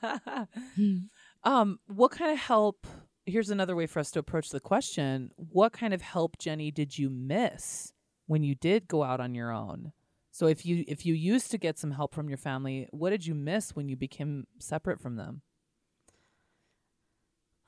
um, 1.45 1.79
what 1.87 2.11
kind 2.13 2.33
of 2.33 2.39
help? 2.39 2.87
Here's 3.27 3.51
another 3.51 3.75
way 3.75 3.87
for 3.87 4.01
us 4.01 4.11
to 4.13 4.19
approach 4.19 4.51
the 4.51 4.61
question: 4.61 5.31
What 5.37 5.73
kind 5.73 5.95
of 5.95 6.03
help, 6.03 6.39
Jenny, 6.39 6.71
did 6.71 6.99
you 6.99 7.09
miss 7.11 7.93
when 8.27 8.43
you 8.43 8.55
did 8.55 8.87
go 8.89 9.03
out 9.03 9.21
on 9.21 9.35
your 9.35 9.51
own? 9.51 9.93
So 10.31 10.47
if 10.47 10.67
you 10.67 10.85
if 10.89 11.07
you 11.07 11.15
used 11.15 11.51
to 11.53 11.59
get 11.59 11.79
some 11.79 11.93
help 11.93 12.13
from 12.15 12.29
your 12.29 12.39
family, 12.39 12.89
what 12.91 13.11
did 13.11 13.25
you 13.25 13.35
miss 13.35 13.77
when 13.77 13.89
you 13.89 13.97
became 13.97 14.47
separate 14.59 15.01
from 15.01 15.17
them? 15.17 15.43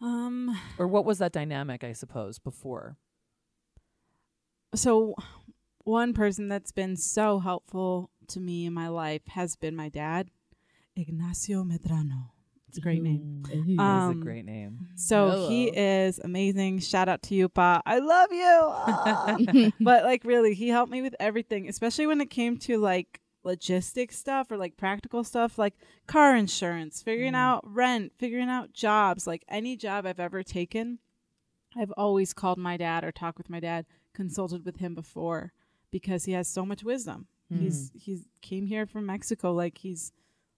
Um. 0.01 0.59
Or 0.78 0.87
what 0.87 1.05
was 1.05 1.18
that 1.18 1.32
dynamic, 1.32 1.82
I 1.84 1.93
suppose, 1.93 2.39
before? 2.39 2.97
So, 4.74 5.14
one 5.87 6.12
person 6.12 6.49
that's 6.49 6.72
been 6.72 6.97
so 6.97 7.39
helpful 7.39 8.11
to 8.28 8.41
me 8.41 8.66
in 8.66 8.72
my 8.72 8.89
life 8.89 9.22
has 9.28 9.55
been 9.57 9.76
my 9.76 9.89
dad, 9.89 10.30
Ignacio 10.97 11.62
Medrano. 11.62 12.30
It's 12.68 12.78
a 12.78 12.80
great 12.80 13.03
name. 13.03 13.45
Mm, 13.47 13.64
he. 13.64 13.78
Um, 13.78 14.11
It's 14.11 14.20
a 14.20 14.24
great 14.24 14.45
name. 14.45 14.89
So 14.97 15.49
he 15.49 15.68
is 15.68 16.18
amazing. 16.18 16.80
Shout 16.80 17.09
out 17.09 17.22
to 17.22 17.34
you, 17.34 17.49
Pa. 17.49 17.80
I 17.87 18.01
love 18.01 18.32
you. 18.32 18.59
Ah. 18.61 19.37
but 19.80 20.05
like 20.05 20.24
really, 20.24 20.55
he 20.55 20.68
helped 20.68 20.91
me 20.91 21.01
with 21.03 21.14
everything, 21.20 21.68
especially 21.68 22.07
when 22.09 22.20
it 22.20 22.30
came 22.30 22.59
to 22.59 22.78
like 22.78 23.20
logistics 23.45 24.18
stuff 24.18 24.51
or 24.51 24.57
like 24.57 24.76
practical 24.76 25.22
stuff 25.22 25.57
like 25.57 25.74
car 26.09 26.34
insurance, 26.34 27.01
figuring 27.01 27.34
Mm. 27.34 27.37
out 27.37 27.61
rent, 27.64 28.12
figuring 28.18 28.49
out 28.49 28.72
jobs, 28.72 29.24
like 29.26 29.45
any 29.49 29.76
job 29.76 30.05
I've 30.05 30.18
ever 30.20 30.43
taken. 30.43 30.99
I've 31.76 31.93
always 31.97 32.32
called 32.34 32.59
my 32.59 32.76
dad 32.76 33.05
or 33.05 33.12
talked 33.12 33.39
with 33.39 33.49
my 33.51 33.61
dad, 33.61 33.87
consulted 34.12 34.64
with 34.64 34.78
him 34.78 34.95
before 34.95 35.53
because 35.91 36.24
he 36.24 36.32
has 36.32 36.49
so 36.49 36.64
much 36.66 36.82
wisdom. 36.84 37.26
He's 37.49 37.93
he's 37.95 38.24
came 38.43 38.66
here 38.66 38.87
from 38.87 39.07
Mexico 39.07 39.53
like 39.53 39.78
he's 39.78 40.11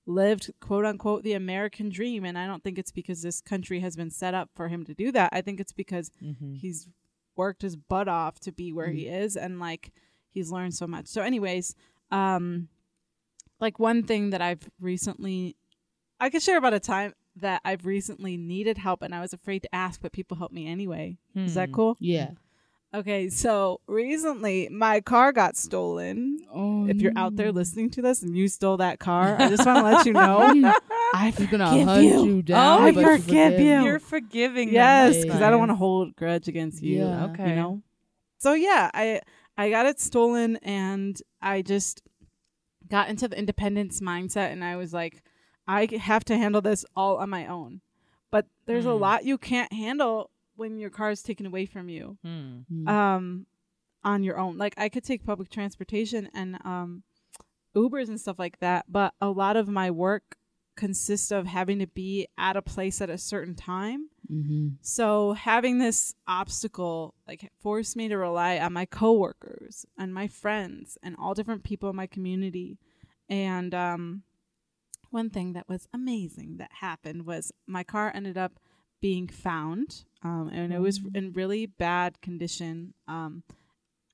lived 0.07 0.51
quote 0.59 0.87
unquote 0.87 1.23
the 1.23 1.35
American 1.35 1.91
dream 1.91 2.25
and 2.25 2.39
I 2.39 2.47
don't 2.47 2.65
think 2.65 2.79
it's 2.79 2.91
because 2.93 3.21
this 3.21 3.43
country 3.43 3.81
has 3.81 3.95
been 3.95 4.11
set 4.11 4.33
up 4.33 4.49
for 4.55 4.69
him 4.69 4.85
to 4.85 4.95
do 4.95 5.13
that. 5.13 5.29
I 5.33 5.43
think 5.43 5.61
it's 5.61 5.73
because 5.73 6.11
Mm-hmm. 6.23 6.55
he's 6.55 6.89
worked 7.37 7.61
his 7.63 7.77
butt 7.77 8.09
off 8.09 8.41
to 8.41 8.53
be 8.53 8.73
where 8.73 8.89
he 8.91 9.07
is 9.07 9.37
and 9.37 9.61
like 9.61 9.93
he's 10.31 10.51
learned 10.51 10.75
so 10.75 10.87
much. 10.87 11.07
So 11.09 11.21
anyways, 11.23 11.75
um 12.11 12.69
like 13.61 13.79
one 13.79 14.03
thing 14.03 14.31
that 14.31 14.41
I've 14.41 14.71
recently 14.81 15.57
I 16.19 16.31
could 16.31 16.43
share 16.43 16.57
about 16.57 16.73
a 16.75 16.81
time 16.81 17.13
that 17.37 17.61
I've 17.67 17.85
recently 17.87 18.37
needed 18.39 18.79
help 18.79 19.03
and 19.03 19.15
I 19.15 19.21
was 19.21 19.33
afraid 19.35 19.61
to 19.63 19.75
ask 19.75 20.01
but 20.01 20.13
people 20.13 20.39
helped 20.39 20.55
me 20.55 20.67
anyway. 20.67 21.19
Is 21.35 21.55
that 21.55 21.69
Hmm. 21.69 21.75
cool? 21.75 21.97
yeah. 22.01 22.31
Okay, 22.95 23.29
so 23.29 23.81
recently 23.87 24.69
my 24.71 25.01
car 25.03 25.31
got 25.33 25.57
stolen. 25.59 26.39
Oh, 26.53 26.87
If 26.89 27.03
you're 27.03 27.13
out 27.17 27.37
there 27.37 27.53
listening 27.53 27.91
to 27.91 28.03
this 28.03 28.23
and 28.23 28.35
you 28.35 28.49
stole 28.49 28.79
that 28.79 28.99
car, 28.99 29.37
I 29.39 29.49
just 29.49 29.67
want 29.67 29.79
to 29.79 29.83
let 29.85 30.07
you 30.07 30.13
know 30.15 30.73
I 31.13 31.31
He's 31.37 31.47
gonna 31.49 31.69
forgive 31.69 31.87
hunt 31.89 32.05
you. 32.05 32.25
you, 32.25 32.43
down. 32.43 32.83
I 32.83 32.93
but 32.93 33.05
forgive 33.05 33.61
you. 33.61 33.85
You're 33.85 33.99
forgiving 33.99 34.69
them. 34.69 34.75
Yes, 34.75 35.23
because 35.23 35.43
I 35.43 35.51
don't 35.51 35.59
want 35.59 35.71
to 35.71 35.75
hold 35.77 36.17
grudge 36.17 36.49
against 36.49 36.83
you. 36.83 37.01
Yeah. 37.07 37.25
Okay. 37.27 37.51
You 37.51 37.57
know. 37.57 37.83
So 38.39 38.55
yeah, 38.55 38.91
I 38.95 39.21
I 39.59 39.69
got 39.69 39.85
it 39.85 40.01
stolen 40.01 40.57
and 40.63 41.21
I 41.43 41.61
just 41.61 42.03
got 42.89 43.11
into 43.11 43.29
the 43.29 43.39
independence 43.39 44.01
mindset 44.01 44.51
and 44.51 44.65
I 44.65 44.77
was 44.77 44.95
like, 44.95 45.23
I 45.67 45.87
have 46.01 46.25
to 46.27 46.39
handle 46.39 46.63
this 46.63 46.87
all 46.97 47.19
on 47.19 47.29
my 47.29 47.47
own. 47.47 47.83
But 48.31 48.47
there's 48.65 48.87
a 48.87 48.93
Hmm. 48.95 49.01
lot 49.01 49.25
you 49.27 49.37
can't 49.37 49.73
handle 49.75 50.31
when 50.59 50.79
your 50.79 50.91
car 50.91 51.11
is 51.11 51.23
taken 51.23 51.47
away 51.47 51.67
from 51.67 51.89
you. 51.89 52.19
Mm. 52.25 52.89
Um 52.89 53.47
on 54.05 54.23
your 54.23 54.39
own. 54.39 54.57
Like 54.59 54.75
I 54.77 54.89
could 54.89 55.05
take 55.05 55.25
public 55.25 55.51
transportation 55.51 56.29
and 56.35 56.59
um 56.65 57.03
Ubers 57.77 58.09
and 58.09 58.21
stuff 58.21 58.39
like 58.39 58.59
that, 58.61 58.87
but 58.89 59.15
a 59.21 59.29
lot 59.31 59.57
of 59.57 59.69
my 59.69 59.91
work 59.91 60.37
consists 60.77 61.31
of 61.33 61.47
having 61.47 61.79
to 61.81 61.87
be 61.87 62.27
at 62.39 62.57
a 62.57 62.63
place 62.63 63.01
at 63.01 63.11
a 63.11 63.19
certain 63.19 63.55
time. 63.55 64.09
Mhm. 64.31 64.77
So 64.81 65.33
having 65.33 65.79
this 65.79 66.15
obstacle 66.27 67.15
like 67.27 67.51
forced 67.61 67.97
me 67.97 68.09
to 68.09 68.17
rely 68.17 68.59
on 68.59 68.73
my 68.73 68.87
coworkers 68.87 69.85
and 69.97 70.15
my 70.15 70.29
friends 70.29 70.97
and 71.03 71.17
all 71.19 71.35
different 71.35 71.65
people 71.65 71.91
in 71.91 71.97
my 71.97 72.07
community. 72.07 72.79
And 73.29 73.75
um 73.75 74.23
one 75.11 75.31
thing 75.31 75.53
that 75.55 75.69
was 75.69 75.89
amazing 75.93 76.59
that 76.59 76.71
happened 76.81 77.27
was 77.27 77.53
my 77.67 77.83
car 77.83 78.13
ended 78.15 78.37
up 78.39 78.61
being 79.01 79.29
found 79.29 80.05
um 80.23 80.51
and 80.53 80.73
it 80.73 80.81
was 80.81 81.01
in 81.15 81.33
really 81.33 81.67
bad 81.67 82.21
condition 82.21 82.93
um 83.07 83.43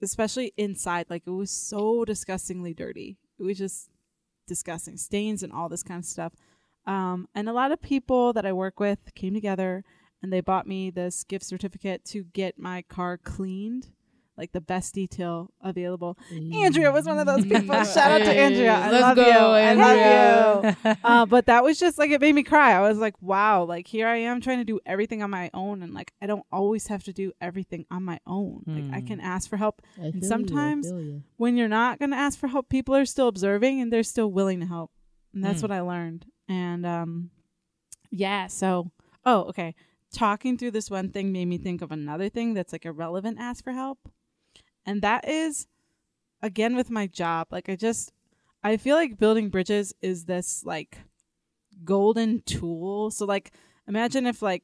especially 0.04 0.52
inside 0.56 1.06
like 1.10 1.22
it 1.26 1.30
was 1.30 1.50
so 1.50 2.04
disgustingly 2.04 2.74
dirty. 2.74 3.16
It 3.38 3.42
was 3.42 3.58
just 3.58 3.90
disgusting 4.46 4.96
stains 4.96 5.42
and 5.42 5.52
all 5.52 5.68
this 5.68 5.82
kind 5.82 5.98
of 5.98 6.04
stuff. 6.04 6.34
Um, 6.86 7.28
and 7.34 7.48
a 7.48 7.52
lot 7.52 7.72
of 7.72 7.80
people 7.80 8.32
that 8.34 8.46
I 8.46 8.52
work 8.52 8.78
with 8.78 9.14
came 9.14 9.34
together 9.34 9.84
and 10.22 10.32
they 10.32 10.40
bought 10.40 10.66
me 10.66 10.90
this 10.90 11.24
gift 11.24 11.44
certificate 11.44 12.04
to 12.06 12.24
get 12.24 12.58
my 12.58 12.82
car 12.82 13.16
cleaned, 13.16 13.88
like 14.36 14.52
the 14.52 14.60
best 14.60 14.94
detail 14.94 15.50
available. 15.62 16.18
Andrea 16.54 16.90
was 16.90 17.06
one 17.06 17.18
of 17.18 17.26
those 17.26 17.44
people. 17.44 17.74
Shout 17.84 18.10
out 18.10 18.18
to 18.18 18.32
Andrea. 18.32 18.74
I 18.74 18.90
let's 18.90 19.02
love 19.02 19.16
go, 19.16 19.22
you. 19.26 19.30
I 19.32 19.72
love 19.74 20.74
you. 20.84 20.94
uh, 21.04 21.26
but 21.26 21.46
that 21.46 21.62
was 21.62 21.78
just 21.78 21.98
like 21.98 22.10
it 22.10 22.20
made 22.20 22.34
me 22.34 22.42
cry. 22.42 22.72
I 22.72 22.80
was 22.80 22.98
like, 22.98 23.14
wow, 23.22 23.62
like 23.64 23.86
here 23.86 24.08
I 24.08 24.16
am 24.16 24.40
trying 24.40 24.58
to 24.58 24.64
do 24.64 24.80
everything 24.84 25.22
on 25.22 25.30
my 25.30 25.50
own, 25.54 25.82
and 25.82 25.94
like 25.94 26.12
I 26.20 26.26
don't 26.26 26.44
always 26.50 26.88
have 26.88 27.04
to 27.04 27.12
do 27.12 27.32
everything 27.40 27.86
on 27.90 28.02
my 28.02 28.18
own. 28.26 28.64
Like 28.66 28.84
I 28.92 29.00
Hmm. 29.00 29.06
can 29.06 29.20
ask 29.20 29.48
for 29.48 29.56
help 29.56 29.82
I 30.00 30.06
you, 30.06 30.20
I 30.22 30.26
sometimes- 30.26 30.88
feel 30.88 31.00
you. 31.00 31.22
when 31.36 31.56
you're 31.56 31.68
not 31.68 31.98
going 31.98 32.10
to 32.10 32.16
ask 32.16 32.38
for 32.38 32.48
help, 32.48 32.68
people 32.68 32.94
are 32.94 33.04
still 33.06 33.28
observing 33.28 33.80
and 33.80 33.92
they're 33.92 34.02
still 34.02 34.30
willing 34.32 34.60
to 34.60 34.66
help. 34.66 34.90
And 35.32 35.44
that's 35.44 35.60
Mm. 35.60 35.62
what 35.62 35.70
I 35.72 35.80
learned. 35.80 36.26
And 36.48 36.84
um 36.86 37.30
yeah, 38.10 38.46
so 38.48 38.90
oh, 39.24 39.42
okay. 39.44 39.74
Talking 40.12 40.56
through 40.56 40.70
this 40.70 40.90
one 40.90 41.08
thing 41.10 41.32
made 41.32 41.46
me 41.46 41.58
think 41.58 41.82
of 41.82 41.90
another 41.90 42.28
thing 42.28 42.54
that's 42.54 42.72
like 42.72 42.84
a 42.84 42.92
relevant 42.92 43.38
ask 43.40 43.64
for 43.64 43.72
help. 43.72 43.98
And 44.86 45.02
that 45.02 45.28
is 45.28 45.66
again 46.42 46.76
with 46.76 46.90
my 46.90 47.06
job. 47.06 47.48
Like 47.50 47.68
I 47.68 47.76
just 47.76 48.12
I 48.62 48.76
feel 48.76 48.96
like 48.96 49.18
building 49.18 49.48
bridges 49.50 49.94
is 50.02 50.24
this 50.24 50.64
like 50.64 50.98
golden 51.84 52.42
tool. 52.42 53.10
So 53.10 53.24
like 53.26 53.52
imagine 53.88 54.26
if 54.26 54.42
like 54.42 54.62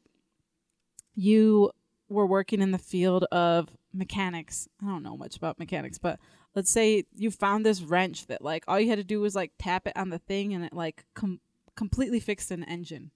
you 1.15 1.71
were 2.09 2.27
working 2.27 2.61
in 2.61 2.71
the 2.71 2.79
field 2.79 3.25
of 3.25 3.69
mechanics. 3.93 4.69
I 4.83 4.87
don't 4.87 5.03
know 5.03 5.17
much 5.17 5.37
about 5.37 5.59
mechanics, 5.59 5.99
but 5.99 6.19
let's 6.55 6.71
say 6.71 7.05
you 7.17 7.31
found 7.31 7.65
this 7.65 7.83
wrench 7.83 8.27
that 8.27 8.43
like 8.43 8.65
all 8.67 8.81
you 8.81 8.89
had 8.89 8.99
to 8.99 9.05
do 9.05 9.21
was 9.21 9.35
like 9.35 9.53
tap 9.59 9.87
it 9.87 9.97
on 9.97 10.11
the 10.11 10.19
thing 10.19 10.53
and 10.55 10.65
it 10.65 10.73
like 10.73 11.05
com- 11.15 11.41
completely 11.77 12.21
fixed 12.21 12.51
an 12.51 12.65
engine. 12.65 13.11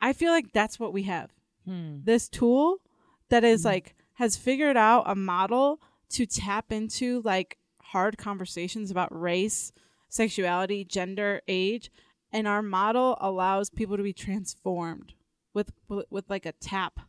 I 0.00 0.12
feel 0.12 0.30
like 0.32 0.52
that's 0.52 0.78
what 0.78 0.92
we 0.92 1.02
have. 1.04 1.30
Hmm. 1.64 1.98
This 2.04 2.28
tool 2.28 2.78
that 3.30 3.44
is 3.44 3.62
Mhm. 3.62 3.66
like 3.66 3.94
has 4.14 4.36
figured 4.36 4.76
out 4.76 5.04
a 5.06 5.14
model 5.14 5.80
to 6.10 6.26
tap 6.26 6.72
into 6.72 7.22
like 7.22 7.58
hard 7.80 8.18
conversations 8.18 8.90
about 8.90 9.18
race, 9.18 9.72
sexuality, 10.08 10.84
gender, 10.84 11.40
age, 11.48 11.90
and 12.32 12.46
our 12.46 12.62
model 12.62 13.16
allows 13.20 13.70
people 13.70 13.96
to 13.96 14.02
be 14.02 14.12
transformed 14.12 15.14
with 15.54 15.72
with, 15.88 16.28
like 16.28 16.46
a 16.46 16.52
tap 16.52 17.00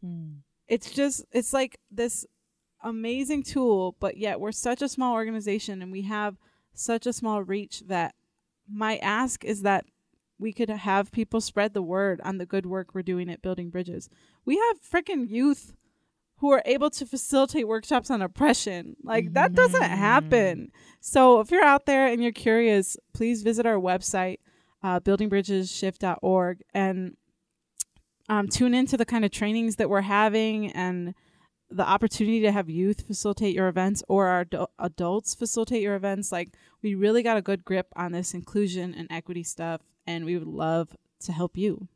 Hmm. 0.00 0.36
it's 0.68 0.92
just 0.92 1.24
it's 1.32 1.52
like 1.52 1.80
this 1.90 2.24
amazing 2.84 3.42
tool 3.42 3.96
but 3.98 4.16
yet 4.16 4.38
we're 4.38 4.52
such 4.52 4.80
a 4.80 4.88
small 4.88 5.14
organization 5.14 5.82
and 5.82 5.90
we 5.90 6.02
have 6.02 6.36
such 6.72 7.04
a 7.04 7.12
small 7.12 7.42
reach 7.42 7.82
that 7.88 8.14
my 8.72 8.98
ask 8.98 9.44
is 9.44 9.62
that 9.62 9.86
we 10.38 10.52
could 10.52 10.70
have 10.70 11.10
people 11.10 11.40
spread 11.40 11.74
the 11.74 11.82
word 11.82 12.20
on 12.22 12.38
the 12.38 12.46
good 12.46 12.64
work 12.64 12.94
we're 12.94 13.02
doing 13.02 13.28
at 13.28 13.42
building 13.42 13.70
bridges 13.70 14.08
we 14.44 14.56
have 14.56 14.80
freaking 14.80 15.28
youth 15.28 15.74
who 16.38 16.52
are 16.52 16.62
able 16.64 16.88
to 16.90 17.04
facilitate 17.06 17.66
workshops 17.68 18.10
on 18.10 18.22
oppression 18.22 18.96
like 19.04 19.32
that 19.34 19.54
doesn't 19.54 19.82
Mhm. 19.82 19.88
happen 19.88 20.72
so 21.00 21.40
if 21.40 21.50
you're 21.50 21.64
out 21.64 21.86
there 21.86 22.06
and 22.06 22.22
you're 22.22 22.32
curious 22.32 22.96
please 23.12 23.42
visit 23.42 23.66
our 23.66 23.76
website 23.76 24.38
uh, 24.82 25.00
buildingbridgesshift.org 25.00 26.62
and 26.74 27.16
um, 28.28 28.46
tune 28.48 28.74
into 28.74 28.96
the 28.96 29.04
kind 29.06 29.24
of 29.24 29.30
trainings 29.30 29.76
that 29.76 29.88
we're 29.90 30.02
having 30.02 30.70
and 30.72 31.14
the 31.70 31.86
opportunity 31.86 32.40
to 32.40 32.52
have 32.52 32.68
youth 32.70 33.06
facilitate 33.06 33.54
your 33.54 33.68
events 33.68 34.02
or 34.08 34.26
our 34.28 34.44
adu- 34.44 34.66
adults 34.78 35.34
facilitate 35.34 35.82
your 35.82 35.94
events. 35.96 36.30
Like, 36.32 36.50
we 36.82 36.94
really 36.94 37.22
got 37.22 37.36
a 37.36 37.42
good 37.42 37.64
grip 37.64 37.88
on 37.96 38.12
this 38.12 38.32
inclusion 38.34 38.94
and 38.94 39.06
equity 39.10 39.42
stuff, 39.42 39.82
and 40.06 40.24
we 40.24 40.36
would 40.38 40.46
love 40.46 40.96
to 41.20 41.32
help 41.32 41.56
you. 41.58 41.88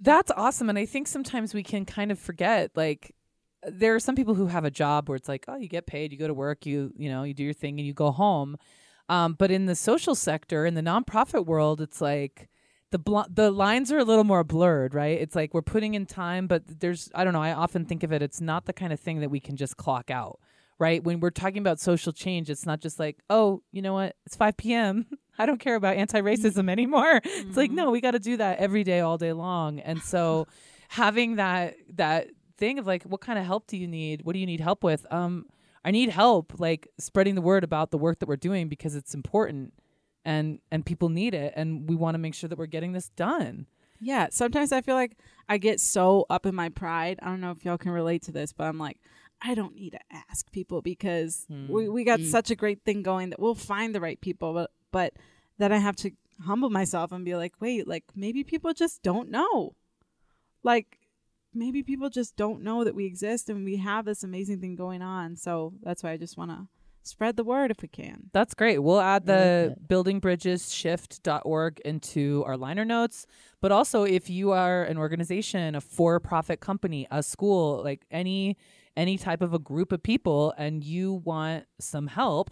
That's 0.00 0.30
awesome. 0.36 0.68
And 0.68 0.78
I 0.78 0.86
think 0.86 1.06
sometimes 1.08 1.54
we 1.54 1.62
can 1.62 1.84
kind 1.84 2.10
of 2.12 2.18
forget 2.18 2.70
like 2.76 3.14
there 3.64 3.94
are 3.94 4.00
some 4.00 4.16
people 4.16 4.34
who 4.34 4.46
have 4.46 4.64
a 4.64 4.70
job 4.70 5.08
where 5.08 5.16
it's 5.16 5.28
like, 5.28 5.44
oh, 5.48 5.56
you 5.56 5.68
get 5.68 5.86
paid, 5.86 6.12
you 6.12 6.18
go 6.18 6.26
to 6.26 6.34
work, 6.34 6.66
you 6.66 6.92
you 6.96 7.10
know, 7.10 7.22
you 7.22 7.34
do 7.34 7.44
your 7.44 7.52
thing 7.52 7.78
and 7.78 7.86
you 7.86 7.94
go 7.94 8.10
home. 8.10 8.56
Um, 9.08 9.34
but 9.34 9.50
in 9.50 9.66
the 9.66 9.74
social 9.74 10.14
sector, 10.14 10.64
in 10.64 10.74
the 10.74 10.82
nonprofit 10.82 11.46
world, 11.46 11.80
it's 11.80 12.00
like 12.00 12.48
the 12.92 12.98
bl- 12.98 13.20
the 13.28 13.50
lines 13.50 13.90
are 13.90 13.98
a 13.98 14.04
little 14.04 14.24
more 14.24 14.44
blurred, 14.44 14.94
right? 14.94 15.20
It's 15.20 15.34
like 15.34 15.54
we're 15.54 15.62
putting 15.62 15.94
in 15.94 16.06
time, 16.06 16.46
but 16.46 16.62
there's 16.80 17.10
I 17.14 17.24
don't 17.24 17.32
know. 17.32 17.42
I 17.42 17.52
often 17.52 17.84
think 17.84 18.02
of 18.02 18.12
it. 18.12 18.22
It's 18.22 18.40
not 18.40 18.66
the 18.66 18.72
kind 18.72 18.92
of 18.92 19.00
thing 19.00 19.20
that 19.20 19.30
we 19.30 19.40
can 19.40 19.56
just 19.56 19.76
clock 19.76 20.10
out, 20.10 20.38
right? 20.78 21.02
When 21.02 21.20
we're 21.20 21.30
talking 21.30 21.58
about 21.58 21.80
social 21.80 22.12
change, 22.12 22.50
it's 22.50 22.66
not 22.66 22.80
just 22.80 22.98
like, 22.98 23.18
oh, 23.30 23.62
you 23.72 23.82
know 23.82 23.94
what? 23.94 24.16
It's 24.26 24.36
5 24.36 24.56
p.m. 24.56 25.06
I 25.38 25.46
don't 25.46 25.58
care 25.58 25.74
about 25.74 25.96
anti-racism 25.96 26.70
anymore. 26.70 27.20
It's 27.24 27.56
like 27.56 27.70
no, 27.70 27.90
we 27.90 28.00
got 28.00 28.12
to 28.12 28.18
do 28.18 28.36
that 28.36 28.58
every 28.58 28.84
day, 28.84 29.00
all 29.00 29.18
day 29.18 29.32
long. 29.32 29.80
And 29.80 30.00
so, 30.02 30.46
having 30.88 31.36
that 31.36 31.74
that 31.94 32.28
thing 32.62 32.78
of 32.78 32.86
like, 32.86 33.02
what 33.12 33.20
kind 33.28 33.38
of 33.40 33.44
help 33.52 33.66
do 33.66 33.76
you 33.76 33.88
need? 33.88 34.16
What 34.24 34.32
do 34.34 34.38
you 34.38 34.46
need 34.46 34.60
help 34.60 34.80
with? 34.84 35.02
Um, 35.18 35.46
I 35.84 35.90
need 35.90 36.10
help, 36.10 36.46
like 36.58 36.82
spreading 36.98 37.34
the 37.34 37.40
word 37.50 37.64
about 37.64 37.90
the 37.90 37.98
work 37.98 38.18
that 38.20 38.28
we're 38.30 38.36
doing 38.48 38.68
because 38.68 38.94
it's 39.00 39.14
important, 39.14 39.72
and 40.24 40.60
and 40.72 40.86
people 40.86 41.08
need 41.08 41.34
it, 41.34 41.52
and 41.56 41.88
we 41.90 41.96
want 41.96 42.14
to 42.14 42.18
make 42.26 42.34
sure 42.34 42.48
that 42.48 42.58
we're 42.58 42.66
getting 42.76 42.92
this 42.92 43.08
done. 43.10 43.66
Yeah, 44.00 44.28
sometimes 44.30 44.70
I 44.72 44.80
feel 44.80 44.94
like 45.02 45.16
I 45.48 45.58
get 45.58 45.78
so 45.80 46.26
up 46.30 46.44
in 46.46 46.54
my 46.54 46.68
pride. 46.82 47.16
I 47.22 47.26
don't 47.30 47.40
know 47.40 47.50
if 47.56 47.64
y'all 47.64 47.78
can 47.78 47.92
relate 47.92 48.22
to 48.26 48.32
this, 48.32 48.52
but 48.52 48.64
I'm 48.64 48.78
like, 48.78 48.98
I 49.40 49.54
don't 49.54 49.74
need 49.76 49.90
to 49.98 50.00
ask 50.30 50.50
people 50.52 50.82
because 50.82 51.46
we, 51.68 51.88
we 51.88 52.02
got 52.04 52.20
Mm. 52.20 52.30
such 52.36 52.50
a 52.50 52.56
great 52.62 52.80
thing 52.84 53.02
going 53.02 53.30
that 53.30 53.40
we'll 53.40 53.54
find 53.72 53.94
the 53.94 54.00
right 54.00 54.20
people. 54.20 54.50
But 54.58 54.70
but 54.98 55.10
then 55.58 55.72
I 55.72 55.78
have 55.78 55.96
to 56.02 56.10
humble 56.48 56.70
myself 56.70 57.10
and 57.12 57.24
be 57.24 57.34
like, 57.42 57.54
wait, 57.60 57.86
like 57.94 58.04
maybe 58.14 58.42
people 58.44 58.72
just 58.84 59.02
don't 59.02 59.28
know. 59.30 59.74
Like 60.62 60.98
maybe 61.54 61.82
people 61.82 62.10
just 62.10 62.36
don't 62.36 62.62
know 62.62 62.84
that 62.84 62.94
we 62.94 63.04
exist 63.06 63.48
and 63.48 63.64
we 63.64 63.76
have 63.76 64.04
this 64.04 64.22
amazing 64.22 64.60
thing 64.60 64.76
going 64.76 65.02
on. 65.02 65.36
So 65.36 65.74
that's 65.82 66.02
why 66.02 66.12
I 66.12 66.16
just 66.16 66.36
want 66.36 66.50
to 66.50 66.66
spread 67.02 67.36
the 67.36 67.44
word 67.44 67.70
if 67.70 67.82
we 67.82 67.88
can. 67.88 68.30
That's 68.32 68.54
great. 68.54 68.78
We'll 68.78 69.00
add 69.00 69.06
I 69.06 69.14
like 69.14 69.26
the 69.26 69.76
that. 69.76 69.88
buildingbridgesshift.org 69.88 71.80
into 71.84 72.44
our 72.46 72.56
liner 72.56 72.84
notes. 72.84 73.26
But 73.60 73.72
also 73.72 74.04
if 74.04 74.30
you 74.30 74.52
are 74.52 74.84
an 74.84 74.96
organization, 74.96 75.74
a 75.74 75.80
for-profit 75.80 76.60
company, 76.60 77.06
a 77.10 77.22
school, 77.22 77.82
like 77.82 78.04
any 78.10 78.56
any 78.96 79.16
type 79.16 79.40
of 79.40 79.54
a 79.54 79.58
group 79.58 79.90
of 79.90 80.02
people 80.02 80.52
and 80.58 80.84
you 80.84 81.14
want 81.24 81.64
some 81.80 82.08
help 82.08 82.50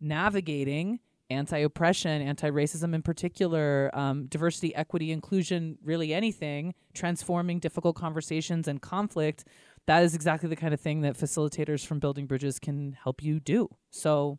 navigating 0.00 0.98
anti-oppression, 1.30 2.22
anti-racism 2.22 2.94
in 2.94 3.02
particular, 3.02 3.90
um, 3.94 4.26
diversity, 4.26 4.74
equity, 4.74 5.10
inclusion, 5.10 5.78
really 5.82 6.12
anything, 6.12 6.74
transforming 6.94 7.58
difficult 7.58 7.96
conversations 7.96 8.68
and 8.68 8.82
conflict, 8.82 9.44
that 9.86 10.02
is 10.02 10.14
exactly 10.14 10.48
the 10.48 10.56
kind 10.56 10.72
of 10.74 10.80
thing 10.80 11.02
that 11.02 11.16
facilitators 11.16 11.84
from 11.86 11.98
Building 11.98 12.26
Bridges 12.26 12.58
can 12.58 12.96
help 13.02 13.22
you 13.22 13.40
do. 13.40 13.68
So 13.90 14.38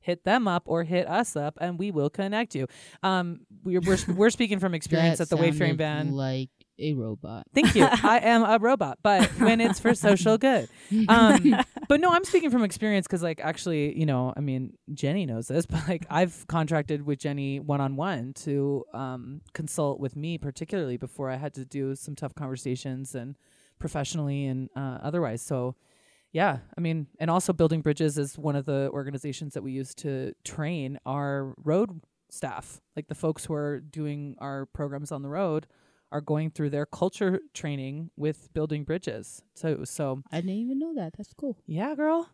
hit 0.00 0.24
them 0.24 0.46
up 0.46 0.62
or 0.66 0.84
hit 0.84 1.08
us 1.08 1.36
up 1.36 1.58
and 1.60 1.78
we 1.78 1.90
will 1.90 2.08
connect 2.08 2.54
you. 2.54 2.66
Um, 3.02 3.40
we're, 3.64 3.80
we're, 3.80 3.98
we're 4.14 4.30
speaking 4.30 4.58
from 4.58 4.74
experience 4.74 5.20
at 5.20 5.28
the 5.28 5.36
Wayfaring 5.36 5.76
Band. 5.76 6.14
like 6.14 6.50
a 6.78 6.94
robot. 6.94 7.46
Thank 7.54 7.74
you. 7.74 7.84
I 7.90 8.18
am 8.18 8.44
a 8.44 8.58
robot, 8.58 8.98
but 9.02 9.28
when 9.38 9.60
it's 9.60 9.80
for 9.80 9.94
social 9.94 10.38
good. 10.38 10.68
Um, 11.08 11.56
but 11.88 12.00
no, 12.00 12.10
I'm 12.10 12.24
speaking 12.24 12.50
from 12.50 12.64
experience 12.64 13.06
because, 13.06 13.22
like, 13.22 13.40
actually, 13.40 13.96
you 13.98 14.06
know, 14.06 14.32
I 14.36 14.40
mean, 14.40 14.74
Jenny 14.92 15.26
knows 15.26 15.48
this, 15.48 15.66
but 15.70 15.86
like, 15.88 16.06
I've 16.10 16.46
contracted 16.48 17.04
with 17.04 17.18
Jenny 17.18 17.60
one 17.60 17.80
on 17.80 17.96
one 17.96 18.32
to 18.44 18.84
um, 18.92 19.40
consult 19.52 20.00
with 20.00 20.16
me, 20.16 20.38
particularly 20.38 20.96
before 20.96 21.30
I 21.30 21.36
had 21.36 21.54
to 21.54 21.64
do 21.64 21.94
some 21.94 22.14
tough 22.14 22.34
conversations 22.34 23.14
and 23.14 23.36
professionally 23.78 24.46
and 24.46 24.68
uh, 24.76 24.98
otherwise. 25.02 25.42
So, 25.42 25.76
yeah, 26.32 26.58
I 26.76 26.80
mean, 26.80 27.06
and 27.18 27.30
also 27.30 27.52
Building 27.52 27.82
Bridges 27.82 28.18
is 28.18 28.38
one 28.38 28.56
of 28.56 28.64
the 28.64 28.90
organizations 28.92 29.54
that 29.54 29.62
we 29.62 29.72
use 29.72 29.94
to 29.96 30.34
train 30.44 30.98
our 31.06 31.54
road 31.62 32.00
staff, 32.30 32.80
like 32.94 33.08
the 33.08 33.14
folks 33.14 33.44
who 33.44 33.54
are 33.54 33.80
doing 33.80 34.36
our 34.40 34.66
programs 34.66 35.12
on 35.12 35.22
the 35.22 35.28
road 35.28 35.66
are 36.12 36.20
going 36.20 36.50
through 36.50 36.70
their 36.70 36.86
culture 36.86 37.40
training 37.52 38.10
with 38.16 38.52
building 38.54 38.84
bridges. 38.84 39.42
So 39.54 39.84
so 39.84 40.22
I 40.32 40.36
didn't 40.40 40.56
even 40.56 40.78
know 40.78 40.94
that. 40.94 41.14
That's 41.16 41.32
cool. 41.34 41.58
yeah, 41.66 41.94
girl. 41.94 42.30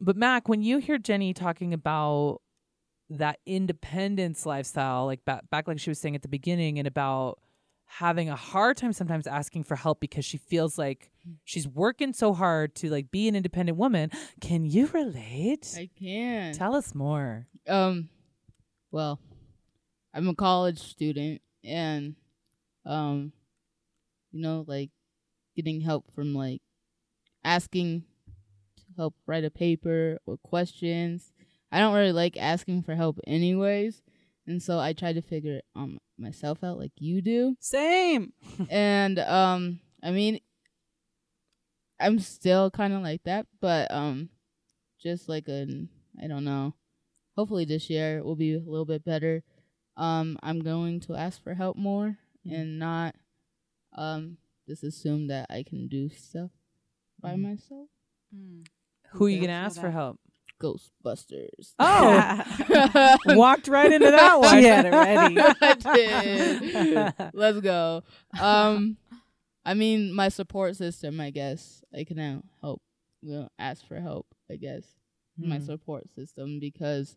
But 0.00 0.16
Mac, 0.16 0.48
when 0.48 0.62
you 0.62 0.78
hear 0.78 0.96
Jenny 0.98 1.34
talking 1.34 1.74
about 1.74 2.40
that 3.10 3.38
independence 3.44 4.46
lifestyle, 4.46 5.04
like 5.04 5.24
back, 5.24 5.50
back 5.50 5.68
like 5.68 5.78
she 5.78 5.90
was 5.90 5.98
saying 5.98 6.14
at 6.14 6.22
the 6.22 6.28
beginning, 6.28 6.78
and 6.78 6.88
about 6.88 7.38
having 7.84 8.30
a 8.30 8.36
hard 8.36 8.76
time 8.76 8.92
sometimes 8.92 9.26
asking 9.26 9.64
for 9.64 9.74
help 9.74 9.98
because 10.00 10.24
she 10.24 10.38
feels 10.38 10.78
like 10.78 11.10
she's 11.44 11.66
working 11.66 12.12
so 12.12 12.32
hard 12.32 12.72
to 12.76 12.88
like 12.88 13.10
be 13.10 13.26
an 13.28 13.34
independent 13.34 13.76
woman. 13.76 14.10
Can 14.40 14.64
you 14.64 14.86
relate? 14.86 15.74
I 15.76 15.90
can. 15.98 16.54
Tell 16.54 16.74
us 16.74 16.94
more. 16.94 17.46
Um, 17.68 18.08
well, 18.92 19.18
I'm 20.14 20.28
a 20.28 20.34
college 20.34 20.78
student, 20.78 21.42
and 21.64 22.14
um, 22.90 23.32
you 24.32 24.40
know, 24.42 24.64
like 24.66 24.90
getting 25.56 25.80
help 25.80 26.12
from 26.14 26.34
like 26.34 26.60
asking 27.44 28.04
to 28.76 28.84
help 28.96 29.14
write 29.26 29.44
a 29.44 29.50
paper 29.50 30.18
or 30.26 30.36
questions. 30.38 31.32
I 31.72 31.78
don't 31.78 31.94
really 31.94 32.12
like 32.12 32.36
asking 32.36 32.82
for 32.82 32.94
help, 32.96 33.18
anyways, 33.26 34.02
and 34.46 34.62
so 34.62 34.78
I 34.78 34.92
try 34.92 35.12
to 35.12 35.22
figure 35.22 35.56
it 35.56 35.64
um 35.76 35.98
myself 36.18 36.62
out, 36.62 36.78
like 36.78 36.92
you 36.96 37.22
do. 37.22 37.56
Same. 37.60 38.32
and 38.70 39.18
um 39.18 39.80
i 40.02 40.10
mean 40.10 40.40
i'm 41.98 42.18
still 42.18 42.70
kind 42.70 42.92
of 42.92 43.02
like 43.02 43.22
that 43.24 43.46
but 43.60 43.90
um 43.90 44.28
just 45.02 45.28
like 45.28 45.48
an 45.48 45.88
i 46.22 46.26
don't 46.26 46.44
know 46.44 46.74
hopefully 47.36 47.64
this 47.64 47.90
year 47.90 48.22
will 48.22 48.36
be 48.36 48.54
a 48.54 48.58
little 48.58 48.84
bit 48.86 49.04
better 49.04 49.42
um 49.96 50.38
i'm 50.42 50.60
going 50.60 51.00
to 51.00 51.14
ask 51.14 51.42
for 51.42 51.54
help 51.54 51.76
more 51.76 52.16
and 52.48 52.78
not 52.78 53.14
um 53.96 54.36
just 54.68 54.82
assume 54.84 55.26
that 55.28 55.46
i 55.50 55.62
can 55.62 55.88
do 55.88 56.08
stuff 56.10 56.50
by 57.20 57.34
Mhm. 57.34 57.42
myself 57.42 57.88
Who 59.12 59.26
are 59.26 59.28
you 59.28 59.40
gonna 59.40 59.52
ask 59.52 59.80
for 59.80 59.86
that. 59.88 59.92
help? 59.92 60.20
ghostbusters 60.60 61.74
Oh, 61.78 63.18
walked 63.24 63.66
right 63.68 63.90
into 63.90 64.10
that 64.10 64.38
one. 64.40 64.58
She 64.58 64.64
had 64.64 64.84
it 64.84 64.90
ready. 64.94 65.38
I 65.60 65.74
did. 65.74 67.14
Let's 67.32 67.60
go. 67.60 68.02
Um, 68.38 68.96
I 69.64 69.74
mean, 69.74 70.14
my 70.14 70.28
support 70.28 70.76
system. 70.76 71.20
I 71.20 71.30
guess 71.30 71.82
I 71.96 72.04
can 72.04 72.16
now 72.18 72.42
help. 72.60 72.82
You 73.22 73.32
know, 73.32 73.48
ask 73.58 73.86
for 73.86 74.00
help. 74.00 74.26
I 74.50 74.56
guess 74.56 74.84
my 75.38 75.58
Hmm. 75.58 75.64
support 75.64 76.08
system 76.14 76.58
because 76.60 77.16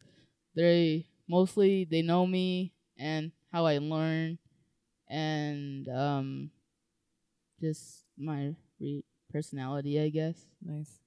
they 0.56 1.06
mostly 1.28 1.84
they 1.86 2.02
know 2.02 2.26
me 2.26 2.74
and 2.98 3.32
how 3.52 3.66
I 3.66 3.78
learn, 3.80 4.38
and 5.10 5.88
um, 5.90 6.52
just 7.62 8.04
my 8.18 8.54
re- 8.80 9.04
personality. 9.32 10.00
I 10.00 10.10
guess. 10.10 10.38
Nice. 10.64 11.00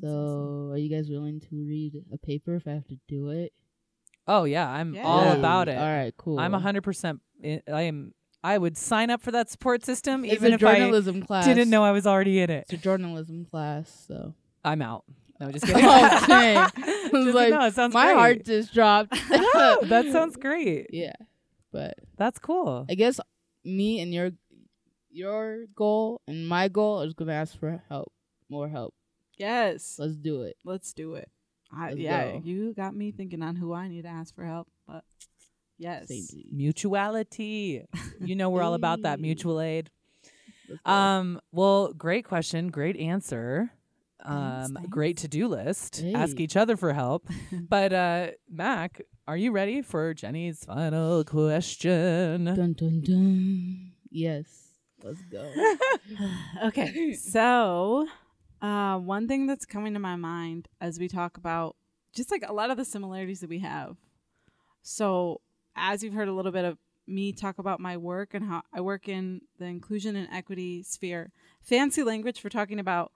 So, 0.00 0.68
That's 0.70 0.76
are 0.76 0.78
you 0.82 0.90
guys 0.94 1.08
willing 1.08 1.40
to 1.40 1.46
read 1.52 1.94
a 2.12 2.18
paper 2.18 2.54
if 2.54 2.66
I 2.66 2.72
have 2.72 2.86
to 2.88 2.98
do 3.08 3.30
it? 3.30 3.52
Oh 4.28 4.44
yeah, 4.44 4.68
I'm 4.68 4.96
all 5.02 5.32
about 5.32 5.68
it. 5.68 5.78
All 5.78 5.84
right, 5.84 6.12
cool. 6.16 6.38
I'm 6.38 6.52
a 6.54 6.58
hundred 6.58 6.82
percent. 6.82 7.20
I 7.44 7.82
am. 7.82 8.12
I 8.44 8.58
would 8.58 8.76
sign 8.76 9.10
up 9.10 9.22
for 9.22 9.32
that 9.32 9.50
support 9.50 9.84
system 9.84 10.24
It's 10.24 10.34
even 10.34 10.52
a 10.52 10.54
if 10.56 10.64
I 10.64 10.88
class. 11.26 11.46
didn't 11.46 11.68
know 11.70 11.82
I 11.82 11.90
was 11.92 12.06
already 12.06 12.38
in 12.40 12.50
it. 12.50 12.66
It's 12.68 12.74
a 12.74 12.76
journalism 12.76 13.44
class, 13.44 14.04
so 14.06 14.34
I'm 14.64 14.82
out. 14.82 15.04
No, 15.40 15.50
just 15.50 15.64
kidding. 15.66 15.84
Oh, 15.84 16.24
dang. 16.28 16.56
I 16.76 17.08
was 17.12 17.24
Just 17.24 17.34
like, 17.34 17.50
no, 17.50 17.66
it 17.66 17.74
sounds 17.74 17.92
my 17.92 18.06
great. 18.06 18.16
heart 18.16 18.44
just 18.44 18.72
dropped. 18.72 19.18
No, 19.30 19.80
that 19.84 20.06
sounds 20.12 20.36
great. 20.36 20.88
yeah, 20.92 21.12
but 21.76 21.94
That's 22.16 22.38
cool. 22.38 22.86
I 22.88 22.94
guess 22.94 23.20
me 23.64 24.00
and 24.00 24.14
your 24.14 24.30
your 25.10 25.66
goal 25.74 26.22
and 26.26 26.48
my 26.48 26.68
goal 26.68 27.02
is 27.02 27.12
gonna 27.12 27.34
ask 27.34 27.58
for 27.58 27.82
help, 27.90 28.10
more 28.48 28.68
help. 28.68 28.94
Yes. 29.36 29.96
Let's 29.98 30.16
do 30.16 30.42
it. 30.42 30.56
Let's 30.64 30.94
do 30.94 31.16
it. 31.16 31.30
I, 31.70 31.88
Let's 31.88 31.98
yeah, 31.98 32.32
go. 32.32 32.40
you 32.44 32.72
got 32.72 32.96
me 32.96 33.10
thinking 33.12 33.42
on 33.42 33.56
who 33.56 33.74
I 33.74 33.88
need 33.88 34.02
to 34.02 34.08
ask 34.08 34.34
for 34.34 34.44
help, 34.44 34.68
but 34.86 35.04
yes. 35.76 36.10
Mutuality. 36.50 37.84
You 38.20 38.36
know 38.36 38.48
we're 38.48 38.62
all 38.62 38.74
about 38.74 39.02
that 39.02 39.20
mutual 39.20 39.60
aid. 39.60 39.90
Um. 40.86 41.40
Well, 41.52 41.92
great 41.92 42.24
question. 42.24 42.68
Great 42.68 42.96
answer. 42.96 43.70
Um. 44.24 44.74
thanks. 44.74 44.88
Great 44.88 45.16
to 45.18 45.28
do 45.28 45.48
list. 45.48 46.02
Ask 46.14 46.40
each 46.40 46.56
other 46.56 46.76
for 46.78 46.94
help. 46.94 47.28
but 47.68 47.92
uh, 47.92 48.28
Mac, 48.50 49.02
are 49.28 49.36
you 49.36 49.50
ready 49.50 49.82
for 49.82 50.14
Jenny's 50.14 50.64
final 50.64 51.24
question? 51.24 52.44
dun 52.44 52.74
dun 52.74 53.00
dun. 53.00 53.92
Yes, 54.10 54.68
let's 55.02 55.20
go. 55.22 55.52
okay. 56.64 57.14
So, 57.14 58.06
uh, 58.62 58.98
one 58.98 59.26
thing 59.26 59.46
that's 59.46 59.66
coming 59.66 59.94
to 59.94 60.00
my 60.00 60.16
mind 60.16 60.68
as 60.80 60.98
we 60.98 61.08
talk 61.08 61.36
about 61.36 61.76
just 62.14 62.30
like 62.30 62.44
a 62.46 62.52
lot 62.52 62.70
of 62.70 62.76
the 62.76 62.84
similarities 62.84 63.40
that 63.40 63.50
we 63.50 63.58
have. 63.58 63.96
So, 64.82 65.40
as 65.74 66.02
you've 66.02 66.14
heard 66.14 66.28
a 66.28 66.32
little 66.32 66.52
bit 66.52 66.64
of 66.64 66.78
me 67.08 67.32
talk 67.32 67.58
about 67.58 67.80
my 67.80 67.96
work 67.96 68.32
and 68.32 68.44
how 68.44 68.62
I 68.72 68.80
work 68.80 69.08
in 69.08 69.40
the 69.58 69.66
inclusion 69.66 70.14
and 70.14 70.28
equity 70.32 70.82
sphere, 70.84 71.32
fancy 71.60 72.04
language 72.04 72.40
for 72.40 72.48
talking 72.48 72.78
about 72.78 73.10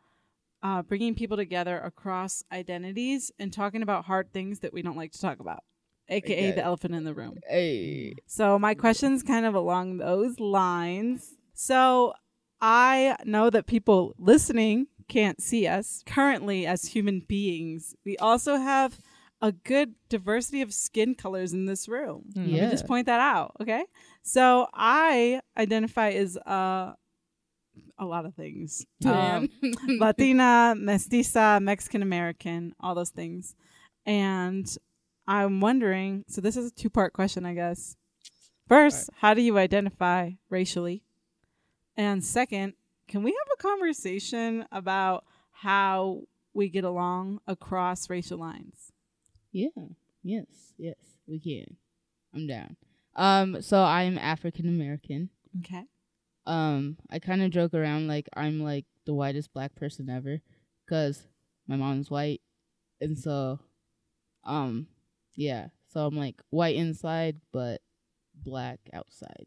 uh, 0.62 0.82
bringing 0.82 1.14
people 1.14 1.36
together 1.36 1.78
across 1.78 2.44
identities 2.52 3.30
and 3.38 3.52
talking 3.52 3.82
about 3.82 4.04
hard 4.04 4.32
things 4.32 4.58
that 4.60 4.72
we 4.72 4.82
don't 4.82 4.96
like 4.96 5.12
to 5.12 5.20
talk 5.20 5.40
about, 5.40 5.62
aka 6.10 6.32
Okay. 6.48 6.50
the 6.52 6.62
elephant 6.62 6.94
in 6.94 7.04
the 7.04 7.14
room. 7.14 7.38
hey, 7.48 8.14
So 8.26 8.58
my 8.58 8.74
question's 8.74 9.22
kind 9.22 9.46
of 9.46 9.54
along 9.54 9.98
those 9.98 10.38
lines. 10.40 11.34
So 11.54 12.12
I 12.60 13.16
know 13.24 13.48
that 13.50 13.66
people 13.66 14.14
listening 14.18 14.88
can't 15.08 15.40
see 15.42 15.66
us 15.66 16.02
currently 16.06 16.66
as 16.66 16.84
human 16.84 17.20
beings. 17.20 17.94
We 18.04 18.16
also 18.18 18.56
have 18.56 18.98
a 19.42 19.52
good 19.52 19.94
diversity 20.08 20.60
of 20.60 20.72
skin 20.74 21.14
colors 21.14 21.52
in 21.54 21.64
this 21.66 21.88
room. 21.88 22.24
Let 22.36 22.44
me 22.44 22.70
just 22.70 22.86
point 22.86 23.06
that 23.06 23.20
out, 23.20 23.56
okay? 23.60 23.84
So 24.22 24.68
I 24.74 25.40
identify 25.56 26.10
as 26.10 26.36
uh, 26.36 26.92
a 27.98 28.04
lot 28.04 28.26
of 28.26 28.34
things. 28.34 28.84
Um, 29.06 29.48
Latina, 29.88 30.74
mestiza, 30.76 31.60
Mexican 31.62 32.02
American, 32.02 32.74
all 32.80 32.94
those 32.94 33.10
things. 33.10 33.54
And 34.06 34.66
I'm 35.30 35.60
wondering 35.60 36.24
so, 36.26 36.40
this 36.40 36.56
is 36.56 36.72
a 36.72 36.74
two 36.74 36.90
part 36.90 37.12
question, 37.12 37.46
I 37.46 37.54
guess. 37.54 37.96
First, 38.66 39.10
how 39.16 39.32
do 39.32 39.40
you 39.40 39.58
identify 39.58 40.32
racially? 40.48 41.04
And 41.96 42.24
second, 42.24 42.74
can 43.06 43.22
we 43.22 43.30
have 43.30 43.48
a 43.56 43.62
conversation 43.62 44.66
about 44.72 45.24
how 45.52 46.22
we 46.52 46.68
get 46.68 46.82
along 46.82 47.38
across 47.46 48.10
racial 48.10 48.38
lines? 48.38 48.90
Yeah. 49.52 49.68
Yes. 50.24 50.46
Yes. 50.76 50.96
We 51.28 51.38
can. 51.38 51.76
I'm 52.34 52.48
down. 52.48 52.76
Um. 53.14 53.62
So 53.62 53.80
I'm 53.84 54.18
African 54.18 54.68
American. 54.68 55.30
Okay. 55.60 55.84
Um. 56.44 56.96
I 57.08 57.20
kind 57.20 57.40
of 57.40 57.52
joke 57.52 57.72
around 57.74 58.08
like 58.08 58.28
I'm 58.34 58.60
like 58.60 58.84
the 59.06 59.14
whitest 59.14 59.52
black 59.52 59.76
person 59.76 60.10
ever, 60.10 60.40
cause 60.88 61.22
my 61.68 61.76
mom's 61.76 62.10
white, 62.10 62.40
and 63.00 63.16
so, 63.16 63.60
um, 64.42 64.88
yeah. 65.34 65.68
So 65.92 66.06
I'm 66.06 66.16
like 66.16 66.40
white 66.50 66.76
inside, 66.76 67.40
but 67.52 67.80
black 68.34 68.80
outside. 68.92 69.46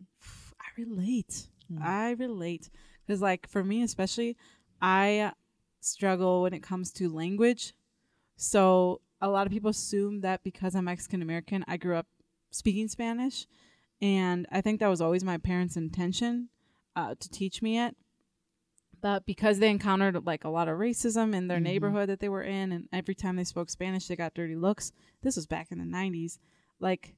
I 0.60 0.66
relate. 0.78 1.48
Mm. 1.72 1.82
I 1.82 2.12
relate 2.12 2.70
because, 3.06 3.22
like, 3.22 3.48
for 3.48 3.64
me 3.64 3.84
especially, 3.84 4.38
I 4.82 5.32
struggle 5.80 6.42
when 6.42 6.54
it 6.54 6.64
comes 6.64 6.92
to 6.94 7.10
language. 7.10 7.74
So 8.36 9.02
a 9.22 9.30
lot 9.30 9.46
of 9.46 9.54
people 9.54 9.70
assume 9.70 10.22
that 10.22 10.44
because 10.44 10.76
I'm 10.76 10.86
Mexican 10.86 11.22
American, 11.22 11.64
I 11.68 11.78
grew 11.78 11.96
up 11.96 12.08
speaking 12.52 12.88
Spanish, 12.88 13.48
and 14.02 14.46
I 14.52 14.62
think 14.62 14.80
that 14.80 14.90
was 14.90 15.02
always 15.02 15.24
my 15.24 15.38
parents' 15.38 15.78
intention 15.78 16.50
uh, 16.96 17.16
to 17.20 17.30
teach 17.30 17.62
me 17.62 17.80
it. 17.80 17.96
But 19.04 19.26
because 19.26 19.60
they 19.60 19.70
encountered 19.70 20.26
like 20.26 20.46
a 20.46 20.50
lot 20.50 20.70
of 20.70 20.80
racism 20.80 21.36
in 21.36 21.48
their 21.48 21.60
Mhm. 21.60 21.64
neighborhood 21.64 22.08
that 22.10 22.22
they 22.22 22.30
were 22.30 22.42
in, 22.42 22.72
and 22.72 22.88
every 22.94 23.14
time 23.14 23.36
they 23.36 23.44
spoke 23.44 23.70
Spanish, 23.70 24.08
they 24.08 24.16
got 24.16 24.34
dirty 24.34 24.56
looks. 24.56 24.94
This 25.22 25.36
was 25.36 25.46
back 25.46 25.72
in 25.74 25.78
the 25.78 25.84
'90s. 25.86 26.40
Like 26.80 27.18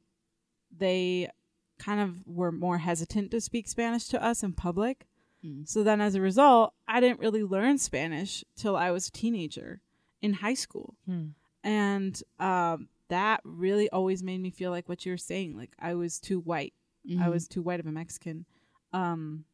they 0.76 1.30
kind 1.78 2.00
of 2.02 2.26
were 2.26 2.52
more 2.52 2.80
hesitant 2.80 3.30
to 3.32 3.40
speak 3.40 3.68
Spanish 3.68 4.08
to 4.08 4.22
us 4.24 4.42
in 4.42 4.54
public. 4.54 5.06
Mm. 5.44 5.68
So 5.68 5.84
then 5.84 6.02
as 6.02 6.16
a 6.16 6.22
result, 6.22 6.74
I 6.88 7.00
didn't 7.00 7.20
really 7.20 7.44
learn 7.44 7.78
Spanish 7.78 8.44
till 8.56 8.76
I 8.76 8.90
was 8.90 9.08
a 9.08 9.12
teenager 9.12 9.82
in 10.22 10.34
high 10.34 10.54
school. 10.56 10.96
Hmm. 11.06 11.28
And 11.64 12.20
um, 12.40 12.90
that 13.10 13.42
really 13.44 13.90
always 13.92 14.24
made 14.24 14.40
me 14.42 14.50
feel 14.50 14.72
like 14.72 14.90
what 14.90 15.06
you're 15.06 15.18
saying, 15.18 15.56
like 15.56 15.76
I 15.78 15.94
was 15.94 16.20
too 16.20 16.40
white. 16.40 16.74
I 17.08 17.28
Mhm. 17.28 17.30
was 17.32 17.48
too 17.48 17.62
white 17.62 17.80
of 17.80 17.86
a 17.86 17.92
Mexican. 17.92 18.46
Um, 18.92 19.46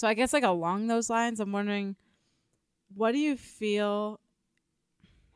so 0.00 0.08
I 0.08 0.14
guess 0.14 0.32
like 0.32 0.44
along 0.44 0.86
those 0.86 1.10
lines, 1.10 1.40
I'm 1.40 1.52
wondering, 1.52 1.94
what 2.94 3.12
do 3.12 3.18
you 3.18 3.36
feel? 3.36 4.18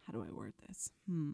How 0.05 0.15
do 0.15 0.25
I 0.27 0.33
word 0.33 0.55
this? 0.67 0.91
Hmm. 1.07 1.33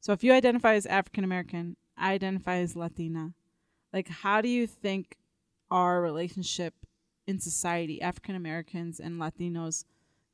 So 0.00 0.14
if 0.14 0.24
you 0.24 0.32
identify 0.32 0.72
as 0.72 0.86
African 0.86 1.22
American, 1.22 1.76
I 1.98 2.14
identify 2.14 2.56
as 2.56 2.76
Latina. 2.76 3.34
Like, 3.92 4.08
how 4.08 4.40
do 4.40 4.48
you 4.48 4.66
think 4.66 5.18
our 5.70 6.00
relationship 6.00 6.72
in 7.26 7.40
society, 7.40 8.00
African 8.00 8.36
Americans 8.36 8.98
and 8.98 9.20
Latinos, 9.20 9.84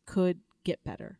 could 0.06 0.38
get 0.62 0.84
better? 0.84 1.18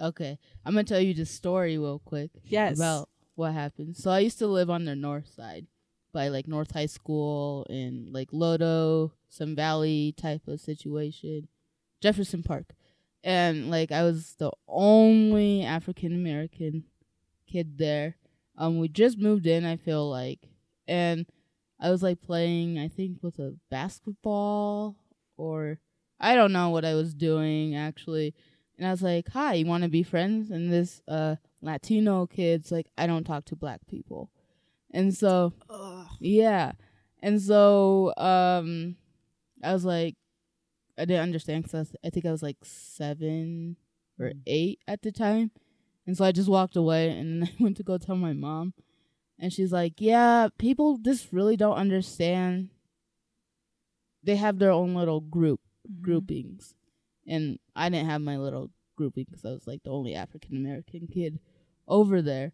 Okay, 0.00 0.38
I'm 0.64 0.74
gonna 0.74 0.84
tell 0.84 1.00
you 1.00 1.12
the 1.12 1.26
story 1.26 1.76
real 1.76 2.00
quick. 2.04 2.30
Yes. 2.44 2.78
About 2.78 3.08
what 3.34 3.52
happened. 3.52 3.96
So 3.96 4.12
I 4.12 4.20
used 4.20 4.38
to 4.38 4.46
live 4.46 4.70
on 4.70 4.84
the 4.84 4.94
north 4.94 5.26
side, 5.26 5.66
by 6.12 6.28
like 6.28 6.46
North 6.46 6.72
High 6.72 6.86
School 6.86 7.66
and 7.68 8.12
like 8.12 8.30
Lodo, 8.30 9.12
Sun 9.28 9.56
Valley 9.56 10.14
type 10.16 10.46
of 10.46 10.60
situation, 10.60 11.48
Jefferson 12.00 12.42
Park, 12.42 12.74
and 13.24 13.70
like 13.70 13.92
I 13.92 14.02
was 14.02 14.34
the 14.38 14.50
only 14.68 15.64
African 15.64 16.14
American 16.14 16.84
kid 17.46 17.78
there. 17.78 18.16
Um, 18.56 18.78
we 18.78 18.88
just 18.88 19.18
moved 19.18 19.46
in. 19.46 19.64
I 19.64 19.76
feel 19.76 20.08
like, 20.08 20.48
and 20.86 21.26
I 21.80 21.90
was 21.90 22.02
like 22.02 22.20
playing. 22.20 22.78
I 22.78 22.88
think 22.88 23.22
with 23.22 23.38
a 23.38 23.56
basketball 23.70 24.96
or 25.36 25.78
I 26.20 26.34
don't 26.34 26.52
know 26.52 26.70
what 26.70 26.84
I 26.84 26.94
was 26.94 27.14
doing 27.14 27.74
actually. 27.74 28.34
And 28.78 28.86
I 28.86 28.90
was 28.90 29.02
like, 29.02 29.28
"Hi, 29.30 29.54
you 29.54 29.66
want 29.66 29.82
to 29.84 29.88
be 29.88 30.02
friends?" 30.02 30.50
And 30.50 30.72
this 30.72 31.02
uh 31.08 31.36
Latino 31.60 32.26
kid's 32.26 32.72
like, 32.72 32.88
"I 32.98 33.06
don't 33.06 33.24
talk 33.24 33.44
to 33.46 33.56
black 33.56 33.86
people." 33.86 34.30
And 34.92 35.14
so, 35.16 35.52
Ugh. 35.70 36.06
yeah. 36.20 36.72
And 37.22 37.40
so 37.40 38.12
um 38.16 38.96
I 39.62 39.72
was 39.72 39.84
like 39.84 40.14
I 40.98 41.04
didn't 41.06 41.22
understand 41.22 41.64
cuz 41.64 41.74
I, 41.74 41.78
was- 41.78 41.96
I 42.04 42.10
think 42.10 42.26
I 42.26 42.32
was 42.32 42.42
like 42.42 42.58
7 42.64 43.76
or 44.18 44.26
Mm. 44.30 44.42
8 44.46 44.78
at 44.86 45.02
the 45.02 45.12
time. 45.12 45.50
And 46.06 46.16
so 46.16 46.24
I 46.24 46.32
just 46.32 46.48
walked 46.48 46.76
away 46.76 47.10
and 47.10 47.42
then 47.42 47.50
I 47.58 47.62
went 47.62 47.76
to 47.78 47.82
go 47.82 47.96
tell 47.98 48.16
my 48.16 48.32
mom. 48.32 48.74
And 49.38 49.52
she's 49.52 49.72
like, 49.72 49.94
"Yeah, 49.98 50.48
people 50.58 50.98
just 50.98 51.32
really 51.32 51.56
don't 51.56 51.76
understand. 51.76 52.70
They 54.22 54.36
have 54.36 54.58
their 54.58 54.70
own 54.70 54.94
little 54.94 55.20
group 55.20 55.60
Mm-hmm. 55.90 56.02
groupings, 56.04 56.74
and 57.26 57.58
I 57.74 57.88
didn't 57.88 58.06
have 58.08 58.20
my 58.20 58.36
little 58.38 58.70
grouping 58.94 59.26
because 59.28 59.44
I 59.44 59.50
was 59.50 59.66
like 59.66 59.82
the 59.82 59.90
only 59.90 60.14
African 60.14 60.56
American 60.56 61.08
kid 61.08 61.40
over 61.88 62.22
there. 62.22 62.52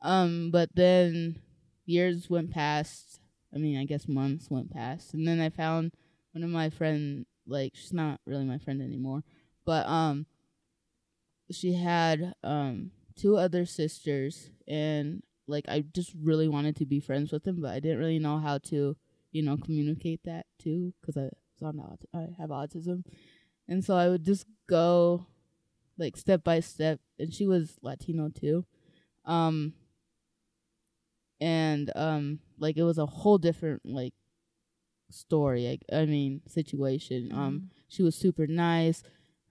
Um, 0.00 0.50
but 0.50 0.70
then 0.74 1.42
years 1.86 2.30
went 2.30 2.50
past. 2.50 3.20
I 3.54 3.58
mean, 3.58 3.78
I 3.78 3.84
guess 3.84 4.08
months 4.08 4.50
went 4.50 4.72
past, 4.72 5.14
and 5.14 5.26
then 5.26 5.40
I 5.40 5.50
found 5.50 5.92
one 6.32 6.44
of 6.44 6.50
my 6.50 6.70
friend. 6.70 7.26
Like, 7.46 7.72
she's 7.74 7.92
not 7.92 8.20
really 8.26 8.44
my 8.44 8.58
friend 8.58 8.80
anymore, 8.82 9.22
but 9.66 9.86
um, 9.86 10.26
she 11.50 11.74
had 11.74 12.34
um 12.42 12.90
two 13.16 13.36
other 13.36 13.64
sisters, 13.64 14.50
and 14.66 15.22
like 15.46 15.64
I 15.68 15.84
just 15.94 16.12
really 16.20 16.48
wanted 16.48 16.76
to 16.76 16.86
be 16.86 17.00
friends 17.00 17.32
with 17.32 17.44
them, 17.44 17.60
but 17.60 17.70
I 17.70 17.80
didn't 17.80 17.98
really 17.98 18.18
know 18.18 18.38
how 18.38 18.58
to, 18.70 18.96
you 19.30 19.42
know, 19.42 19.56
communicate 19.56 20.20
that 20.24 20.46
too 20.58 20.92
because 21.00 21.16
I 21.16 21.24
was 21.24 21.62
on 21.62 21.78
aut- 21.80 22.08
I 22.14 22.28
have 22.38 22.50
autism, 22.50 23.04
and 23.68 23.84
so 23.84 23.96
I 23.96 24.08
would 24.08 24.24
just 24.24 24.46
go 24.68 25.26
like 25.98 26.16
step 26.16 26.44
by 26.44 26.60
step, 26.60 27.00
and 27.18 27.32
she 27.32 27.46
was 27.46 27.78
Latino 27.82 28.30
too, 28.30 28.66
um, 29.26 29.74
and 31.40 31.90
um, 31.96 32.40
like 32.58 32.76
it 32.76 32.82
was 32.82 32.98
a 32.98 33.06
whole 33.06 33.38
different 33.38 33.82
like 33.84 34.14
story. 35.10 35.80
I, 35.92 35.96
I 35.96 36.06
mean 36.06 36.42
situation. 36.46 37.30
Um, 37.32 37.70
she 37.88 38.02
was 38.02 38.14
super 38.14 38.46
nice. 38.46 39.02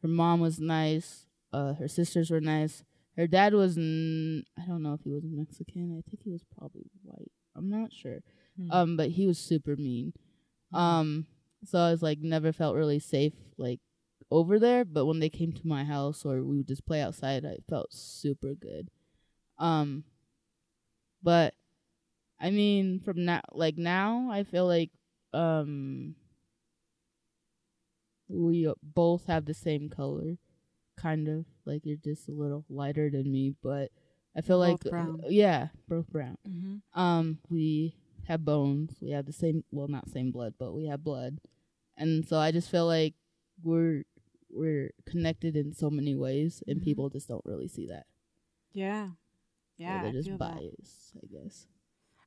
Her 0.01 0.07
mom 0.07 0.39
was 0.39 0.59
nice. 0.59 1.25
Uh, 1.51 1.73
her 1.73 1.87
sisters 1.87 2.29
were 2.31 2.41
nice. 2.41 2.83
Her 3.15 3.27
dad 3.27 3.53
was 3.53 3.77
n- 3.77 4.43
I 4.57 4.65
don't 4.65 4.83
know 4.83 4.93
if 4.93 5.01
he 5.03 5.11
was 5.11 5.23
Mexican. 5.25 5.95
I 5.97 6.09
think 6.09 6.23
he 6.23 6.31
was 6.31 6.43
probably 6.57 6.89
white. 7.03 7.31
I'm 7.55 7.69
not 7.69 7.93
sure. 7.93 8.19
Hmm. 8.57 8.71
Um, 8.71 8.97
but 8.97 9.09
he 9.11 9.27
was 9.27 9.37
super 9.37 9.75
mean. 9.75 10.13
Um, 10.73 11.27
so 11.63 11.77
I 11.79 11.91
was 11.91 12.01
like 12.01 12.19
never 12.19 12.51
felt 12.51 12.75
really 12.75 12.99
safe 12.99 13.33
like 13.57 13.79
over 14.31 14.59
there. 14.59 14.83
But 14.83 15.05
when 15.05 15.19
they 15.19 15.29
came 15.29 15.51
to 15.53 15.67
my 15.67 15.83
house 15.83 16.25
or 16.25 16.43
we 16.43 16.57
would 16.57 16.67
just 16.67 16.85
play 16.85 17.01
outside, 17.01 17.45
I 17.45 17.57
felt 17.69 17.93
super 17.93 18.55
good. 18.55 18.89
Um, 19.59 20.03
but 21.21 21.53
I 22.43 22.51
mean, 22.51 22.99
from 22.99 23.25
now 23.25 23.41
like 23.53 23.77
now, 23.77 24.29
I 24.31 24.43
feel 24.43 24.67
like 24.67 24.91
um 25.33 26.15
we 28.29 28.71
both 28.81 29.25
have 29.27 29.45
the 29.45 29.53
same 29.53 29.89
color, 29.89 30.37
kind 30.97 31.27
of 31.27 31.45
like 31.65 31.85
you're 31.85 31.97
just 31.97 32.27
a 32.27 32.31
little 32.33 32.65
lighter 32.69 33.09
than 33.09 33.31
me, 33.31 33.55
but 33.61 33.91
I 34.35 34.41
feel 34.41 34.59
Both 34.59 34.83
like 34.83 34.85
uh, 34.87 34.89
brown. 34.89 35.21
yeah, 35.29 35.67
both 35.87 36.07
brown. 36.11 36.37
Mm-hmm. 36.47 36.99
Um, 36.99 37.39
we 37.49 37.95
have 38.27 38.45
bones. 38.45 38.95
We 39.01 39.11
have 39.11 39.25
the 39.25 39.33
same, 39.33 39.63
well, 39.71 39.87
not 39.87 40.09
same 40.09 40.31
blood, 40.31 40.55
but 40.57 40.73
we 40.73 40.85
have 40.87 41.03
blood, 41.03 41.39
and 41.97 42.27
so 42.27 42.37
I 42.37 42.51
just 42.51 42.69
feel 42.71 42.85
like 42.87 43.13
we're 43.63 44.03
we're 44.49 44.91
connected 45.05 45.55
in 45.55 45.73
so 45.73 45.89
many 45.89 46.15
ways, 46.15 46.63
and 46.67 46.79
Mhm. 46.79 46.83
people 46.83 47.09
just 47.09 47.27
don't 47.27 47.45
really 47.45 47.67
see 47.67 47.87
that. 47.87 48.05
Yeah. 48.73 49.09
Yeah. 49.77 49.99
I 49.99 50.01
they're 50.03 50.11
just 50.13 50.29
feel 50.29 50.37
that. 50.39 50.55
biased, 50.55 51.15
I 51.17 51.25
guess. 51.27 51.67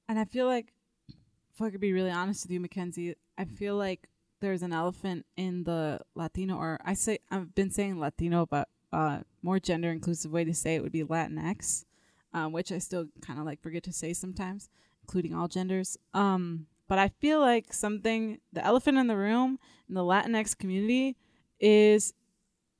And 0.08 0.18
I 0.18 0.24
feel 0.24 0.46
like, 0.46 0.72
if 1.08 1.60
I 1.60 1.70
could 1.70 1.80
be 1.80 1.92
really 1.92 2.10
honest 2.10 2.44
with 2.44 2.52
you, 2.52 2.60
Mackenzie, 2.60 3.14
I 3.38 3.44
feel 3.44 3.76
like 3.76 4.08
there's 4.40 4.62
an 4.62 4.72
elephant 4.72 5.24
in 5.36 5.64
the 5.64 6.00
Latino, 6.14 6.56
or 6.56 6.78
I 6.84 6.94
say 6.94 7.18
I've 7.30 7.54
been 7.54 7.70
saying 7.70 7.98
Latino, 7.98 8.46
but 8.46 8.68
uh, 8.92 9.20
more 9.42 9.58
gender 9.58 9.90
inclusive 9.90 10.30
way 10.30 10.44
to 10.44 10.54
say 10.54 10.74
it 10.74 10.82
would 10.82 10.92
be 10.92 11.02
Latinx, 11.02 11.84
um, 12.32 12.52
which 12.52 12.70
I 12.70 12.78
still 12.78 13.06
kind 13.20 13.38
of 13.38 13.46
like 13.46 13.60
forget 13.62 13.82
to 13.84 13.92
say 13.92 14.12
sometimes, 14.12 14.68
including 15.02 15.34
all 15.34 15.48
genders. 15.48 15.96
Um, 16.14 16.66
but 16.88 16.98
I 16.98 17.08
feel 17.08 17.40
like 17.40 17.72
something, 17.72 18.38
the 18.52 18.64
elephant 18.64 18.98
in 18.98 19.06
the 19.06 19.16
room 19.16 19.58
in 19.88 19.94
the 19.94 20.02
Latinx 20.02 20.56
community 20.56 21.16
is 21.58 22.12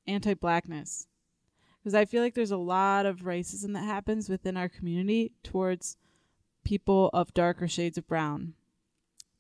anti-blackness. 0.07 1.09
Because 1.79 1.95
I 1.95 2.05
feel 2.05 2.23
like 2.23 2.35
there's 2.35 2.51
a 2.51 2.57
lot 2.57 3.07
of 3.07 3.21
racism 3.21 3.73
that 3.75 3.85
happens 3.85 4.29
within 4.29 4.57
our 4.57 4.69
community 4.69 5.33
towards 5.43 5.97
people 6.67 7.11
of 7.15 7.33
darker 7.33 7.69
shades 7.69 7.97
of 7.97 8.07
brown. 8.07 8.55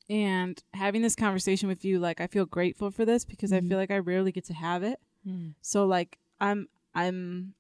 And 0.09 0.63
having 0.73 1.03
this 1.03 1.17
conversation 1.17 1.69
with 1.69 1.85
you, 1.85 1.99
like 1.99 2.21
I 2.21 2.29
feel 2.29 2.47
grateful 2.47 2.91
for 2.93 3.05
this 3.05 3.25
because 3.25 3.53
I 3.53 3.61
Mhm. 3.61 3.69
feel 3.69 3.79
like 3.79 3.91
I 3.91 3.99
rarely 3.99 4.31
get 4.31 4.45
to 4.45 4.55
have 4.55 4.83
it. 4.85 5.01
Hmm. 5.25 5.49
So 5.61 5.85
like 5.87 6.19
I'm 6.41 6.69
I'm 6.95 7.55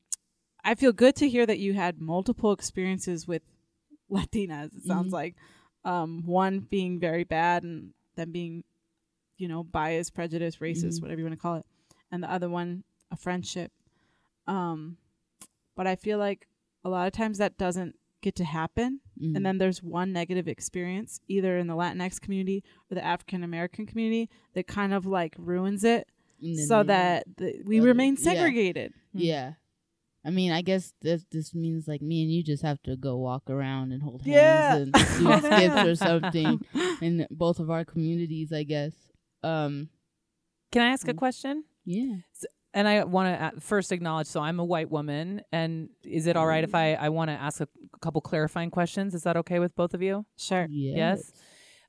I 0.64 0.74
feel 0.76 0.92
good 0.92 1.16
to 1.16 1.28
hear 1.28 1.44
that 1.46 1.58
you 1.58 1.74
had 1.74 2.00
multiple 2.00 2.52
experiences 2.52 3.26
with 3.26 3.42
Latinas, 4.10 4.76
it 4.76 4.84
sounds 4.84 5.10
Mhm. 5.10 5.12
like. 5.12 5.34
um, 5.84 6.24
one 6.26 6.58
being 6.58 6.98
very 6.98 7.22
bad 7.22 7.62
and 7.62 7.92
them 8.16 8.32
being, 8.32 8.64
you 9.38 9.46
know, 9.46 9.62
biased, 9.62 10.14
prejudice, 10.14 10.56
racist, 10.56 10.98
Mhm. 10.98 11.02
whatever 11.02 11.20
you 11.20 11.24
want 11.24 11.38
to 11.38 11.40
call 11.40 11.54
it, 11.54 11.66
and 12.10 12.20
the 12.24 12.28
other 12.32 12.48
one 12.50 12.82
a 13.12 13.16
friendship. 13.16 13.70
Um, 14.48 14.96
but 15.76 15.86
I 15.86 15.94
feel 15.94 16.18
like 16.18 16.48
a 16.84 16.88
lot 16.88 17.06
of 17.06 17.12
times 17.12 17.38
that 17.38 17.56
doesn't 17.56 17.94
get 18.22 18.34
to 18.36 18.44
happen, 18.44 19.00
Mhm. 19.20 19.36
and 19.36 19.46
then 19.46 19.58
there's 19.58 19.82
one 19.82 20.12
negative 20.12 20.48
experience 20.48 21.20
either 21.28 21.58
in 21.58 21.66
the 21.66 21.74
Latinx 21.74 22.20
community 22.20 22.64
or 22.90 22.94
the 22.94 23.04
African 23.04 23.42
American 23.44 23.86
community 23.86 24.28
that 24.54 24.66
kind 24.66 24.92
of 24.94 25.06
like 25.06 25.34
ruins 25.38 25.84
it, 25.84 26.08
so 26.66 26.82
they- 26.82 26.86
that 26.88 27.24
the, 27.36 27.62
we 27.64 27.78
other- 27.78 27.88
remain 27.88 28.14
yeah. 28.16 28.22
segregated. 28.22 28.92
yeah. 29.12 29.54
I 30.24 30.30
mean, 30.30 30.50
I 30.50 30.60
guess 30.62 30.92
this 31.02 31.24
this 31.30 31.54
means 31.54 31.86
like 31.86 32.02
me 32.02 32.22
and 32.22 32.32
you 32.32 32.42
just 32.42 32.64
have 32.64 32.82
to 32.82 32.96
go 32.96 33.16
walk 33.16 33.48
around 33.48 33.92
and 33.92 34.02
hold 34.02 34.22
hands 34.22 34.34
Yeah. 34.34 34.76
and 34.76 34.92
do 35.18 35.24
Hold 35.30 35.44
skips 35.44 35.86
or 35.86 35.94
something 35.94 36.60
in 37.00 37.28
both 37.30 37.60
of 37.60 37.70
our 37.70 37.84
communities, 37.84 38.52
I 38.52 38.64
guess. 38.64 38.92
Um, 39.44 39.88
Can 40.72 40.82
I 40.82 40.88
ask 40.90 41.06
a 41.06 41.14
Mm. 41.14 41.18
question? 41.18 41.64
yeah. 41.84 42.16
And 42.76 42.86
I 42.86 43.04
want 43.04 43.54
to 43.54 43.60
first 43.62 43.90
acknowledge. 43.90 44.26
So 44.26 44.40
I'm 44.40 44.60
a 44.60 44.64
white 44.64 44.90
woman, 44.90 45.40
and 45.50 45.88
is 46.04 46.26
it 46.26 46.36
all 46.36 46.46
right 46.46 46.62
if 46.62 46.74
I 46.74 46.92
I 46.92 47.08
want 47.08 47.30
to 47.30 47.34
ask 47.34 47.62
a 47.62 47.68
couple 48.02 48.20
clarifying 48.20 48.70
questions? 48.70 49.14
Is 49.14 49.22
that 49.22 49.38
okay 49.38 49.58
with 49.60 49.74
both 49.74 49.94
of 49.94 50.02
you? 50.02 50.26
Sure. 50.36 50.66
Yes. 50.68 51.32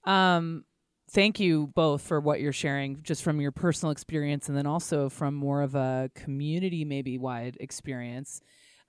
Um, 0.06 0.64
thank 1.12 1.42
you 1.42 1.68
both 1.76 2.02
for 2.02 2.22
what 2.22 2.40
you're 2.40 2.54
sharing, 2.54 3.04
just 3.04 3.22
from 3.22 3.42
your 3.42 3.52
personal 3.52 3.92
experience, 3.92 4.48
and 4.48 4.58
then 4.58 4.66
also 4.66 5.10
from 5.10 5.34
more 5.34 5.62
of 5.62 5.76
a 5.76 6.10
community, 6.16 6.86
maybe 6.86 7.18
wide 7.18 7.58
experience. 7.60 8.40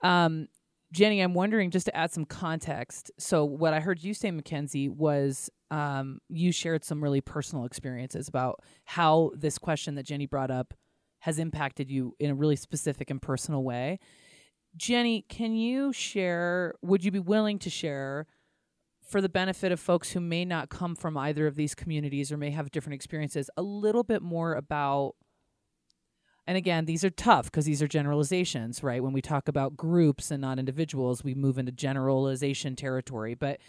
Um, 0.01 0.47
Jenny, 0.93 1.19
I'm 1.19 1.33
wondering 1.33 1.69
just 1.69 1.85
to 1.87 1.95
add 1.97 2.11
some 2.11 2.23
context. 2.23 3.11
So, 3.19 3.43
what 3.43 3.73
I 3.73 3.81
heard 3.81 4.01
you 4.01 4.13
say, 4.13 4.31
Mackenzie, 4.31 4.87
was 4.87 5.49
um, 5.69 6.19
you 6.29 6.53
shared 6.53 6.85
some 6.85 7.03
really 7.03 7.19
personal 7.19 7.65
experiences 7.65 8.29
about 8.29 8.63
how 8.85 9.31
this 9.35 9.57
question 9.57 9.95
that 9.95 10.03
Jenny 10.03 10.27
brought 10.27 10.49
up 10.49 10.73
has 11.19 11.39
impacted 11.39 11.89
you 11.89 12.15
in 12.19 12.29
a 12.29 12.35
really 12.35 12.55
specific 12.55 13.09
and 13.09 13.21
personal 13.21 13.63
way. 13.63 13.99
Jenny, 14.75 15.25
can 15.27 15.55
you 15.55 15.91
share? 15.91 16.75
Would 16.81 17.03
you 17.03 17.11
be 17.11 17.19
willing 17.19 17.59
to 17.59 17.69
share 17.69 18.27
for 19.09 19.21
the 19.21 19.29
benefit 19.29 19.71
of 19.71 19.79
folks 19.79 20.11
who 20.11 20.19
may 20.19 20.45
not 20.45 20.69
come 20.69 20.95
from 20.95 21.17
either 21.17 21.47
of 21.47 21.55
these 21.55 21.73
communities 21.73 22.31
or 22.31 22.37
may 22.37 22.51
have 22.51 22.71
different 22.71 22.93
experiences, 22.93 23.49
a 23.57 23.61
little 23.61 24.03
bit 24.03 24.21
more 24.21 24.53
about 24.53 25.15
and 26.49 26.57
again, 26.57 26.85
these 26.85 27.03
are 27.03 27.11
tough 27.11 27.45
because 27.45 27.65
these 27.65 27.79
are 27.79 27.87
generalizations, 27.87 28.81
right? 28.81 29.03
When 29.03 29.13
we 29.13 29.21
talk 29.21 29.47
about 29.47 29.77
groups 29.77 30.31
and 30.31 30.41
not 30.41 30.57
individuals, 30.57 31.23
we 31.23 31.35
move 31.35 31.59
into 31.59 31.71
generalization 31.71 32.75
territory. 32.75 33.35
But 33.35 33.59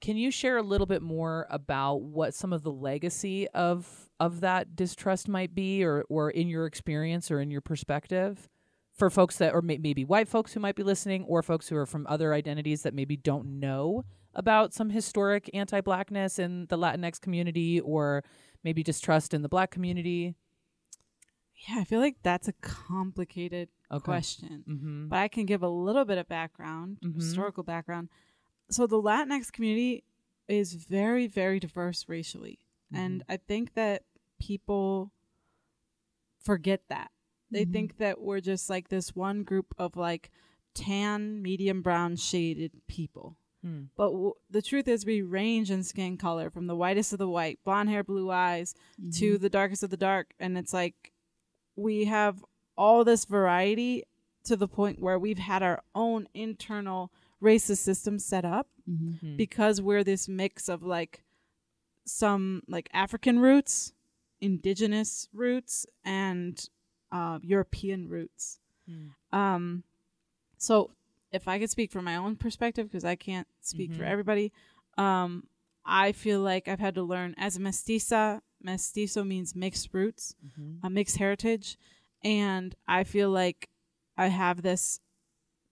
can 0.00 0.16
you 0.16 0.30
share 0.30 0.56
a 0.58 0.62
little 0.62 0.86
bit 0.86 1.02
more 1.02 1.46
about 1.50 2.02
what 2.02 2.34
some 2.34 2.52
of 2.52 2.62
the 2.62 2.70
legacy 2.72 3.48
of 3.48 4.08
of 4.18 4.40
that 4.40 4.74
distrust 4.76 5.28
might 5.28 5.54
be, 5.54 5.84
or 5.84 6.04
or 6.08 6.30
in 6.30 6.48
your 6.48 6.66
experience 6.66 7.30
or 7.30 7.40
in 7.40 7.50
your 7.50 7.60
perspective, 7.60 8.48
for 8.92 9.10
folks 9.10 9.36
that, 9.38 9.52
or 9.54 9.60
may, 9.62 9.78
maybe 9.78 10.04
white 10.04 10.28
folks 10.28 10.52
who 10.54 10.60
might 10.60 10.76
be 10.76 10.82
listening, 10.82 11.24
or 11.24 11.42
folks 11.42 11.68
who 11.68 11.76
are 11.76 11.86
from 11.86 12.06
other 12.08 12.32
identities 12.32 12.82
that 12.82 12.94
maybe 12.94 13.16
don't 13.16 13.60
know 13.60 14.04
about 14.34 14.74
some 14.74 14.90
historic 14.90 15.48
anti-blackness 15.54 16.38
in 16.38 16.66
the 16.68 16.76
Latinx 16.78 17.20
community, 17.20 17.80
or 17.80 18.22
maybe 18.64 18.82
distrust 18.82 19.32
in 19.34 19.42
the 19.42 19.48
black 19.48 19.70
community? 19.70 20.34
Yeah, 21.68 21.78
I 21.80 21.84
feel 21.84 22.00
like 22.00 22.16
that's 22.22 22.48
a 22.48 22.52
complicated 22.54 23.68
Okay. 23.90 24.04
question. 24.04 24.64
Mm-hmm. 24.68 25.08
But 25.08 25.18
I 25.20 25.28
can 25.28 25.46
give 25.46 25.62
a 25.62 25.68
little 25.68 26.04
bit 26.04 26.18
of 26.18 26.28
background, 26.28 26.98
Mhm. 27.04 27.14
historical 27.16 27.62
background. 27.62 28.08
So 28.70 28.86
the 28.86 29.00
Latinx 29.00 29.52
community 29.52 30.04
is 30.48 30.74
very, 30.74 31.26
very 31.26 31.58
diverse 31.60 32.04
racially. 32.08 32.58
And 32.92 33.20
Mm-hmm. 33.22 33.32
I 33.32 33.36
think 33.38 33.74
that 33.74 34.02
people 34.40 35.12
forget 36.42 36.82
that. 36.88 37.10
They 37.50 37.62
Mm-hmm. 37.62 37.70
Mhm. 37.70 37.72
think 37.72 37.98
that 37.98 38.20
we're 38.20 38.40
just 38.40 38.68
like 38.70 38.88
this 38.88 39.14
one 39.14 39.42
group 39.44 39.74
of 39.78 39.96
like 39.96 40.30
tan, 40.74 41.42
medium 41.42 41.82
brown 41.82 42.16
shaded 42.16 42.72
people. 42.86 43.36
Hmm. 43.62 43.84
But 43.96 44.10
w- 44.10 44.34
the 44.50 44.62
truth 44.62 44.86
is, 44.88 45.06
we 45.06 45.22
range 45.22 45.70
in 45.70 45.82
skin 45.82 46.16
color 46.18 46.50
from 46.50 46.66
the 46.66 46.76
whitest 46.76 47.12
of 47.12 47.18
the 47.18 47.28
white, 47.28 47.58
blonde 47.64 47.88
hair, 47.88 48.04
blue 48.04 48.30
eyes, 48.30 48.74
Mm-hmm. 49.00 49.10
to 49.18 49.38
the 49.38 49.48
darkest 49.50 49.82
of 49.82 49.90
the 49.90 49.96
dark. 49.96 50.34
And 50.38 50.58
it's 50.58 50.72
like 50.74 51.12
we 51.76 52.04
have 52.04 52.44
all 52.76 53.04
this 53.04 53.24
variety 53.24 54.04
to 54.44 54.54
the 54.56 54.68
point 54.68 55.00
where 55.00 55.18
we've 55.18 55.38
had 55.38 55.62
our 55.62 55.82
own 55.94 56.28
internal 56.34 57.10
racist 57.42 57.78
system 57.78 58.18
set 58.18 58.44
up 58.44 58.68
Mhm. 58.88 59.20
Hmm. 59.20 59.36
because 59.36 59.80
we're 59.82 60.04
this 60.04 60.28
mix 60.28 60.68
of 60.68 60.82
like 60.82 61.22
some 62.04 62.62
like 62.68 62.88
African 62.92 63.38
roots, 63.40 63.92
indigenous 64.40 65.28
roots, 65.32 65.86
and 66.04 66.68
uh, 67.12 67.38
European 67.42 68.08
roots. 68.08 68.58
Hmm. 68.88 69.08
Um, 69.36 69.84
so 70.58 70.90
if 71.32 71.48
I 71.48 71.58
could 71.58 71.70
speak 71.70 71.90
from 71.90 72.04
my 72.04 72.16
own 72.16 72.36
perspective, 72.36 72.86
because 72.88 73.04
I 73.04 73.16
can't 73.16 73.46
speak 73.60 73.92
for 73.94 74.02
Mhm. 74.02 74.08
everybody, 74.10 74.52
um, 74.96 75.46
I 75.84 76.12
feel 76.12 76.40
like 76.40 76.68
I've 76.68 76.80
had 76.80 76.94
to 76.96 77.02
learn 77.02 77.34
as 77.36 77.56
a 77.56 77.60
mestiza. 77.60 78.40
Mestizo 78.60 79.22
means 79.24 79.54
mixed 79.54 79.92
roots, 79.92 80.34
Mhm. 80.44 80.80
a 80.82 80.90
mixed 80.90 81.16
heritage, 81.18 81.76
and 82.22 82.74
I 82.88 83.04
feel 83.04 83.30
like 83.30 83.68
I 84.16 84.28
have 84.28 84.62
this 84.62 85.00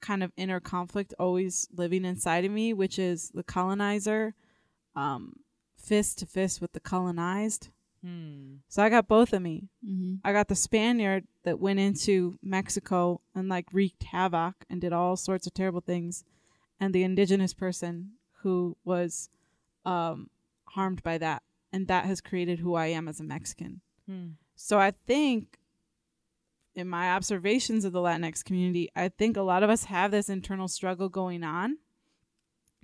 kind 0.04 0.22
of 0.22 0.32
inner 0.36 0.60
conflict 0.60 1.14
always 1.18 1.68
living 1.74 2.04
inside 2.04 2.44
of 2.44 2.52
me, 2.52 2.72
which 2.74 2.98
is 2.98 3.30
the 3.34 3.42
colonizer, 3.42 4.34
um, 4.94 5.36
fist 5.76 6.18
to 6.18 6.26
fist 6.26 6.60
with 6.60 6.72
the 6.72 6.80
colonized. 6.80 7.70
Hmm. 8.02 8.56
So 8.68 8.82
I 8.82 8.90
got 8.90 9.08
both 9.08 9.32
of 9.32 9.40
me. 9.40 9.68
Mhm. 9.82 10.20
I 10.22 10.32
got 10.32 10.48
the 10.48 10.54
Spaniard 10.54 11.26
that 11.44 11.58
went 11.58 11.78
into 11.80 12.38
Mexico 12.42 13.20
and 13.34 13.48
like 13.48 13.72
wreaked 13.72 14.04
havoc 14.04 14.66
and 14.68 14.80
did 14.80 14.92
all 14.92 15.16
sorts 15.16 15.46
of 15.46 15.54
terrible 15.54 15.80
things, 15.80 16.24
and 16.78 16.94
the 16.94 17.02
indigenous 17.02 17.54
person 17.54 18.12
who 18.42 18.76
was 18.84 19.30
um, 19.86 20.28
harmed 20.76 21.02
by 21.02 21.18
that, 21.18 21.42
and 21.72 21.88
that 21.88 22.04
has 22.04 22.20
created 22.20 22.58
who 22.58 22.74
I 22.74 22.86
am 22.86 23.08
as 23.08 23.20
a 23.20 23.24
Mexican. 23.24 23.80
Hmm. 24.06 24.28
So 24.54 24.78
I 24.78 24.92
think, 25.06 25.58
in 26.74 26.88
my 26.88 27.10
observations 27.10 27.84
of 27.84 27.92
the 27.92 28.00
Latinx 28.00 28.44
community, 28.44 28.90
I 28.96 29.08
think 29.08 29.36
a 29.36 29.42
lot 29.42 29.62
of 29.62 29.70
us 29.70 29.84
have 29.84 30.10
this 30.10 30.28
internal 30.28 30.68
struggle 30.68 31.08
going 31.08 31.44
on 31.44 31.78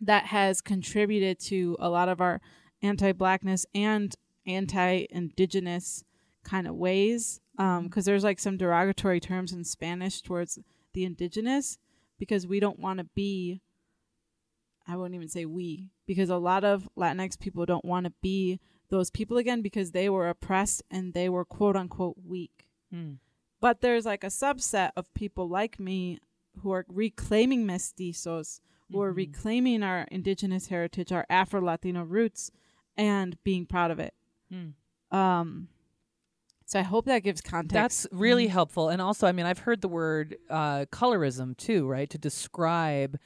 that 0.01 0.26
has 0.26 0.61
contributed 0.61 1.38
to 1.41 1.76
a 1.80 1.88
lot 1.88 2.09
of 2.09 2.20
our 2.20 2.41
anti-blackness 2.82 3.66
and 3.74 4.14
anti-indigenous 4.47 6.05
kind 6.45 6.66
of 6.66 6.74
ways. 6.74 7.41
Because 7.57 8.07
there's 8.07 8.24
like 8.24 8.38
some 8.38 8.57
derogatory 8.57 9.20
terms 9.20 9.53
in 9.53 9.64
Spanish 9.64 10.22
towards 10.22 10.59
the 10.95 11.05
indigenous, 11.05 11.76
because 12.18 12.47
we 12.47 12.59
don't 12.59 12.78
want 12.78 12.99
to 13.01 13.05
be. 13.14 13.61
I 14.88 14.97
wouldn't 14.97 15.14
even 15.14 15.28
say 15.28 15.45
we, 15.45 15.91
because 16.07 16.30
a 16.30 16.38
lot 16.38 16.64
of 16.64 16.88
Latinx 16.97 17.38
people 17.38 17.66
don't 17.66 17.84
want 17.84 18.07
to 18.07 18.12
be 18.22 18.61
those 18.88 19.11
people 19.11 19.36
again 19.36 19.61
because 19.61 19.93
they 19.93 20.09
were 20.09 20.28
oppressed 20.28 20.82
and 20.91 21.12
they 21.12 21.28
were 21.28 21.45
quote 21.45 21.76
unquote 21.76 22.16
weak. 22.26 22.66
Hmm. 22.91 23.14
But 23.61 23.81
there's 23.81 24.07
like 24.07 24.25
a 24.25 24.29
subset 24.29 24.91
of 24.97 25.13
people 25.15 25.49
like 25.49 25.79
me 25.79 26.19
who 26.61 26.71
are 26.73 26.85
reclaiming 26.89 27.67
mestizos, 27.67 28.61
who 28.91 29.01
are 29.01 29.13
Mhm. 29.13 29.17
reclaiming 29.17 29.83
our 29.83 30.03
indigenous 30.11 30.67
heritage, 30.69 31.13
our 31.13 31.27
Afro 31.31 31.61
Latino 31.61 32.03
roots, 32.03 32.51
and 32.97 33.43
being 33.45 33.67
proud 33.67 33.91
of 33.91 33.99
it. 34.01 34.15
Hmm. 34.51 34.71
Um, 35.17 35.69
so 36.67 36.79
I 36.79 36.83
hope 36.83 37.05
that 37.07 37.21
gives 37.23 37.41
context. 37.41 37.73
That's 37.75 38.07
really 38.13 38.47
helpful. 38.49 38.89
And 38.89 39.01
also, 39.03 39.27
I 39.27 39.33
mean, 39.33 39.47
I've 39.47 39.61
heard 39.61 39.81
the 39.81 39.89
word 39.89 40.37
uh, 40.49 40.87
colorism 40.87 41.57
too, 41.57 41.87
right? 41.87 42.09
To 42.11 42.19
describe 42.19 43.19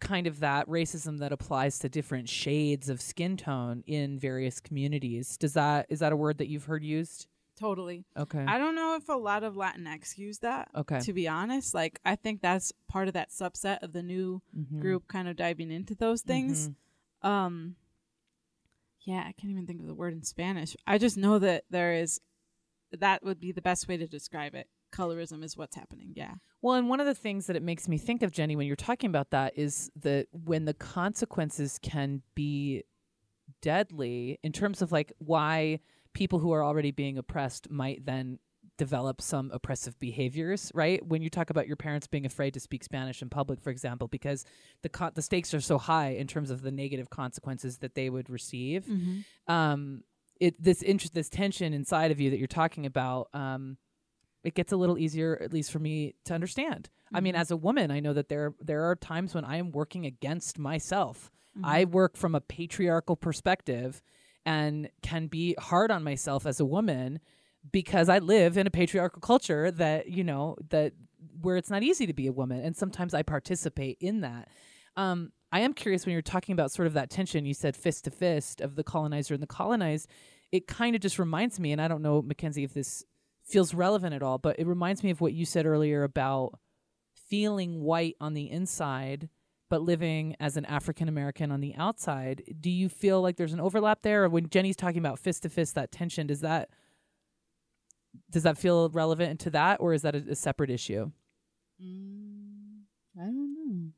kind 0.00 0.26
of 0.26 0.40
that 0.40 0.66
racism 0.68 1.18
that 1.20 1.32
applies 1.32 1.78
to 1.78 1.88
different 1.88 2.28
shades 2.28 2.88
of 2.90 3.00
skin 3.00 3.36
tone 3.36 3.82
in 3.86 4.18
various 4.18 4.60
communities. 4.60 5.36
Does 5.38 5.54
that 5.54 5.86
is 5.88 6.00
that 6.00 6.12
a 6.12 6.16
word 6.16 6.38
that 6.38 6.48
you've 6.48 6.64
heard 6.64 6.84
used? 6.84 7.26
Totally. 7.60 8.04
Okay. 8.16 8.44
I 8.46 8.58
don't 8.58 8.74
know 8.74 8.96
if 8.96 9.08
a 9.08 9.12
lot 9.12 9.44
of 9.44 9.54
Latinx 9.54 10.16
use 10.18 10.38
that. 10.38 10.68
okay. 10.74 10.98
To 11.00 11.12
be 11.12 11.28
honest, 11.28 11.74
like 11.74 12.00
I 12.04 12.16
think 12.16 12.40
that's 12.40 12.72
part 12.88 13.06
of 13.08 13.14
that 13.14 13.30
subset 13.30 13.82
of 13.82 13.92
the 13.92 14.02
new 14.02 14.40
Mhm. 14.56 14.80
group 14.80 15.06
kind 15.06 15.28
of 15.28 15.36
diving 15.36 15.70
into 15.70 15.94
those 15.94 16.22
things. 16.22 16.68
Mhm. 16.70 16.74
um 17.28 17.76
yeah 19.04 19.20
i 19.26 19.32
can't 19.32 19.50
even 19.50 19.66
think 19.66 19.80
of 19.80 19.86
the 19.86 19.94
word 19.94 20.12
in 20.14 20.22
spanish 20.22 20.74
i 20.86 20.96
just 20.98 21.16
know 21.18 21.38
that 21.38 21.64
there 21.70 21.92
is 21.94 22.20
that 22.92 23.22
would 23.22 23.38
be 23.40 23.52
the 23.52 23.60
best 23.62 23.88
way 23.88 23.96
to 23.98 24.06
describe 24.06 24.54
it 24.54 24.68
colorism 24.92 25.42
is 25.44 25.56
what's 25.56 25.76
happening 25.76 26.12
yeah 26.16 26.34
Well, 26.62 26.74
and 26.76 26.88
one 26.88 26.98
of 27.00 27.06
the 27.06 27.14
things 27.14 27.46
that 27.46 27.56
it 27.56 27.62
makes 27.62 27.88
me 27.88 27.96
think 27.98 28.22
of, 28.22 28.32
Jenny, 28.32 28.56
when 28.56 28.66
you're 28.66 28.76
talking 28.76 29.08
about 29.08 29.30
that 29.30 29.56
is 29.56 29.90
that 29.96 30.26
when 30.32 30.64
the 30.66 30.74
consequences 30.74 31.78
can 31.80 32.22
be 32.34 32.82
deadly 33.62 34.38
in 34.42 34.52
terms 34.52 34.82
of 34.82 34.92
like 34.92 35.12
why 35.18 35.80
people 36.14 36.38
who 36.38 36.52
are 36.52 36.64
already 36.64 36.90
being 36.90 37.18
oppressed 37.18 37.70
might 37.70 38.04
then 38.04 38.38
develop 38.76 39.20
some 39.20 39.50
oppressive 39.52 39.98
behaviors, 39.98 40.72
right? 40.74 41.04
When 41.04 41.20
you 41.20 41.28
talk 41.28 41.50
about 41.50 41.66
your 41.66 41.76
parents 41.76 42.06
being 42.06 42.24
afraid 42.24 42.54
to 42.54 42.60
speak 42.60 42.82
Spanish 42.82 43.20
in 43.20 43.28
public, 43.28 43.60
for 43.60 43.68
example, 43.70 44.08
because 44.08 44.44
the 44.82 44.88
co- 44.88 45.10
the 45.14 45.20
stakes 45.22 45.52
are 45.52 45.60
so 45.60 45.76
high 45.76 46.10
in 46.10 46.26
terms 46.26 46.50
of 46.50 46.62
the 46.62 46.70
negative 46.70 47.10
consequences 47.10 47.78
that 47.78 47.94
they 47.94 48.08
would 48.08 48.30
receive. 48.30 48.86
Um, 49.46 50.04
it 50.40 50.62
this 50.62 50.82
interest, 50.82 51.12
this 51.12 51.28
tension 51.28 51.74
inside 51.74 52.10
of 52.10 52.20
you 52.20 52.30
that 52.30 52.38
you're 52.38 52.46
talking 52.46 52.86
about, 52.86 53.28
um, 53.34 53.76
it 54.42 54.54
gets 54.54 54.72
a 54.72 54.76
little 54.76 54.96
easier, 54.96 55.38
at 55.42 55.52
least 55.52 55.70
for 55.70 55.78
me, 55.78 56.14
to 56.24 56.32
understand. 56.32 56.88
I 57.12 57.20
mean, 57.20 57.34
as 57.34 57.50
a 57.50 57.56
woman, 57.58 57.90
I 57.90 58.00
know 58.00 58.14
that 58.14 58.30
there 58.30 58.54
there 58.60 58.84
are 58.88 58.96
times 58.96 59.34
when 59.34 59.44
I 59.44 59.56
am 59.56 59.72
working 59.72 60.06
against 60.06 60.58
myself. 60.58 61.30
I 61.62 61.84
work 61.84 62.16
from 62.16 62.34
a 62.34 62.40
patriarchal 62.40 63.16
perspective 63.16 64.00
and 64.44 64.90
can 65.02 65.26
be 65.26 65.54
hard 65.58 65.90
on 65.90 66.02
myself 66.02 66.46
as 66.46 66.60
a 66.60 66.64
woman 66.64 67.20
because 67.70 68.08
I 68.08 68.18
live 68.18 68.56
in 68.56 68.66
a 68.66 68.70
patriarchal 68.70 69.20
culture 69.20 69.70
that, 69.72 70.08
you 70.08 70.24
know, 70.24 70.56
that 70.70 70.92
where 71.40 71.56
it's 71.56 71.70
not 71.70 71.82
easy 71.82 72.06
to 72.06 72.12
be 72.12 72.26
a 72.26 72.32
woman. 72.32 72.60
And 72.60 72.76
sometimes 72.76 73.12
I 73.14 73.22
participate 73.22 73.98
in 74.00 74.22
that. 74.22 74.48
Um, 74.96 75.32
I 75.52 75.60
am 75.60 75.74
curious 75.74 76.06
when 76.06 76.12
you're 76.12 76.22
talking 76.22 76.52
about 76.52 76.72
sort 76.72 76.86
of 76.86 76.94
that 76.94 77.10
tension, 77.10 77.44
you 77.44 77.54
said 77.54 77.76
fist 77.76 78.04
to 78.04 78.10
fist 78.10 78.60
of 78.60 78.76
the 78.76 78.84
colonizer 78.84 79.34
and 79.34 79.42
the 79.42 79.46
colonized. 79.48 80.08
It 80.52 80.66
kind 80.66 80.94
of 80.94 81.02
just 81.02 81.18
reminds 81.18 81.60
me, 81.60 81.72
and 81.72 81.80
I 81.80 81.88
don't 81.88 82.02
know, 82.02 82.22
Mackenzie, 82.22 82.64
if 82.64 82.74
this 82.74 83.04
feels 83.44 83.74
relevant 83.74 84.14
at 84.14 84.22
all, 84.22 84.38
but 84.38 84.58
it 84.58 84.66
reminds 84.66 85.02
me 85.02 85.10
of 85.10 85.20
what 85.20 85.32
you 85.32 85.44
said 85.44 85.66
earlier 85.66 86.02
about 86.02 86.58
feeling 87.28 87.80
white 87.80 88.16
on 88.20 88.34
the 88.34 88.50
inside 88.50 89.28
but 89.70 89.82
living 89.82 90.36
as 90.40 90.56
an 90.58 90.66
African 90.66 91.08
American 91.08 91.50
on 91.50 91.60
the 91.60 91.74
outside. 91.76 92.42
Do 92.60 92.68
you 92.68 92.90
feel 92.90 93.22
like 93.22 93.36
there's 93.36 93.54
an 93.54 93.60
overlap 93.60 94.02
there? 94.02 94.24
Or 94.24 94.28
when 94.28 94.50
Jenny's 94.50 94.76
talking 94.76 94.98
about 94.98 95.18
fist 95.18 95.44
to 95.44 95.48
fist, 95.48 95.74
that 95.76 95.92
tension, 95.92 96.26
does 96.26 96.40
that 96.40 96.68
does 98.28 98.42
that 98.42 98.58
feel 98.58 98.90
relevant 98.90 99.38
to 99.40 99.50
that, 99.50 99.80
or 99.80 99.94
is 99.94 100.02
that 100.02 100.16
a, 100.16 100.24
a 100.30 100.34
separate 100.34 100.70
issue? 100.70 101.12
Mm, 101.82 102.80
I 103.16 103.24
don't 103.24 103.54
know. 103.54 103.92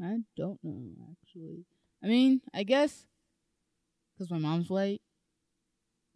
I 0.00 0.18
don't 0.36 0.60
know 0.62 1.08
actually. 1.10 1.64
I 2.02 2.06
mean, 2.06 2.40
I 2.54 2.62
guess 2.62 3.04
because 4.16 4.30
my 4.30 4.38
mom's 4.38 4.70
white, 4.70 5.02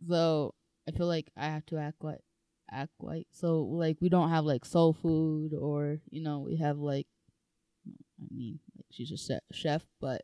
so 0.09 0.55
I 0.89 0.93
feel 0.93 1.09
like 1.09 1.33
I 1.37 1.47
have 1.47 1.67
to 1.67 1.79
act 1.79 1.97
white, 2.01 2.23
act 2.73 2.93
white. 2.99 3.27
So 3.33 3.63
like 3.63 3.99
we 4.01 4.09
don't 4.09 4.31
have 4.31 4.45
like 4.45 4.65
soul 4.65 4.93
food, 4.93 5.53
or 5.55 5.99
you 6.11 6.23
know 6.23 6.41
we 6.41 6.57
have 6.57 6.79
like, 6.79 7.07
I 7.87 8.35
mean, 8.35 8.59
like 8.77 8.87
she's 8.91 9.13
a 9.31 9.41
chef, 9.53 9.83
but 10.01 10.23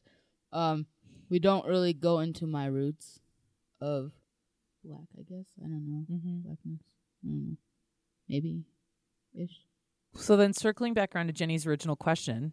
um, 0.53 0.87
we 1.29 1.39
don't 1.39 1.67
really 1.67 1.93
go 1.93 2.21
into 2.21 2.47
my 2.47 2.67
roots 2.67 3.21
of 3.81 4.13
black. 4.85 5.07
I 5.19 5.23
guess 5.23 5.47
I 5.63 5.69
don't 5.69 5.87
know 5.87 6.07
Mm-hmm. 6.11 6.41
blackness. 6.49 6.81
I 7.25 7.29
don't 7.29 7.49
know. 7.51 7.57
Maybe 8.29 8.65
ish. 9.35 9.63
So 10.15 10.37
then, 10.37 10.53
circling 10.53 10.95
back 10.95 11.15
around 11.15 11.27
to 11.29 11.33
Jenny's 11.33 11.67
original 11.67 11.97
question, 11.97 12.53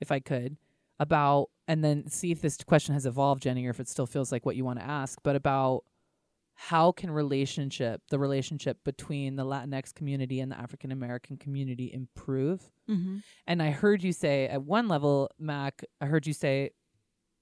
if 0.00 0.10
I 0.10 0.20
could, 0.20 0.56
about 0.98 1.48
and 1.66 1.84
then 1.84 2.08
see 2.08 2.32
if 2.32 2.40
this 2.40 2.56
question 2.58 2.94
has 2.94 3.06
evolved, 3.06 3.42
Jenny, 3.42 3.66
or 3.66 3.70
if 3.70 3.80
it 3.80 3.88
still 3.88 4.06
feels 4.06 4.32
like 4.32 4.44
what 4.44 4.56
you 4.56 4.64
want 4.64 4.78
to 4.78 4.84
ask, 4.84 5.18
but 5.22 5.36
about 5.36 5.84
how 6.60 6.90
can 6.90 7.08
relationship, 7.08 8.02
the 8.10 8.18
relationship 8.18 8.82
between 8.82 9.36
the 9.36 9.44
Latinx 9.44 9.94
community 9.94 10.40
and 10.40 10.50
the 10.50 10.58
African 10.58 10.90
American 10.90 11.36
community 11.36 11.88
improve? 11.94 12.60
Mm-hmm. 12.90 13.18
And 13.46 13.62
I 13.62 13.70
heard 13.70 14.02
you 14.02 14.12
say 14.12 14.48
at 14.48 14.64
one 14.64 14.88
level, 14.88 15.30
Mac, 15.38 15.84
I 16.00 16.06
heard 16.06 16.26
you 16.26 16.32
say 16.32 16.72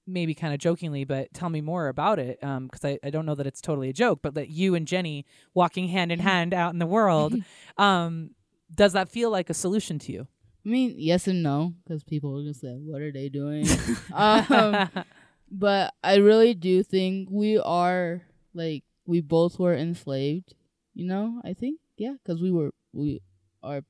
maybe 0.05 0.35
kind 0.35 0.53
of 0.53 0.59
jokingly, 0.59 1.03
but 1.03 1.33
tell 1.33 1.49
me 1.49 1.61
more 1.61 1.87
about 1.87 2.19
it. 2.19 2.37
Um, 2.43 2.69
cause 2.69 2.85
I, 2.85 2.99
I 3.03 3.09
don't 3.09 3.25
know 3.25 3.33
that 3.33 3.47
it's 3.47 3.59
totally 3.59 3.89
a 3.89 3.93
joke, 3.93 4.19
but 4.21 4.35
that 4.35 4.49
you 4.49 4.75
and 4.75 4.87
Jenny 4.87 5.25
walking 5.55 5.87
hand 5.87 6.11
in 6.11 6.19
hand 6.19 6.53
out 6.53 6.73
in 6.73 6.77
the 6.77 6.85
world, 6.85 7.33
um, 7.79 8.35
does 8.75 8.93
that 8.93 9.09
feel 9.09 9.31
like 9.31 9.49
a 9.49 9.55
solution 9.55 9.97
to 9.97 10.11
you? 10.11 10.27
I 10.63 10.69
mean, 10.69 10.93
yes 10.95 11.27
and 11.27 11.41
no, 11.41 11.73
because 11.83 12.03
people 12.03 12.37
are 12.37 12.43
just 12.43 12.63
like, 12.63 12.75
"What 12.75 13.01
are 13.01 13.11
they 13.11 13.29
doing?" 13.29 13.65
um, 14.13 14.89
but 15.51 15.93
I 16.03 16.17
really 16.17 16.53
do 16.53 16.83
think 16.83 17.29
we 17.31 17.57
are 17.57 18.21
like 18.53 18.83
we 19.07 19.21
both 19.21 19.57
were 19.57 19.73
enslaved. 19.75 20.53
You 20.93 21.05
know, 21.05 21.41
I 21.43 21.53
think 21.53 21.79
yeah, 21.97 22.13
because 22.21 22.41
we 22.41 22.51
were 22.51 22.71
we 22.93 23.21
our 23.63 23.81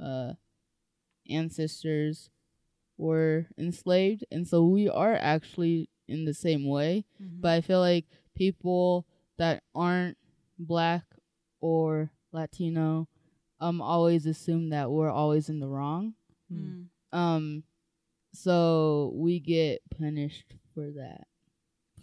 uh 0.00 0.34
ancestors 1.28 2.30
were 2.96 3.46
enslaved, 3.58 4.24
and 4.30 4.46
so 4.46 4.64
we 4.64 4.88
are 4.88 5.14
actually 5.14 5.88
in 6.06 6.24
the 6.24 6.34
same 6.34 6.68
way. 6.68 7.04
But 7.40 7.52
I 7.52 7.60
feel 7.62 7.80
like 7.80 8.06
people 8.36 9.06
that 9.38 9.62
aren't 9.74 10.18
black 10.58 11.04
or 11.60 12.10
Latino 12.32 13.08
um 13.60 13.80
always 13.80 14.26
assume 14.26 14.68
that 14.70 14.90
we're 14.90 15.10
always 15.10 15.48
in 15.48 15.58
the 15.60 15.68
wrong. 15.68 16.14
Mm. 16.52 16.86
Um 17.12 17.64
so 18.32 19.12
we 19.14 19.40
get 19.40 19.80
punished 19.98 20.54
for 20.74 20.90
that. 20.92 21.26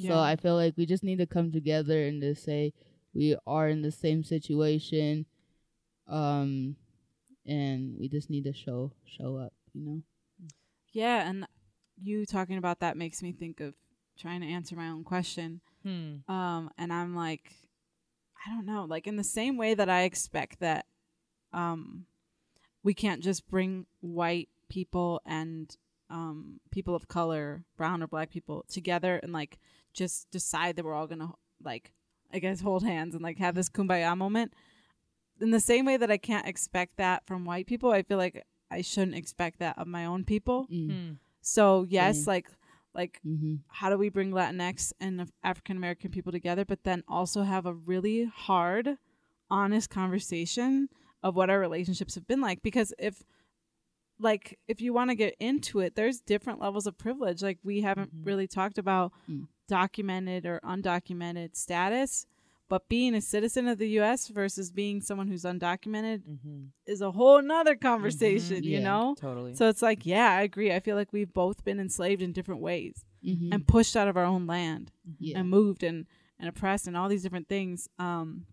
So 0.09 0.19
I 0.19 0.35
feel 0.35 0.55
like 0.55 0.73
we 0.77 0.85
just 0.85 1.03
need 1.03 1.19
to 1.19 1.25
come 1.25 1.51
together 1.51 2.05
and 2.05 2.21
just 2.21 2.43
say 2.43 2.73
we 3.13 3.35
are 3.45 3.67
in 3.67 3.81
the 3.81 3.91
same 3.91 4.23
situation. 4.23 5.25
Um 6.07 6.75
and 7.45 7.97
we 7.99 8.07
just 8.07 8.29
need 8.29 8.45
to 8.45 8.53
show 8.53 8.91
show 9.05 9.37
up, 9.37 9.53
you 9.73 9.85
know? 9.85 10.01
Yeah, 10.91 11.27
and 11.27 11.47
you 12.01 12.25
talking 12.25 12.57
about 12.57 12.79
that 12.79 12.97
makes 12.97 13.21
me 13.21 13.31
think 13.31 13.59
of 13.59 13.73
trying 14.17 14.41
to 14.41 14.47
answer 14.47 14.75
my 14.75 14.89
own 14.89 15.03
question. 15.03 15.61
Hmm. 15.83 16.17
Um, 16.27 16.69
and 16.77 16.93
I'm 16.93 17.15
like, 17.15 17.51
I 18.45 18.51
don't 18.53 18.65
know, 18.65 18.85
like 18.85 19.07
in 19.07 19.15
the 19.15 19.23
same 19.23 19.57
way 19.57 19.73
that 19.73 19.89
I 19.89 20.03
expect 20.03 20.59
that, 20.59 20.85
um, 21.51 22.05
we 22.83 22.93
can't 22.93 23.23
just 23.23 23.49
bring 23.49 23.85
white 24.01 24.49
people 24.69 25.21
and 25.25 25.75
um 26.09 26.59
people 26.71 26.95
of 26.95 27.07
color, 27.07 27.63
brown 27.77 28.03
or 28.03 28.07
black 28.07 28.29
people 28.29 28.65
together 28.69 29.19
and 29.23 29.31
like 29.33 29.57
just 29.93 30.29
decide 30.31 30.75
that 30.75 30.85
we're 30.85 30.93
all 30.93 31.07
gonna 31.07 31.31
like, 31.63 31.93
I 32.33 32.39
guess, 32.39 32.61
hold 32.61 32.83
hands 32.83 33.13
and 33.13 33.23
like 33.23 33.37
have 33.39 33.55
this 33.55 33.69
kumbaya 33.69 34.17
moment. 34.17 34.53
In 35.41 35.51
the 35.51 35.59
same 35.59 35.85
way 35.85 35.97
that 35.97 36.11
I 36.11 36.17
can't 36.17 36.47
expect 36.47 36.97
that 36.97 37.25
from 37.25 37.45
white 37.45 37.65
people, 37.67 37.91
I 37.91 38.03
feel 38.03 38.17
like 38.17 38.43
I 38.71 38.81
shouldn't 38.81 39.15
expect 39.17 39.59
that 39.59 39.77
of 39.77 39.87
my 39.87 40.05
own 40.05 40.23
people. 40.25 40.67
Mm. 40.71 41.17
So 41.41 41.85
yes, 41.87 42.17
Same. 42.17 42.25
like 42.25 42.47
like 42.95 43.19
Mm-hmm. 43.25 43.55
how 43.67 43.89
do 43.89 43.97
we 43.97 44.09
bring 44.09 44.31
Latinx 44.31 44.93
and 44.99 45.31
African 45.43 45.77
American 45.77 46.11
people 46.11 46.31
together, 46.31 46.63
but 46.65 46.83
then 46.83 47.03
also 47.07 47.41
have 47.43 47.65
a 47.65 47.73
really 47.73 48.25
hard, 48.25 48.97
honest 49.49 49.89
conversation 49.89 50.89
of 51.23 51.35
what 51.35 51.49
our 51.49 51.59
relationships 51.59 52.13
have 52.15 52.27
been 52.27 52.39
like? 52.41 52.61
Because 52.61 52.93
if, 52.99 53.23
like, 54.19 54.59
if 54.67 54.79
you 54.81 54.93
want 54.93 55.09
to 55.09 55.15
get 55.15 55.35
into 55.39 55.79
it, 55.79 55.95
there's 55.95 56.19
different 56.19 56.59
levels 56.61 56.85
of 56.85 56.97
privilege. 56.97 57.41
Like, 57.41 57.57
we 57.63 57.81
haven't 57.81 58.13
Mhm. 58.15 58.25
really 58.25 58.47
talked 58.47 58.77
about 58.77 59.11
Mm. 59.29 59.47
Documented 59.67 60.45
or 60.45 60.59
undocumented 60.63 61.55
status, 61.55 62.25
but 62.69 62.87
being 62.89 63.13
a 63.13 63.21
citizen 63.21 63.67
of 63.67 63.77
the 63.77 63.89
U.S. 63.89 64.29
versus 64.29 64.71
being 64.71 65.01
someone 65.01 65.27
who's 65.27 65.43
undocumented 65.43 66.23
Mm-hmm. 66.23 66.63
is 66.87 67.01
a 67.01 67.11
whole 67.11 67.41
nother 67.41 67.75
conversation, 67.75 68.63
you 68.63 68.77
Yeah. 68.79 68.83
know? 68.83 69.15
Totally. 69.19 69.53
So 69.55 69.67
it's 69.69 69.81
like, 69.81 70.05
yeah, 70.05 70.31
I 70.31 70.41
agree. 70.41 70.73
I 70.73 70.79
feel 70.79 70.95
like 70.95 71.13
we've 71.13 71.33
both 71.33 71.63
been 71.63 71.79
enslaved 71.79 72.21
in 72.21 72.31
different 72.31 72.61
ways 72.61 73.03
Mm-hmm. 73.23 73.53
and 73.53 73.67
pushed 73.67 73.95
out 73.95 74.07
of 74.09 74.17
our 74.17 74.25
own 74.25 74.47
land 74.47 74.91
yeah. 75.19 75.39
and 75.39 75.49
moved 75.49 75.81
and, 75.83 76.07
and 76.39 76.49
oppressed 76.49 76.87
and 76.87 76.97
all 76.97 77.07
these 77.07 77.23
different 77.23 77.47
things. 77.47 77.87
Um, 77.97 78.45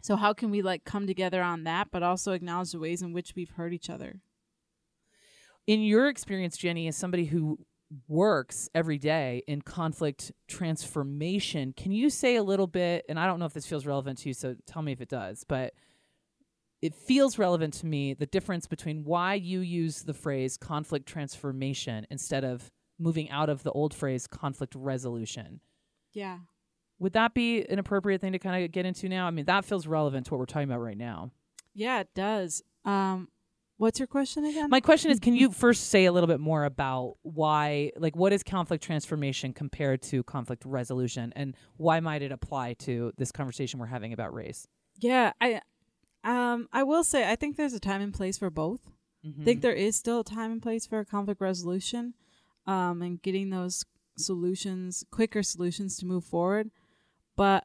so 0.00 0.16
how 0.16 0.32
can 0.32 0.50
we 0.50 0.62
like 0.62 0.84
come 0.84 1.06
together 1.06 1.42
on 1.42 1.64
that, 1.64 1.88
but 1.90 2.02
also 2.02 2.32
acknowledge 2.32 2.70
the 2.72 2.78
ways 2.78 3.02
in 3.02 3.12
which 3.12 3.34
we've 3.36 3.50
hurt 3.50 3.72
each 3.72 3.90
other? 3.90 4.20
in 5.66 5.80
your 5.82 6.06
experience, 6.08 6.56
Jenny, 6.56 6.86
as 6.86 6.96
somebody 6.96 7.24
who 7.24 7.58
works 8.08 8.68
every 8.74 8.98
day 8.98 9.42
in 9.46 9.62
conflict 9.62 10.32
transformation, 10.48 11.72
can 11.76 11.92
you 11.92 12.10
say 12.10 12.36
a 12.36 12.42
little 12.42 12.66
bit? 12.66 13.04
And 13.08 13.18
I 13.18 13.26
don't 13.26 13.38
know 13.38 13.46
if 13.46 13.54
this 13.54 13.66
feels 13.66 13.86
relevant 13.86 14.18
to 14.18 14.28
you, 14.28 14.34
so 14.34 14.56
tell 14.66 14.82
me 14.82 14.92
if 14.92 15.00
it 15.00 15.08
does, 15.08 15.44
but 15.44 15.74
it 16.82 16.94
feels 16.94 17.38
relevant 17.38 17.74
to 17.74 17.86
me 17.86 18.14
the 18.14 18.26
difference 18.26 18.66
between 18.66 19.04
why 19.04 19.34
you 19.34 19.60
use 19.60 20.02
the 20.02 20.14
phrase 20.14 20.56
conflict 20.56 21.06
transformation 21.06 22.06
instead 22.10 22.44
of 22.44 22.70
moving 22.98 23.30
out 23.30 23.48
of 23.48 23.62
the 23.62 23.72
old 23.72 23.94
phrase 23.94 24.26
conflict 24.26 24.74
resolution. 24.74 25.60
Yeah. 26.12 26.38
Would 26.98 27.12
that 27.12 27.34
be 27.34 27.64
an 27.68 27.78
appropriate 27.78 28.20
thing 28.20 28.32
to 28.32 28.38
kind 28.38 28.64
of 28.64 28.72
get 28.72 28.86
into 28.86 29.08
now? 29.08 29.26
I 29.26 29.30
mean, 29.30 29.44
that 29.46 29.64
feels 29.64 29.86
relevant 29.86 30.26
to 30.26 30.32
what 30.32 30.38
we're 30.38 30.46
talking 30.46 30.68
about 30.68 30.80
right 30.80 30.96
now. 30.96 31.30
Yeah, 31.74 32.00
it 32.00 32.08
does. 32.14 32.62
Um, 32.84 33.28
what's 33.76 33.98
your 33.98 34.06
question 34.06 34.44
again? 34.44 34.70
My 34.70 34.80
question 34.80 35.10
is, 35.10 35.20
can 35.20 35.34
you 35.34 35.50
first 35.50 35.88
say 35.88 36.06
a 36.06 36.12
little 36.12 36.26
bit 36.26 36.40
more 36.40 36.64
about 36.64 37.16
why, 37.22 37.92
like, 37.96 38.16
what 38.16 38.32
is 38.32 38.42
conflict 38.42 38.82
transformation 38.82 39.52
compared 39.52 40.02
to 40.02 40.22
conflict 40.22 40.64
resolution, 40.64 41.32
and 41.36 41.54
why 41.76 42.00
might 42.00 42.22
it 42.22 42.32
apply 42.32 42.74
to 42.74 43.12
this 43.16 43.32
conversation 43.32 43.78
we're 43.78 43.86
having 43.86 44.12
about 44.12 44.32
race? 44.34 44.66
yeah, 44.98 45.32
I, 45.40 45.60
um, 46.24 46.68
I 46.72 46.82
will 46.82 47.04
say 47.04 47.30
I 47.30 47.36
think 47.36 47.56
there's 47.56 47.74
a 47.74 47.80
time 47.80 48.00
and 48.00 48.14
place 48.14 48.38
for 48.38 48.50
both. 48.50 48.80
I 49.24 49.44
think 49.44 49.60
there 49.60 49.72
is 49.72 49.96
still 49.96 50.20
a 50.20 50.24
time 50.24 50.52
and 50.52 50.62
place 50.62 50.86
for 50.86 51.00
a 51.00 51.04
conflict 51.04 51.40
resolution, 51.40 52.14
um, 52.66 53.02
and 53.02 53.20
getting 53.20 53.50
those 53.50 53.84
solutions, 54.16 55.04
quicker 55.10 55.42
solutions 55.42 55.96
to 55.98 56.06
move 56.06 56.24
forward. 56.24 56.70
But 57.36 57.64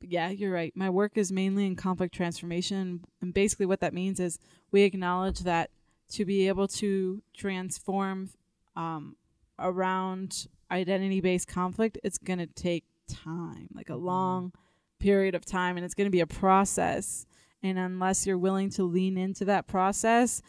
yeah, 0.00 0.30
you're 0.30 0.52
right. 0.52 0.72
My 0.74 0.90
work 0.90 1.16
is 1.16 1.30
mainly 1.30 1.66
in 1.66 1.76
conflict 1.76 2.14
transformation. 2.14 3.04
And 3.20 3.34
basically, 3.34 3.66
what 3.66 3.80
that 3.80 3.94
means 3.94 4.20
is 4.20 4.38
we 4.70 4.82
acknowledge 4.82 5.40
that 5.40 5.70
to 6.12 6.24
be 6.24 6.48
able 6.48 6.68
to 6.68 7.22
transform 7.36 8.30
um, 8.74 9.16
around 9.58 10.46
identity 10.70 11.20
based 11.20 11.48
conflict, 11.48 11.98
it's 12.04 12.18
going 12.18 12.38
to 12.38 12.46
take 12.46 12.84
time, 13.08 13.68
like 13.74 13.88
a 13.88 13.92
Mm-hmm. 13.92 14.06
long 14.06 14.52
period 14.98 15.34
of 15.34 15.44
time, 15.44 15.76
and 15.76 15.84
it's 15.84 15.94
going 15.94 16.06
to 16.06 16.10
be 16.10 16.20
a 16.20 16.26
process. 16.26 17.26
And 17.62 17.78
unless 17.78 18.26
you're 18.26 18.38
willing 18.38 18.70
to 18.70 18.84
lean 18.84 19.18
into 19.18 19.44
that 19.46 19.66
process, 19.66 20.42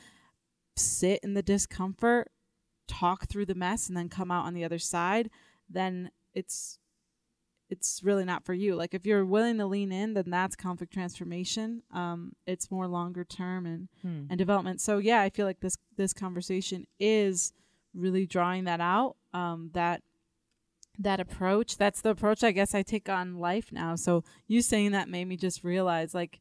sit 0.75 1.19
in 1.23 1.33
the 1.33 1.41
discomfort, 1.41 2.29
talk 2.87 3.27
through 3.27 3.45
the 3.45 3.55
mess, 3.55 3.87
and 3.87 3.97
then 3.97 4.09
come 4.09 4.31
out 4.31 4.45
on 4.45 4.53
the 4.53 4.63
other 4.63 4.79
side, 4.79 5.29
then 5.69 6.11
it's 6.33 6.79
it's 7.69 8.01
really 8.03 8.23
not 8.25 8.45
for 8.45 8.53
you. 8.53 8.75
Like 8.75 8.93
if 8.93 9.05
you're 9.05 9.25
willing 9.25 9.57
to 9.57 9.65
lean 9.65 9.91
in, 9.91 10.13
then 10.13 10.29
that's 10.29 10.55
conflict 10.55 10.93
transformation. 10.93 11.83
Um, 11.93 12.33
it's 12.45 12.71
more 12.71 12.87
longer 12.87 13.23
term 13.23 13.65
and 13.65 13.87
Hmm. 14.01 14.25
and 14.29 14.37
development. 14.37 14.79
So 14.81 14.97
yeah, 14.99 15.21
I 15.21 15.29
feel 15.29 15.45
like 15.45 15.59
this 15.59 15.77
this 15.95 16.13
conversation 16.13 16.85
is 16.99 17.53
really 17.93 18.25
drawing 18.25 18.63
that 18.65 18.79
out. 18.79 19.17
Um, 19.33 19.71
that 19.73 20.01
that 20.99 21.19
approach. 21.19 21.77
That's 21.77 22.01
the 22.01 22.09
approach 22.11 22.43
I 22.43 22.51
guess 22.51 22.73
I 22.73 22.81
take 22.83 23.09
on 23.09 23.37
life 23.37 23.71
now. 23.71 23.95
So 23.95 24.23
you 24.47 24.61
saying 24.61 24.91
that 24.93 25.09
made 25.09 25.25
me 25.25 25.37
just 25.37 25.63
realize 25.63 26.13
like 26.15 26.39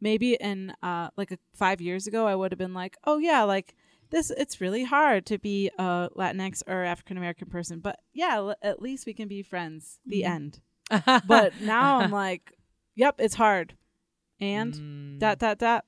maybe 0.00 0.34
in 0.34 0.72
uh 0.82 1.10
like 1.16 1.30
a, 1.32 1.38
five 1.52 1.80
years 1.80 2.06
ago 2.06 2.26
I 2.26 2.34
would 2.34 2.52
have 2.52 2.58
been 2.58 2.74
like, 2.74 2.96
oh 3.04 3.18
yeah, 3.18 3.42
like 3.42 3.74
this 4.10 4.30
it's 4.30 4.60
really 4.60 4.84
hard 4.84 5.24
to 5.26 5.38
be 5.38 5.70
a 5.78 6.08
Latinx 6.16 6.62
or 6.66 6.84
African 6.84 7.16
American 7.16 7.48
person, 7.48 7.80
but 7.80 7.98
yeah, 8.12 8.36
l- 8.36 8.56
at 8.62 8.82
least 8.82 9.06
we 9.06 9.14
can 9.14 9.28
be 9.28 9.42
friends. 9.42 9.98
The 10.06 10.22
Mhm. 10.22 10.26
end. 10.30 10.60
But 11.26 11.60
now 11.60 11.98
I'm 12.00 12.10
like, 12.10 12.52
yep, 12.94 13.16
it's 13.18 13.34
hard, 13.36 13.76
and 14.40 14.74
Mm. 14.74 15.18
dot 15.18 15.38
dot 15.38 15.58
dot. 15.58 15.84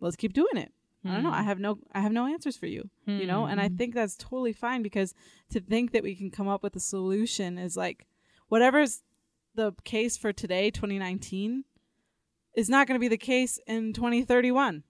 Let's 0.00 0.16
keep 0.16 0.32
doing 0.32 0.56
it. 0.56 0.72
I 1.04 1.14
don't 1.14 1.22
know. 1.22 1.30
I 1.30 1.42
Hmm. 1.42 1.46
have 1.48 1.60
no 1.60 1.78
I 1.92 2.00
have 2.00 2.12
no 2.12 2.26
answers 2.26 2.56
for 2.56 2.66
you. 2.66 2.90
You 3.06 3.26
know, 3.26 3.46
and 3.46 3.60
I 3.60 3.68
Mhm. 3.68 3.78
think 3.78 3.94
that's 3.94 4.16
totally 4.16 4.52
fine 4.52 4.82
because 4.82 5.14
to 5.50 5.60
think 5.60 5.92
that 5.92 6.02
we 6.02 6.16
can 6.16 6.30
come 6.30 6.48
up 6.48 6.62
with 6.64 6.74
a 6.76 6.80
solution 6.80 7.58
is 7.58 7.76
like 7.76 8.06
whatever's 8.48 9.02
the 9.54 9.72
case 9.84 10.16
for 10.16 10.32
today, 10.32 10.70
2019, 10.70 11.64
is 12.54 12.68
not 12.68 12.86
going 12.86 12.96
to 12.96 13.00
be 13.00 13.08
the 13.08 13.16
case 13.16 13.58
in 13.66 13.92
2031. 13.92 14.82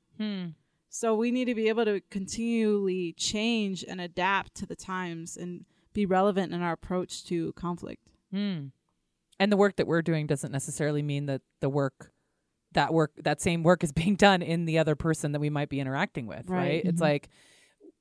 So 0.99 1.15
we 1.15 1.31
need 1.31 1.45
to 1.45 1.55
be 1.55 1.69
able 1.69 1.85
to 1.85 2.01
continually 2.11 3.13
change 3.19 3.85
and 3.87 4.01
adapt 4.01 4.55
to 4.55 4.67
the 4.67 4.75
times 4.75 5.37
and 5.37 5.67
be 5.93 6.07
relevant 6.07 6.55
in 6.55 6.63
our 6.63 6.73
approach 6.73 7.23
to 7.27 7.53
conflict. 7.53 8.01
Hmm. 8.33 8.69
And 9.39 9.53
the 9.53 9.59
work 9.59 9.77
that 9.77 9.87
we're 9.87 10.01
doing 10.01 10.27
doesn't 10.27 10.53
necessarily 10.53 11.03
mean 11.03 11.27
that 11.27 11.43
the 11.61 11.69
work 11.69 12.13
that 12.73 12.95
work 12.95 13.13
that 13.19 13.43
same 13.43 13.63
work 13.63 13.85
is 13.85 13.93
being 14.03 14.15
done 14.15 14.41
in 14.41 14.65
the 14.65 14.79
other 14.79 14.95
person 14.95 15.33
that 15.33 15.41
we 15.41 15.51
might 15.51 15.69
be 15.69 15.81
interacting 15.81 16.27
with, 16.27 16.49
right? 16.49 16.59
Right. 16.59 16.85
It's 16.87 16.99
Mhm. 16.99 17.05
like 17.05 17.29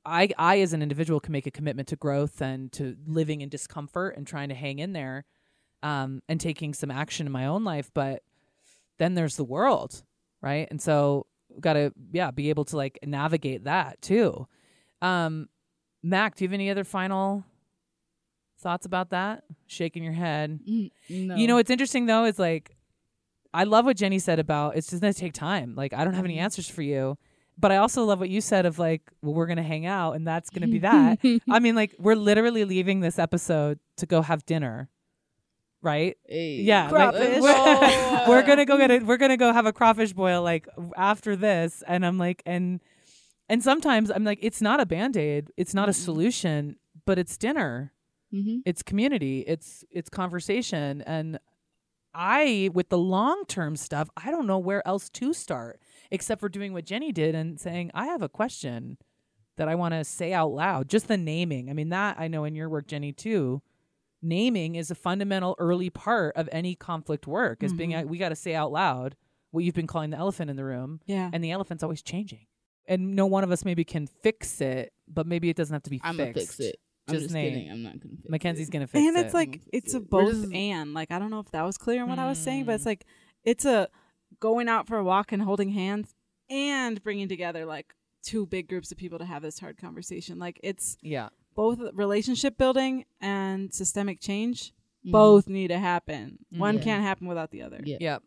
I 0.05 0.29
I 0.37 0.61
as 0.61 0.71
an 0.71 0.81
individual 0.81 1.19
can 1.19 1.33
make 1.33 1.47
a 1.47 1.51
commitment 1.51 1.89
to 1.89 1.97
growth 1.97 2.41
and 2.41 2.71
to 2.73 2.95
living 3.05 3.41
in 3.41 3.49
discomfort 3.49 4.15
and 4.15 4.25
trying 4.25 4.47
to 4.47 4.55
hang 4.55 4.79
in 4.79 4.93
there 4.93 5.25
um 5.83 6.21
and 6.29 6.39
taking 6.39 6.73
some 6.73 6.91
action 6.91 7.25
in 7.25 7.33
my 7.33 7.45
own 7.45 7.65
life, 7.65 7.91
but 7.93 8.23
then 8.99 9.15
there's 9.15 9.35
the 9.35 9.43
world, 9.43 10.05
right? 10.41 10.65
And 10.71 10.81
so 10.81 11.27
got 11.59 11.73
to 11.73 11.91
yeah, 12.11 12.31
be 12.31 12.49
able 12.49 12.65
to 12.65 12.77
like 12.77 12.99
navigate 13.05 13.63
that 13.65 14.01
too. 14.01 14.47
Um 15.01 15.47
Mac, 16.03 16.35
do 16.35 16.43
you 16.43 16.47
have 16.49 16.53
any 16.53 16.69
other 16.69 16.83
final 16.83 17.43
thoughts 18.59 18.85
about 18.85 19.09
that? 19.11 19.43
Shaking 19.67 20.03
your 20.03 20.13
head. 20.13 20.59
Mm, 20.67 20.91
no. 21.09 21.35
You 21.35 21.47
know, 21.47 21.55
what's 21.55 21.69
interesting 21.69 22.05
though 22.05 22.25
is 22.25 22.39
like, 22.39 22.75
I 23.53 23.63
love 23.63 23.85
what 23.85 23.97
Jenny 23.97 24.19
said 24.19 24.39
about 24.39 24.75
it's 24.75 24.89
just 24.89 25.01
gonna 25.01 25.13
take 25.13 25.33
time. 25.33 25.75
Like, 25.75 25.93
I 25.93 26.03
don't 26.03 26.13
have 26.13 26.25
any 26.25 26.35
Mhm. 26.37 26.41
answers 26.41 26.69
for 26.69 26.81
you, 26.81 27.17
but 27.57 27.71
I 27.71 27.77
also 27.77 28.03
love 28.03 28.19
what 28.19 28.29
you 28.29 28.41
said 28.41 28.65
of 28.65 28.79
like, 28.79 29.01
well, 29.21 29.33
we're 29.33 29.47
gonna 29.47 29.63
hang 29.63 29.85
out 29.85 30.13
and 30.13 30.27
that's 30.27 30.49
gonna 30.49 30.67
be 30.67 30.79
that. 30.89 31.19
I 31.49 31.59
mean, 31.59 31.75
like, 31.75 31.95
we're 31.99 32.15
literally 32.15 32.65
leaving 32.65 32.99
this 32.99 33.17
episode 33.17 33.79
to 33.97 34.05
go 34.05 34.21
have 34.21 34.45
dinner, 34.45 34.89
right? 35.81 36.17
Hey. 36.27 36.61
Yeah, 36.61 36.89
like, 36.89 37.13
we're, 37.41 38.25
we're 38.27 38.43
gonna 38.43 38.65
go 38.65 38.77
get 38.77 38.91
it. 38.91 39.03
We're 39.07 39.17
gonna 39.17 39.37
go 39.37 39.51
have 39.53 39.65
a 39.65 39.73
crawfish 39.73 40.13
boil 40.13 40.41
like 40.43 40.67
after 40.97 41.35
this, 41.35 41.83
and 41.87 42.05
I'm 42.05 42.17
like, 42.17 42.41
and 42.45 42.81
and 43.49 43.63
sometimes 43.63 44.09
I'm 44.09 44.23
like, 44.23 44.39
it's 44.41 44.61
not 44.61 44.79
a 44.79 44.85
band 44.85 45.15
aid, 45.17 45.51
it's 45.57 45.73
not 45.73 45.87
a 45.87 45.91
Mm-mm. 45.91 46.03
solution, 46.05 46.75
but 47.05 47.19
it's 47.19 47.37
dinner 47.37 47.91
Mhm. 48.33 48.63
it's 48.65 48.81
community 48.81 49.41
it's 49.47 49.85
it's 49.91 50.09
conversation 50.09 51.03
and 51.03 51.37
i 52.13 52.69
with 52.73 52.89
the 52.89 52.97
long 52.97 53.43
term 53.47 53.75
stuff 53.75 54.09
i 54.17 54.31
don't 54.31 54.47
know 54.47 54.57
where 54.57 54.85
else 54.85 55.09
to 55.09 55.31
start 55.31 55.79
except 56.11 56.41
for 56.41 56.49
doing 56.49 56.73
what 56.73 56.85
jenny 56.85 57.11
did 57.11 57.35
and 57.35 57.59
saying 57.59 57.91
i 57.93 58.07
have 58.07 58.23
a 58.23 58.27
question 58.27 58.97
that 59.57 59.69
i 59.69 59.75
want 59.75 59.93
to 59.93 60.03
say 60.03 60.33
out 60.33 60.51
loud 60.51 60.89
just 60.89 61.07
the 61.07 61.15
naming 61.17 61.69
i 61.69 61.73
mean 61.73 61.89
that 61.89 62.17
i 62.19 62.27
know 62.27 62.43
in 62.45 62.55
your 62.55 62.67
work 62.67 62.87
jenny 62.87 63.13
too 63.13 63.61
naming 64.25 64.75
is 64.75 64.89
a 64.91 64.95
fundamental 64.95 65.55
early 65.59 65.89
part 65.89 66.35
of 66.35 66.49
any 66.51 66.75
conflict 66.75 67.27
work 67.27 67.63
is 67.63 67.71
being 67.73 67.91
Mhm. 67.91 68.07
we 68.07 68.17
got 68.17 68.29
to 68.29 68.35
say 68.35 68.53
out 68.55 68.71
loud 68.71 69.15
what 69.51 69.63
you've 69.63 69.75
been 69.75 69.87
calling 69.87 70.09
the 70.09 70.17
elephant 70.17 70.49
in 70.49 70.55
the 70.57 70.65
room 70.65 70.99
Yeah. 71.05 71.29
and 71.31 71.43
the 71.43 71.51
elephant's 71.51 71.83
always 71.83 72.01
changing 72.01 72.47
and 72.87 73.15
no 73.15 73.25
one 73.25 73.43
of 73.43 73.51
us 73.51 73.63
maybe 73.63 73.83
can 73.83 74.07
fix 74.07 74.59
it 74.61 74.91
but 75.07 75.25
maybe 75.27 75.49
it 75.49 75.55
doesn't 75.55 75.73
have 75.73 75.83
to 75.83 75.89
be 75.89 75.97
fixed. 75.99 76.09
I'm 76.09 76.17
fixed 76.17 76.33
gonna 76.35 76.45
fix 76.47 76.59
it. 76.59 76.79
I'm 77.07 77.13
Just 77.13 77.23
just 77.25 77.33
name. 77.35 77.53
kidding. 77.53 77.71
I'm 77.71 77.83
not 77.83 77.99
gonna 77.99 78.15
fix 78.15 78.29
mackenzie's 78.29 78.67
it. 78.67 78.71
gonna 78.71 78.87
fix 78.87 79.03
it. 79.03 79.07
and 79.07 79.17
it 79.17 79.25
it's 79.25 79.33
like 79.33 79.61
it's 79.71 79.93
a 79.93 79.97
it. 79.97 80.03
We're 80.03 80.07
both 80.25 80.33
just- 80.41 80.53
and 80.53 80.93
like 80.95 81.11
i 81.11 81.19
don't 81.19 81.29
know 81.29 81.39
if 81.39 81.51
that 81.51 81.61
was 81.61 81.77
clear 81.77 82.01
in 82.03 82.09
what 82.09 82.17
i 82.19 82.27
was 82.27 82.39
saying 82.39 82.65
but 82.65 82.73
it's 82.75 82.83
Mm. 82.83 82.87
like 82.87 83.05
it's 83.43 83.65
a 83.65 83.89
going 84.39 84.67
out 84.67 84.87
for 84.87 84.97
a 84.97 85.03
walk 85.03 85.31
and 85.31 85.41
holding 85.43 85.69
hands 85.69 86.15
and 86.49 87.01
bringing 87.03 87.27
together 87.27 87.65
like 87.65 87.93
two 88.23 88.45
big 88.47 88.67
groups 88.67 88.91
of 88.91 88.97
people 88.97 89.19
to 89.19 89.25
have 89.25 89.43
this 89.43 89.59
hard 89.59 89.77
conversation 89.77 90.39
like 90.39 90.59
it's 90.63 90.97
yeah 91.01 91.29
both 91.55 91.79
relationship 91.93 92.57
building 92.57 93.05
and 93.21 93.73
systemic 93.73 94.19
change 94.19 94.73
Mhm. 95.05 95.11
both 95.11 95.47
need 95.47 95.67
to 95.69 95.79
happen 95.79 96.39
Mm. 96.53 96.59
one 96.59 96.75
Yeah. 96.77 96.83
can't 96.83 97.03
happen 97.03 97.27
without 97.27 97.51
the 97.51 97.61
other 97.61 97.79
Yeah. 97.83 97.97
Yep. 97.99 98.23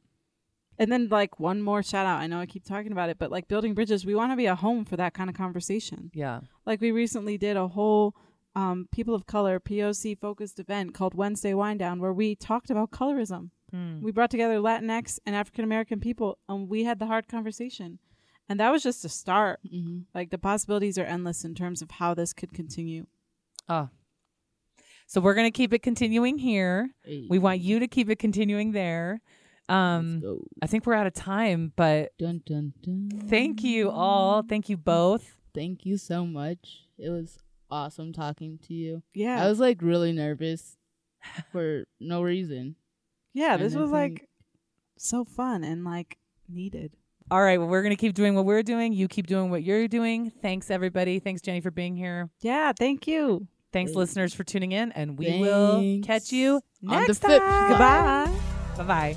and 0.79 0.93
then 0.93 1.09
like 1.09 1.39
one 1.41 1.61
more 1.63 1.83
shout 1.83 2.07
out 2.07 2.21
i 2.21 2.27
know 2.27 2.39
i 2.41 2.47
keep 2.47 2.65
talking 2.65 2.93
about 2.93 3.11
it 3.11 3.19
but 3.19 3.31
like 3.31 3.49
building 3.49 3.75
bridges 3.75 4.07
we 4.07 4.15
want 4.15 4.31
to 4.33 4.37
be 4.37 4.47
a 4.47 4.55
home 4.55 4.85
for 4.85 4.97
that 4.97 5.13
kind 5.15 5.29
of 5.31 5.37
conversation 5.37 6.11
Yeah. 6.15 6.41
like 6.67 6.81
we 6.81 6.91
recently 6.93 7.37
did 7.39 7.57
a 7.57 7.69
whole 7.69 8.15
um, 8.57 8.89
people 8.91 9.15
of 9.15 9.25
color 9.27 9.61
POC 9.61 10.17
focused 10.19 10.59
event 10.59 10.93
called 10.93 11.15
Wednesday 11.15 11.55
Wine 11.55 11.79
Down 11.79 12.01
where 12.01 12.13
we 12.13 12.35
talked 12.35 12.71
about 12.71 12.91
colorism. 12.91 13.51
Hmm. 13.71 14.01
We 14.03 14.11
brought 14.11 14.33
together 14.33 14.57
Latinx 14.59 15.21
and 15.25 15.37
African 15.37 15.63
American 15.65 16.01
people 16.01 16.39
and 16.49 16.69
we 16.69 16.83
had 16.83 16.99
the 16.99 17.07
hard 17.07 17.29
conversation. 17.29 18.01
And 18.49 18.59
that 18.59 18.73
was 18.73 18.83
just 18.83 19.05
a 19.05 19.09
start. 19.09 19.61
Mhm. 19.73 20.07
Like 20.13 20.31
the 20.31 20.39
possibilities 20.39 20.99
are 20.99 21.05
endless 21.05 21.45
in 21.45 21.55
terms 21.55 21.83
of 21.83 21.91
how 21.93 22.15
this 22.15 22.33
could 22.33 22.53
continue. 22.53 23.07
Oh. 23.69 23.89
So 25.07 25.21
we're 25.21 25.35
gonna 25.35 25.51
keep 25.51 25.73
it 25.73 25.83
continuing 25.83 26.39
here. 26.39 26.91
Hey. 27.05 27.27
We 27.31 27.39
want 27.39 27.61
you 27.61 27.79
to 27.81 27.89
keep 27.89 28.11
it 28.11 28.19
continuing 28.19 28.73
there. 28.73 29.21
Um, 29.69 30.23
I 30.63 30.67
think 30.67 30.87
we're 30.87 30.95
out 30.95 31.07
of 31.07 31.13
time, 31.15 31.73
but 31.77 32.17
Dun, 32.19 32.43
dun, 32.47 32.73
dun. 32.83 33.11
thank 33.29 33.63
you 33.63 33.91
all. 33.91 34.43
Thank 34.43 34.69
you 34.71 34.77
both. 34.79 35.39
Thank 35.55 35.85
you 35.85 35.99
so 35.99 36.25
much. 36.25 36.85
It 36.99 37.11
was 37.11 37.39
awesome 37.71 38.13
talking 38.15 38.59
to 38.67 38.73
you. 38.75 39.03
Yeah. 39.13 39.43
I 39.45 39.49
was 39.49 39.61
like 39.61 39.83
really 39.83 40.13
nervous 40.13 40.77
for 41.53 41.85
no 42.01 42.23
reason. 42.23 42.77
yeah, 43.35 43.55
and 43.55 43.63
this 43.63 43.75
was 43.75 43.91
think- 43.91 44.21
like 44.21 44.29
so 44.97 45.25
fun 45.25 45.65
and 45.65 45.85
like 45.85 46.17
needed. 46.49 46.93
All 47.31 47.43
right. 47.43 47.59
Well, 47.59 47.69
we're 47.69 47.83
gonna 47.83 47.97
keep 47.97 48.15
doing 48.15 48.35
what 48.35 48.47
we're 48.47 48.63
doing. 48.63 48.95
You 48.95 49.07
keep 49.07 49.27
doing 49.27 49.51
what 49.51 49.63
you're 49.63 49.87
doing. 49.89 50.31
Thanks, 50.43 50.71
everybody. 50.71 51.19
Thanks, 51.19 51.43
Jenny, 51.43 51.61
for 51.61 51.71
being 51.71 51.95
here. 51.97 52.31
Yeah, 52.41 52.73
thank 52.79 53.07
you. 53.07 53.47
Thanks, 53.73 53.91
Thanks. 53.91 53.97
listeners, 53.97 54.35
for 54.35 54.45
tuning 54.45 54.73
in, 54.73 54.93
and 54.93 55.19
we 55.19 55.41
will 55.41 56.01
catch 56.03 56.33
you 56.33 56.61
next 56.81 57.19
time. 57.19 57.41
Goodbye. 57.69 58.39
Bye 58.77 58.85
bye. 58.85 59.17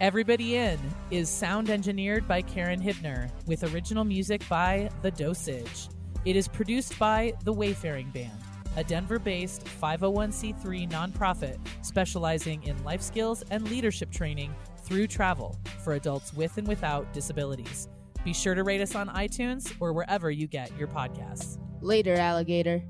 Everybody 0.00 0.54
In 0.54 0.78
is 1.10 1.28
sound 1.28 1.70
engineered 1.70 2.28
by 2.28 2.40
Karen 2.40 2.80
Hibner 2.80 3.32
with 3.48 3.64
original 3.74 4.04
music 4.04 4.48
by 4.48 4.88
The 5.02 5.10
Dosage. 5.10 5.88
It 6.24 6.36
is 6.36 6.46
produced 6.46 6.96
by 7.00 7.34
The 7.42 7.52
Wayfaring 7.52 8.10
Band, 8.10 8.38
a 8.76 8.84
Denver 8.84 9.18
based 9.18 9.64
501c3 9.64 10.88
nonprofit 10.88 11.58
specializing 11.82 12.62
in 12.62 12.80
life 12.84 13.02
skills 13.02 13.42
and 13.50 13.68
leadership 13.68 14.12
training 14.12 14.54
through 14.84 15.08
travel 15.08 15.58
for 15.82 15.94
adults 15.94 16.32
with 16.32 16.56
and 16.58 16.68
without 16.68 17.12
disabilities. 17.12 17.88
Be 18.24 18.32
sure 18.32 18.54
to 18.54 18.62
rate 18.62 18.80
us 18.80 18.94
on 18.94 19.08
iTunes 19.08 19.74
or 19.80 19.92
wherever 19.92 20.30
you 20.30 20.46
get 20.46 20.70
your 20.78 20.86
podcasts. 20.86 21.58
Later, 21.80 22.14
alligator. 22.14 22.84